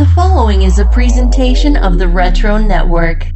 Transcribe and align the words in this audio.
The 0.00 0.06
following 0.14 0.62
is 0.62 0.78
a 0.78 0.86
presentation 0.86 1.76
of 1.76 1.98
the 1.98 2.08
Retro 2.08 2.56
Network. 2.56 3.26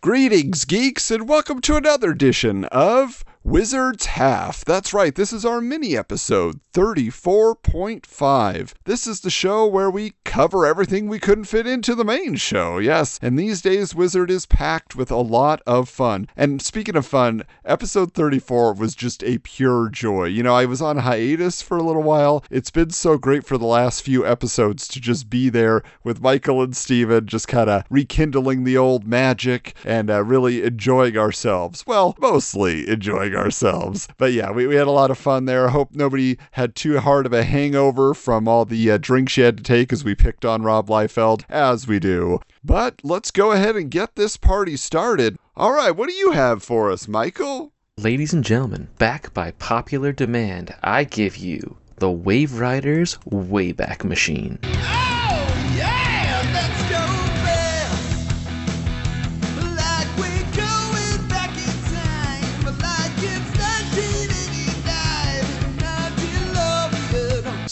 Greetings, 0.00 0.64
geeks, 0.64 1.10
and 1.10 1.28
welcome 1.28 1.60
to 1.62 1.74
another 1.74 2.12
edition 2.12 2.64
of 2.66 3.24
Wizard's 3.46 4.06
Half. 4.06 4.64
That's 4.64 4.92
right, 4.92 5.14
this 5.14 5.32
is 5.32 5.44
our 5.44 5.60
mini 5.60 5.96
episode 5.96 6.58
34.5. 6.74 8.72
This 8.84 9.06
is 9.06 9.20
the 9.20 9.30
show 9.30 9.64
where 9.64 9.88
we 9.88 10.14
cover 10.24 10.66
everything 10.66 11.06
we 11.06 11.20
couldn't 11.20 11.44
fit 11.44 11.64
into 11.64 11.94
the 11.94 12.04
main 12.04 12.34
show, 12.34 12.78
yes. 12.78 13.20
And 13.22 13.38
these 13.38 13.62
days, 13.62 13.94
Wizard 13.94 14.32
is 14.32 14.46
packed 14.46 14.96
with 14.96 15.12
a 15.12 15.16
lot 15.16 15.62
of 15.64 15.88
fun. 15.88 16.28
And 16.36 16.60
speaking 16.60 16.96
of 16.96 17.06
fun, 17.06 17.44
episode 17.64 18.14
34 18.14 18.74
was 18.74 18.96
just 18.96 19.22
a 19.22 19.38
pure 19.38 19.90
joy. 19.90 20.24
You 20.24 20.42
know, 20.42 20.54
I 20.54 20.64
was 20.64 20.82
on 20.82 20.98
hiatus 20.98 21.62
for 21.62 21.76
a 21.76 21.84
little 21.84 22.02
while. 22.02 22.44
It's 22.50 22.72
been 22.72 22.90
so 22.90 23.16
great 23.16 23.46
for 23.46 23.56
the 23.56 23.64
last 23.64 24.02
few 24.02 24.26
episodes 24.26 24.88
to 24.88 25.00
just 25.00 25.30
be 25.30 25.50
there 25.50 25.84
with 26.02 26.20
Michael 26.20 26.62
and 26.62 26.76
Steven, 26.76 27.26
just 27.26 27.46
kind 27.46 27.70
of 27.70 27.84
rekindling 27.90 28.64
the 28.64 28.76
old 28.76 29.06
magic 29.06 29.74
and 29.84 30.10
uh, 30.10 30.24
really 30.24 30.64
enjoying 30.64 31.16
ourselves. 31.16 31.86
Well, 31.86 32.16
mostly 32.18 32.88
enjoying 32.88 33.35
ourselves. 33.36 34.08
But 34.18 34.32
yeah, 34.32 34.50
we, 34.50 34.66
we 34.66 34.76
had 34.76 34.86
a 34.86 34.92
lot 34.92 35.10
of 35.10 35.18
fun 35.18 35.44
there. 35.44 35.68
I 35.68 35.70
hope 35.70 35.94
nobody 35.94 36.38
had 36.52 36.74
too 36.74 36.98
hard 37.00 37.26
of 37.26 37.32
a 37.32 37.44
hangover 37.44 38.14
from 38.14 38.48
all 38.48 38.64
the 38.64 38.90
uh, 38.90 38.98
drinks 38.98 39.36
you 39.36 39.44
had 39.44 39.56
to 39.58 39.62
take 39.62 39.92
as 39.92 40.04
we 40.04 40.14
picked 40.14 40.44
on 40.44 40.62
Rob 40.62 40.88
Liefeld, 40.88 41.44
as 41.48 41.86
we 41.86 41.98
do. 41.98 42.40
But 42.64 43.00
let's 43.02 43.30
go 43.30 43.52
ahead 43.52 43.76
and 43.76 43.90
get 43.90 44.16
this 44.16 44.36
party 44.36 44.76
started. 44.76 45.38
All 45.56 45.72
right, 45.72 45.92
what 45.92 46.08
do 46.08 46.14
you 46.14 46.32
have 46.32 46.62
for 46.62 46.90
us, 46.90 47.08
Michael? 47.08 47.72
Ladies 47.98 48.34
and 48.34 48.44
gentlemen, 48.44 48.88
back 48.98 49.32
by 49.32 49.52
popular 49.52 50.12
demand, 50.12 50.74
I 50.82 51.04
give 51.04 51.36
you 51.38 51.78
the 51.96 52.10
Wave 52.10 52.58
Riders 52.58 53.16
Wayback 53.30 54.04
Machine. 54.04 54.58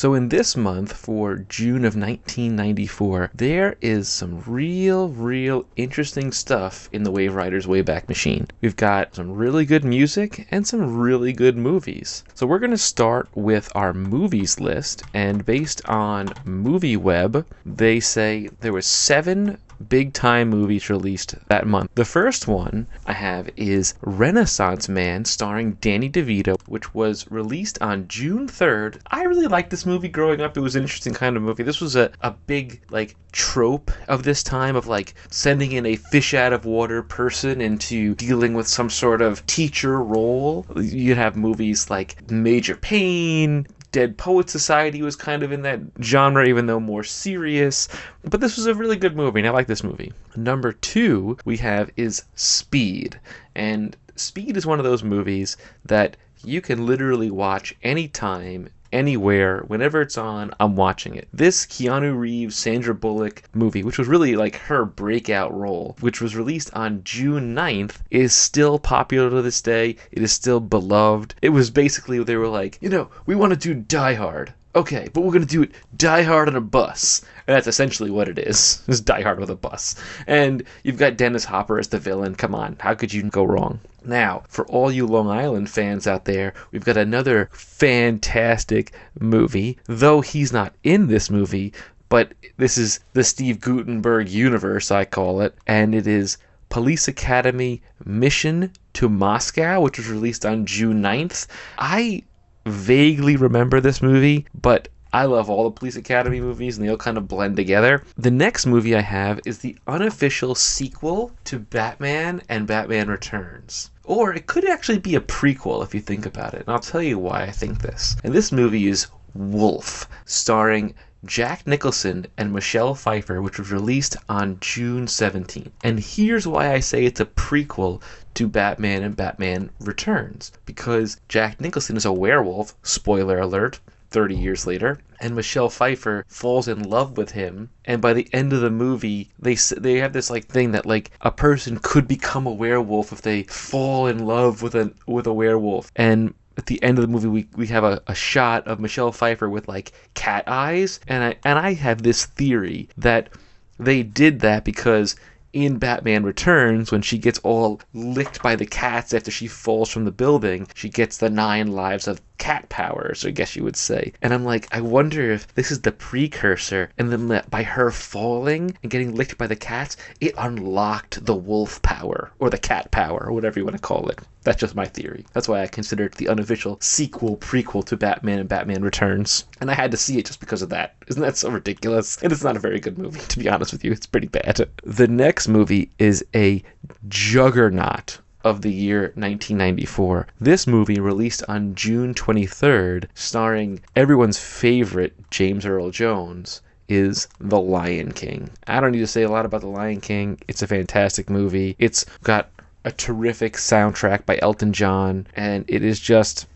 So, 0.04 0.12
in 0.12 0.28
this 0.28 0.54
month 0.54 0.92
for 0.92 1.36
June 1.36 1.86
of 1.86 1.96
1994, 1.96 3.30
there 3.34 3.76
is 3.80 4.06
some 4.06 4.42
real, 4.46 5.08
real 5.08 5.64
interesting 5.76 6.30
stuff 6.30 6.90
in 6.92 7.04
the 7.04 7.10
Wave 7.10 7.34
Riders 7.34 7.64
Wayback 7.66 8.06
Machine. 8.06 8.48
We've 8.60 8.76
got 8.76 9.14
some 9.14 9.32
really 9.32 9.64
good 9.64 9.82
music 9.82 10.46
and 10.50 10.66
some 10.66 10.98
really 10.98 11.32
good 11.32 11.56
movies. 11.56 12.22
So, 12.34 12.46
we're 12.46 12.58
going 12.58 12.70
to 12.70 12.76
start 12.76 13.30
with 13.34 13.72
our 13.74 13.94
movies 13.94 14.60
list, 14.60 15.04
and 15.14 15.46
based 15.46 15.80
on 15.88 16.28
MovieWeb, 16.44 17.46
they 17.64 17.98
say 17.98 18.50
there 18.60 18.74
were 18.74 18.82
seven 18.82 19.56
big 19.88 20.12
time 20.12 20.48
movies 20.48 20.90
released 20.90 21.34
that 21.48 21.66
month. 21.66 21.90
The 21.94 22.04
first 22.04 22.46
one 22.48 22.86
I 23.06 23.12
have 23.12 23.50
is 23.56 23.94
Renaissance 24.02 24.88
Man 24.88 25.24
starring 25.24 25.72
Danny 25.80 26.10
DeVito, 26.10 26.56
which 26.66 26.94
was 26.94 27.30
released 27.30 27.80
on 27.80 28.08
June 28.08 28.46
3rd. 28.46 29.00
I 29.10 29.24
really 29.24 29.46
liked 29.46 29.70
this 29.70 29.86
movie 29.86 30.08
growing 30.08 30.40
up. 30.40 30.56
It 30.56 30.60
was 30.60 30.76
an 30.76 30.82
interesting 30.82 31.14
kind 31.14 31.36
of 31.36 31.42
movie. 31.42 31.62
This 31.62 31.80
was 31.80 31.96
a, 31.96 32.10
a 32.20 32.30
big 32.30 32.80
like 32.90 33.16
trope 33.32 33.90
of 34.08 34.22
this 34.22 34.42
time 34.42 34.76
of 34.76 34.86
like 34.86 35.14
sending 35.28 35.72
in 35.72 35.84
a 35.84 35.96
fish 35.96 36.34
out 36.34 36.52
of 36.52 36.64
water 36.64 37.02
person 37.02 37.60
into 37.60 38.14
dealing 38.14 38.54
with 38.54 38.68
some 38.68 38.88
sort 38.88 39.20
of 39.20 39.44
teacher 39.46 40.00
role. 40.00 40.64
You'd 40.76 41.16
have 41.16 41.36
movies 41.36 41.90
like 41.90 42.30
Major 42.30 42.76
Payne, 42.76 43.66
Dead 43.94 44.18
Poet 44.18 44.50
Society 44.50 45.02
was 45.02 45.14
kind 45.14 45.44
of 45.44 45.52
in 45.52 45.62
that 45.62 45.78
genre, 46.02 46.44
even 46.44 46.66
though 46.66 46.80
more 46.80 47.04
serious. 47.04 47.86
But 48.24 48.40
this 48.40 48.56
was 48.56 48.66
a 48.66 48.74
really 48.74 48.96
good 48.96 49.14
movie, 49.14 49.38
and 49.38 49.46
I 49.46 49.52
like 49.52 49.68
this 49.68 49.84
movie. 49.84 50.12
Number 50.34 50.72
two 50.72 51.38
we 51.44 51.58
have 51.58 51.92
is 51.96 52.24
Speed. 52.34 53.20
And 53.54 53.96
Speed 54.16 54.56
is 54.56 54.66
one 54.66 54.80
of 54.80 54.84
those 54.84 55.04
movies 55.04 55.56
that 55.84 56.16
you 56.42 56.60
can 56.60 56.86
literally 56.86 57.30
watch 57.30 57.72
anytime, 57.84 58.68
anywhere, 58.94 59.64
whenever 59.66 60.00
it's 60.00 60.16
on, 60.16 60.54
I'm 60.60 60.76
watching 60.76 61.16
it. 61.16 61.28
This 61.32 61.66
Keanu 61.66 62.16
Reeves, 62.16 62.54
Sandra 62.54 62.94
Bullock 62.94 63.42
movie, 63.52 63.82
which 63.82 63.98
was 63.98 64.06
really 64.06 64.36
like 64.36 64.54
her 64.56 64.84
breakout 64.84 65.52
role, 65.52 65.96
which 66.00 66.20
was 66.20 66.36
released 66.36 66.72
on 66.74 67.02
June 67.02 67.54
9th, 67.54 67.96
is 68.10 68.32
still 68.32 68.78
popular 68.78 69.28
to 69.30 69.42
this 69.42 69.60
day. 69.60 69.96
It 70.12 70.22
is 70.22 70.32
still 70.32 70.60
beloved. 70.60 71.34
It 71.42 71.48
was 71.48 71.70
basically, 71.70 72.22
they 72.22 72.36
were 72.36 72.48
like, 72.48 72.78
you 72.80 72.88
know, 72.88 73.10
we 73.26 73.34
want 73.34 73.52
to 73.52 73.58
do 73.58 73.74
Die 73.74 74.14
Hard. 74.14 74.54
Okay, 74.76 75.08
but 75.12 75.20
we're 75.20 75.32
gonna 75.32 75.44
do 75.46 75.62
it 75.62 75.72
Die 75.96 76.22
Hard 76.22 76.48
on 76.48 76.56
a 76.56 76.60
bus. 76.60 77.22
And 77.46 77.54
that's 77.54 77.68
essentially 77.68 78.10
what 78.10 78.28
it 78.28 78.38
is. 78.38 78.82
It's 78.88 79.00
Die 79.00 79.22
Hard 79.22 79.38
with 79.38 79.50
a 79.50 79.54
bus. 79.54 79.94
And 80.26 80.64
you've 80.82 80.98
got 80.98 81.16
Dennis 81.16 81.44
Hopper 81.44 81.78
as 81.78 81.88
the 81.88 81.98
villain. 81.98 82.34
Come 82.34 82.54
on, 82.54 82.76
how 82.80 82.94
could 82.94 83.12
you 83.12 83.22
go 83.22 83.44
wrong? 83.44 83.80
Now, 84.04 84.42
for 84.48 84.66
all 84.66 84.90
you 84.90 85.06
Long 85.06 85.28
Island 85.30 85.70
fans 85.70 86.06
out 86.06 86.24
there, 86.24 86.54
we've 86.72 86.84
got 86.84 86.96
another 86.96 87.48
fantastic 87.52 88.92
movie. 89.18 89.78
Though 89.86 90.20
he's 90.20 90.52
not 90.52 90.74
in 90.82 91.06
this 91.06 91.30
movie, 91.30 91.72
but 92.08 92.32
this 92.56 92.76
is 92.76 93.00
the 93.12 93.24
Steve 93.24 93.60
Guttenberg 93.60 94.28
universe, 94.28 94.90
I 94.90 95.04
call 95.04 95.40
it, 95.40 95.54
and 95.66 95.94
it 95.94 96.06
is 96.06 96.36
Police 96.68 97.08
Academy 97.08 97.80
Mission 98.04 98.72
to 98.94 99.08
Moscow, 99.08 99.80
which 99.80 99.98
was 99.98 100.08
released 100.08 100.44
on 100.44 100.66
June 100.66 101.00
9th. 101.00 101.46
I 101.78 102.24
vaguely 102.64 103.36
remember 103.36 103.80
this 103.80 104.02
movie, 104.02 104.46
but 104.60 104.88
I 105.14 105.26
love 105.26 105.48
all 105.48 105.62
the 105.62 105.70
Police 105.70 105.94
Academy 105.94 106.40
movies 106.40 106.76
and 106.76 106.84
they 106.84 106.90
all 106.90 106.96
kind 106.96 107.16
of 107.16 107.28
blend 107.28 107.54
together. 107.54 108.02
The 108.16 108.32
next 108.32 108.66
movie 108.66 108.96
I 108.96 109.00
have 109.00 109.38
is 109.46 109.58
the 109.58 109.76
unofficial 109.86 110.56
sequel 110.56 111.30
to 111.44 111.60
Batman 111.60 112.42
and 112.48 112.66
Batman 112.66 113.08
Returns. 113.08 113.90
Or 114.02 114.34
it 114.34 114.46
could 114.46 114.68
actually 114.68 114.98
be 114.98 115.14
a 115.14 115.20
prequel 115.20 115.84
if 115.84 115.94
you 115.94 116.00
think 116.00 116.26
about 116.26 116.54
it. 116.54 116.62
And 116.66 116.70
I'll 116.70 116.80
tell 116.80 117.00
you 117.00 117.16
why 117.18 117.42
I 117.42 117.52
think 117.52 117.80
this. 117.80 118.16
And 118.24 118.34
this 118.34 118.50
movie 118.50 118.88
is 118.88 119.06
Wolf, 119.34 120.08
starring 120.24 120.94
Jack 121.24 121.66
Nicholson 121.66 122.26
and 122.36 122.52
Michelle 122.52 122.94
Pfeiffer, 122.94 123.42
which 123.42 123.58
was 123.58 123.72
released 123.72 124.16
on 124.28 124.58
June 124.60 125.06
17th. 125.06 125.70
And 125.82 125.98
here's 125.98 126.46
why 126.46 126.72
I 126.72 126.80
say 126.80 127.04
it's 127.04 127.20
a 127.20 127.24
prequel 127.24 128.00
to 128.34 128.46
Batman 128.46 129.02
and 129.02 129.16
Batman 129.16 129.70
Returns. 129.80 130.52
Because 130.66 131.18
Jack 131.28 131.60
Nicholson 131.60 131.96
is 131.96 132.04
a 132.04 132.12
werewolf, 132.12 132.76
spoiler 132.82 133.38
alert, 133.38 133.80
30 134.10 134.36
years 134.36 134.66
later, 134.66 134.98
and 135.18 135.34
Michelle 135.34 135.68
Pfeiffer 135.68 136.24
falls 136.28 136.68
in 136.68 136.82
love 136.82 137.16
with 137.16 137.30
him. 137.30 137.70
And 137.84 138.00
by 138.00 138.12
the 138.12 138.28
end 138.32 138.52
of 138.52 138.60
the 138.60 138.70
movie, 138.70 139.30
they 139.38 139.56
they 139.76 139.94
have 139.94 140.12
this 140.12 140.30
like 140.30 140.46
thing 140.46 140.70
that 140.70 140.86
like 140.86 141.10
a 141.20 141.32
person 141.32 141.80
could 141.82 142.06
become 142.06 142.46
a 142.46 142.52
werewolf 142.52 143.12
if 143.12 143.22
they 143.22 143.42
fall 143.44 144.06
in 144.06 144.24
love 144.26 144.62
with 144.62 144.76
a 144.76 144.92
with 145.06 145.26
a 145.26 145.32
werewolf. 145.32 145.90
And 145.96 146.34
at 146.56 146.66
the 146.66 146.82
end 146.82 146.98
of 146.98 147.02
the 147.02 147.08
movie 147.08 147.28
we, 147.28 147.48
we 147.56 147.66
have 147.68 147.84
a, 147.84 148.02
a 148.06 148.14
shot 148.14 148.66
of 148.66 148.80
Michelle 148.80 149.12
Pfeiffer 149.12 149.48
with 149.48 149.68
like 149.68 149.92
cat 150.14 150.44
eyes. 150.46 151.00
And 151.08 151.24
I 151.24 151.36
and 151.44 151.58
I 151.58 151.74
have 151.74 152.02
this 152.02 152.26
theory 152.26 152.88
that 152.96 153.30
they 153.78 154.02
did 154.02 154.40
that 154.40 154.64
because 154.64 155.16
in 155.52 155.78
Batman 155.78 156.24
Returns, 156.24 156.90
when 156.90 157.02
she 157.02 157.16
gets 157.16 157.38
all 157.40 157.80
licked 157.92 158.42
by 158.42 158.56
the 158.56 158.66
cats 158.66 159.14
after 159.14 159.30
she 159.30 159.46
falls 159.46 159.88
from 159.88 160.04
the 160.04 160.10
building, 160.10 160.66
she 160.74 160.88
gets 160.88 161.18
the 161.18 161.30
nine 161.30 161.68
lives 161.70 162.08
of 162.08 162.20
cat 162.38 162.68
powers, 162.68 163.24
I 163.24 163.30
guess 163.30 163.56
you 163.56 163.64
would 163.64 163.76
say. 163.76 164.12
And 164.20 164.34
I'm 164.34 164.44
like, 164.44 164.68
I 164.72 164.80
wonder 164.80 165.30
if 165.30 165.54
this 165.54 165.70
is 165.70 165.80
the 165.80 165.92
precursor, 165.92 166.90
and 166.98 167.10
then 167.10 167.42
by 167.50 167.62
her 167.62 167.90
falling 167.90 168.76
and 168.82 168.90
getting 168.90 169.14
licked 169.14 169.38
by 169.38 169.46
the 169.46 169.56
cats, 169.56 169.96
it 170.20 170.34
unlocked 170.36 171.24
the 171.24 171.34
wolf 171.34 171.80
power, 171.82 172.30
or 172.38 172.50
the 172.50 172.58
cat 172.58 172.90
power, 172.90 173.24
or 173.26 173.32
whatever 173.32 173.58
you 173.58 173.64
want 173.64 173.76
to 173.76 173.82
call 173.82 174.08
it. 174.08 174.20
That's 174.42 174.60
just 174.60 174.74
my 174.74 174.84
theory. 174.84 175.24
That's 175.32 175.48
why 175.48 175.62
I 175.62 175.66
consider 175.66 176.04
it 176.04 176.16
the 176.16 176.28
unofficial 176.28 176.76
sequel, 176.80 177.38
prequel 177.38 177.84
to 177.86 177.96
Batman 177.96 178.40
and 178.40 178.48
Batman 178.48 178.82
Returns. 178.82 179.44
And 179.60 179.70
I 179.70 179.74
had 179.74 179.90
to 179.92 179.96
see 179.96 180.18
it 180.18 180.26
just 180.26 180.40
because 180.40 180.60
of 180.60 180.68
that. 180.68 180.96
Isn't 181.08 181.22
that 181.22 181.38
so 181.38 181.50
ridiculous? 181.50 182.22
And 182.22 182.30
it's 182.30 182.44
not 182.44 182.56
a 182.56 182.60
very 182.60 182.78
good 182.78 182.98
movie, 182.98 183.20
to 183.28 183.38
be 183.38 183.48
honest 183.48 183.72
with 183.72 183.84
you. 183.84 183.92
It's 183.92 184.06
pretty 184.06 184.28
bad. 184.28 184.68
The 184.82 185.08
next 185.08 185.48
movie 185.48 185.90
is 185.98 186.24
a 186.34 186.62
juggernaut 187.08 188.18
of 188.44 188.60
the 188.60 188.70
year 188.70 189.00
1994. 189.14 190.28
This 190.38 190.66
movie, 190.66 191.00
released 191.00 191.42
on 191.48 191.74
June 191.74 192.14
23rd, 192.14 193.06
starring 193.14 193.80
everyone's 193.96 194.38
favorite 194.38 195.14
James 195.30 195.66
Earl 195.66 195.90
Jones, 195.90 196.60
is 196.88 197.26
The 197.40 197.58
Lion 197.58 198.12
King. 198.12 198.50
I 198.66 198.78
don't 198.78 198.92
need 198.92 198.98
to 198.98 199.06
say 199.06 199.22
a 199.22 199.30
lot 199.30 199.46
about 199.46 199.62
The 199.62 199.68
Lion 199.68 200.00
King. 200.00 200.38
It's 200.46 200.62
a 200.62 200.66
fantastic 200.66 201.30
movie. 201.30 201.74
It's 201.78 202.04
got 202.22 202.50
a 202.84 202.92
terrific 202.92 203.54
soundtrack 203.54 204.26
by 204.26 204.38
Elton 204.42 204.72
John, 204.72 205.26
and 205.34 205.64
it 205.66 205.82
is 205.82 205.98
just 205.98 206.46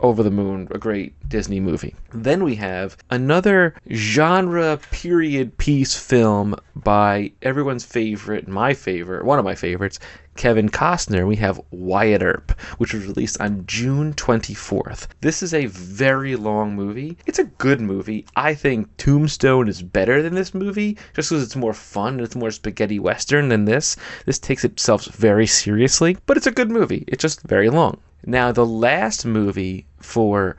over 0.00 0.24
the 0.24 0.30
moon, 0.30 0.66
a 0.72 0.78
great 0.78 1.14
Disney 1.28 1.60
movie. 1.60 1.94
Then 2.12 2.42
we 2.42 2.56
have 2.56 2.96
another 3.10 3.74
genre 3.92 4.78
period 4.90 5.56
piece 5.58 5.94
film 5.94 6.56
by 6.74 7.30
everyone's 7.42 7.84
favorite, 7.84 8.48
my 8.48 8.74
favorite, 8.74 9.24
one 9.24 9.38
of 9.38 9.44
my 9.44 9.54
favorites, 9.54 10.00
Kevin 10.36 10.68
Costner. 10.68 11.26
We 11.26 11.36
have 11.36 11.60
Wyatt 11.70 12.22
Earp, 12.22 12.52
which 12.78 12.92
was 12.92 13.06
released 13.06 13.40
on 13.40 13.66
June 13.66 14.12
24th. 14.14 15.08
This 15.20 15.42
is 15.42 15.54
a 15.54 15.66
very 15.66 16.36
long 16.36 16.74
movie. 16.74 17.16
It's 17.26 17.38
a 17.38 17.44
good 17.44 17.80
movie. 17.80 18.26
I 18.36 18.54
think 18.54 18.94
Tombstone 18.96 19.68
is 19.68 19.82
better 19.82 20.22
than 20.22 20.34
this 20.34 20.54
movie 20.54 20.98
just 21.14 21.30
because 21.30 21.42
it's 21.42 21.56
more 21.56 21.74
fun 21.74 22.14
and 22.14 22.22
it's 22.22 22.36
more 22.36 22.50
spaghetti 22.50 22.98
western 22.98 23.48
than 23.48 23.64
this. 23.64 23.96
This 24.26 24.38
takes 24.38 24.64
itself 24.64 25.06
very 25.06 25.46
seriously, 25.46 26.16
but 26.26 26.36
it's 26.36 26.46
a 26.46 26.52
good 26.52 26.70
movie. 26.70 27.04
It's 27.08 27.22
just 27.22 27.42
very 27.42 27.70
long. 27.70 27.98
Now, 28.24 28.52
the 28.52 28.66
last 28.66 29.24
movie 29.24 29.86
for 30.00 30.56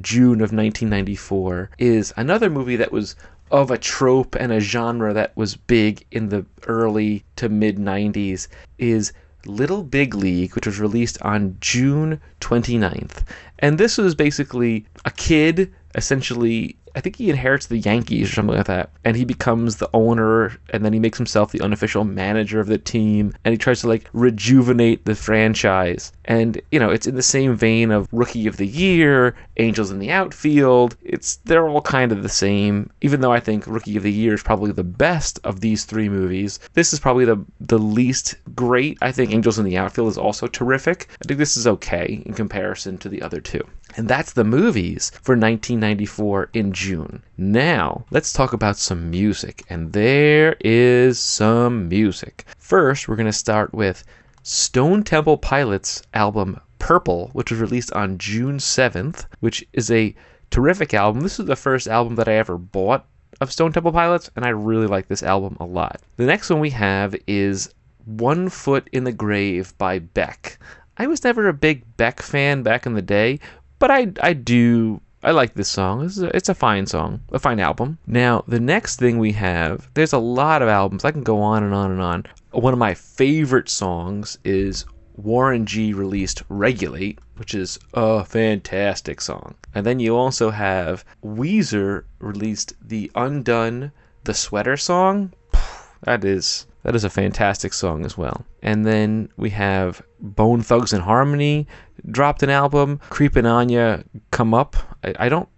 June 0.00 0.40
of 0.40 0.52
1994 0.52 1.70
is 1.78 2.14
another 2.16 2.48
movie 2.48 2.76
that 2.76 2.92
was 2.92 3.14
of 3.52 3.70
a 3.70 3.78
trope 3.78 4.34
and 4.34 4.50
a 4.50 4.58
genre 4.58 5.12
that 5.12 5.36
was 5.36 5.56
big 5.56 6.04
in 6.10 6.30
the 6.30 6.44
early 6.66 7.22
to 7.36 7.48
mid 7.48 7.76
90s 7.76 8.48
is 8.78 9.12
Little 9.44 9.82
Big 9.82 10.14
League, 10.14 10.54
which 10.54 10.66
was 10.66 10.80
released 10.80 11.20
on 11.22 11.56
June 11.60 12.20
29th. 12.40 13.22
And 13.58 13.76
this 13.76 13.98
was 13.98 14.14
basically 14.14 14.86
a 15.04 15.10
kid 15.10 15.72
essentially 15.94 16.76
I 16.94 17.00
think 17.00 17.16
he 17.16 17.30
inherits 17.30 17.66
the 17.66 17.78
Yankees 17.78 18.30
or 18.30 18.34
something 18.34 18.56
like 18.56 18.66
that, 18.66 18.90
and 19.04 19.16
he 19.16 19.24
becomes 19.24 19.76
the 19.76 19.90
owner, 19.94 20.58
and 20.70 20.84
then 20.84 20.92
he 20.92 21.00
makes 21.00 21.18
himself 21.18 21.52
the 21.52 21.60
unofficial 21.60 22.04
manager 22.04 22.60
of 22.60 22.66
the 22.66 22.78
team, 22.78 23.32
and 23.44 23.52
he 23.52 23.58
tries 23.58 23.80
to 23.80 23.88
like 23.88 24.08
rejuvenate 24.12 25.04
the 25.04 25.14
franchise. 25.14 26.12
And 26.24 26.60
you 26.70 26.78
know, 26.78 26.90
it's 26.90 27.06
in 27.06 27.14
the 27.14 27.22
same 27.22 27.56
vein 27.56 27.90
of 27.90 28.08
Rookie 28.12 28.46
of 28.46 28.56
the 28.56 28.66
Year, 28.66 29.34
Angels 29.56 29.90
in 29.90 29.98
the 29.98 30.10
Outfield. 30.10 30.96
It's 31.02 31.36
they're 31.44 31.68
all 31.68 31.80
kind 31.80 32.12
of 32.12 32.22
the 32.22 32.28
same. 32.28 32.90
Even 33.00 33.20
though 33.20 33.32
I 33.32 33.40
think 33.40 33.66
Rookie 33.66 33.96
of 33.96 34.02
the 34.02 34.12
Year 34.12 34.34
is 34.34 34.42
probably 34.42 34.72
the 34.72 34.84
best 34.84 35.40
of 35.44 35.60
these 35.60 35.84
three 35.84 36.08
movies, 36.08 36.58
this 36.74 36.92
is 36.92 37.00
probably 37.00 37.24
the 37.24 37.44
the 37.60 37.78
least 37.78 38.34
great. 38.54 38.98
I 39.02 39.12
think 39.12 39.32
Angels 39.32 39.58
in 39.58 39.64
the 39.64 39.78
Outfield 39.78 40.08
is 40.08 40.18
also 40.18 40.46
terrific. 40.46 41.08
I 41.22 41.26
think 41.26 41.38
this 41.38 41.56
is 41.56 41.66
okay 41.66 42.22
in 42.26 42.34
comparison 42.34 42.98
to 42.98 43.08
the 43.08 43.22
other 43.22 43.40
two. 43.40 43.64
And 43.96 44.08
that's 44.08 44.32
the 44.32 44.44
movies 44.44 45.10
for 45.22 45.32
1994 45.32 46.50
in 46.54 46.72
June. 46.72 47.22
Now, 47.36 48.04
let's 48.10 48.32
talk 48.32 48.52
about 48.52 48.76
some 48.76 49.10
music. 49.10 49.64
And 49.68 49.92
there 49.92 50.56
is 50.60 51.18
some 51.18 51.88
music. 51.88 52.44
First, 52.58 53.08
we're 53.08 53.16
going 53.16 53.26
to 53.26 53.32
start 53.32 53.74
with 53.74 54.04
Stone 54.42 55.04
Temple 55.04 55.38
Pilots' 55.38 56.02
album 56.14 56.58
Purple, 56.78 57.30
which 57.32 57.50
was 57.50 57.60
released 57.60 57.92
on 57.92 58.18
June 58.18 58.58
7th, 58.58 59.26
which 59.40 59.64
is 59.72 59.90
a 59.90 60.14
terrific 60.50 60.94
album. 60.94 61.22
This 61.22 61.38
is 61.38 61.46
the 61.46 61.54
first 61.54 61.86
album 61.86 62.16
that 62.16 62.28
I 62.28 62.34
ever 62.34 62.58
bought 62.58 63.06
of 63.40 63.52
Stone 63.52 63.72
Temple 63.72 63.92
Pilots, 63.92 64.30
and 64.36 64.44
I 64.44 64.50
really 64.50 64.86
like 64.86 65.08
this 65.08 65.22
album 65.22 65.56
a 65.60 65.64
lot. 65.64 66.00
The 66.16 66.26
next 66.26 66.50
one 66.50 66.60
we 66.60 66.70
have 66.70 67.14
is 67.26 67.72
One 68.04 68.48
Foot 68.48 68.88
in 68.92 69.04
the 69.04 69.12
Grave 69.12 69.76
by 69.78 70.00
Beck. 70.00 70.58
I 70.98 71.06
was 71.06 71.24
never 71.24 71.48
a 71.48 71.54
big 71.54 71.96
Beck 71.96 72.20
fan 72.20 72.62
back 72.62 72.84
in 72.84 72.94
the 72.94 73.02
day, 73.02 73.40
but 73.82 73.90
I 73.90 74.12
I 74.20 74.32
do 74.32 75.00
I 75.24 75.32
like 75.32 75.54
this 75.54 75.68
song. 75.68 76.04
It's 76.04 76.18
a, 76.18 76.36
it's 76.36 76.48
a 76.48 76.54
fine 76.54 76.86
song, 76.86 77.20
a 77.32 77.40
fine 77.40 77.58
album. 77.58 77.98
Now 78.06 78.44
the 78.46 78.60
next 78.60 79.00
thing 79.00 79.18
we 79.18 79.32
have, 79.32 79.90
there's 79.94 80.12
a 80.12 80.18
lot 80.18 80.62
of 80.62 80.68
albums. 80.68 81.04
I 81.04 81.10
can 81.10 81.24
go 81.24 81.40
on 81.40 81.64
and 81.64 81.74
on 81.74 81.90
and 81.90 82.00
on. 82.00 82.26
One 82.52 82.72
of 82.72 82.78
my 82.78 82.94
favorite 82.94 83.68
songs 83.68 84.38
is 84.44 84.84
Warren 85.16 85.66
G 85.66 85.92
released 85.94 86.44
Regulate, 86.48 87.18
which 87.38 87.56
is 87.56 87.80
a 87.92 88.24
fantastic 88.24 89.20
song. 89.20 89.56
And 89.74 89.84
then 89.84 89.98
you 89.98 90.14
also 90.16 90.50
have 90.50 91.04
Weezer 91.24 92.04
released 92.20 92.74
the 92.80 93.10
Undone 93.16 93.90
the 94.22 94.34
Sweater 94.34 94.76
song. 94.76 95.32
That 96.04 96.24
is 96.24 96.66
that 96.82 96.96
is 96.96 97.04
a 97.04 97.10
fantastic 97.10 97.72
song 97.72 98.04
as 98.04 98.18
well. 98.18 98.44
And 98.62 98.84
then 98.84 99.28
we 99.36 99.50
have 99.50 100.02
Bone 100.20 100.62
Thugs 100.62 100.92
and 100.92 101.02
Harmony 101.02 101.66
dropped 102.10 102.42
an 102.42 102.50
album. 102.50 103.00
Creepin' 103.08 103.46
On 103.46 104.04
come 104.30 104.54
up. 104.54 104.76
I, 105.04 105.14
I 105.18 105.28
don't. 105.28 105.48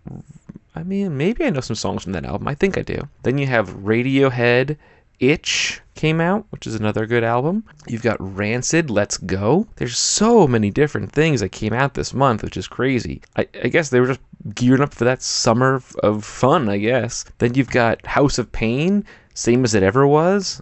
I 0.75 0.83
mean, 0.83 1.17
maybe 1.17 1.45
I 1.45 1.51
know 1.51 1.61
some 1.61 1.77
songs 1.77 2.03
from 2.03 2.13
that 2.13 2.25
album. 2.25 2.49
I 2.49 2.55
think 2.55 2.77
I 2.77 2.83
do. 2.83 3.09
Then 3.23 3.39
you 3.39 3.47
have 3.47 3.71
Radiohead. 3.71 4.77
Itch 5.21 5.81
came 5.95 6.21
out, 6.21 6.45
which 6.51 6.67
is 6.67 6.75
another 6.75 7.07
good 7.07 7.23
album. 7.23 7.65
You've 7.87 8.03
got 8.03 8.17
Rancid, 8.19 8.91
Let's 8.91 9.17
Go. 9.17 9.67
There's 9.77 9.97
so 9.97 10.49
many 10.49 10.71
different 10.71 11.13
things 11.13 11.41
that 11.41 11.51
came 11.53 11.73
out 11.73 11.95
this 11.95 12.13
month, 12.13 12.43
which 12.43 12.57
is 12.57 12.67
crazy. 12.67 13.23
I, 13.37 13.47
I 13.63 13.69
guess 13.69 13.89
they 13.89 14.01
were 14.01 14.09
just 14.09 14.21
gearing 14.55 14.83
up 14.83 14.93
for 14.93 15.05
that 15.05 15.23
summer 15.23 15.81
of 16.03 16.25
fun, 16.25 16.69
I 16.69 16.79
guess. 16.79 17.25
Then 17.39 17.55
you've 17.55 17.71
got 17.71 18.05
House 18.05 18.39
of 18.39 18.51
Pain, 18.51 19.05
same 19.35 19.63
as 19.65 19.75
it 19.75 19.85
ever 19.85 20.07
was 20.07 20.61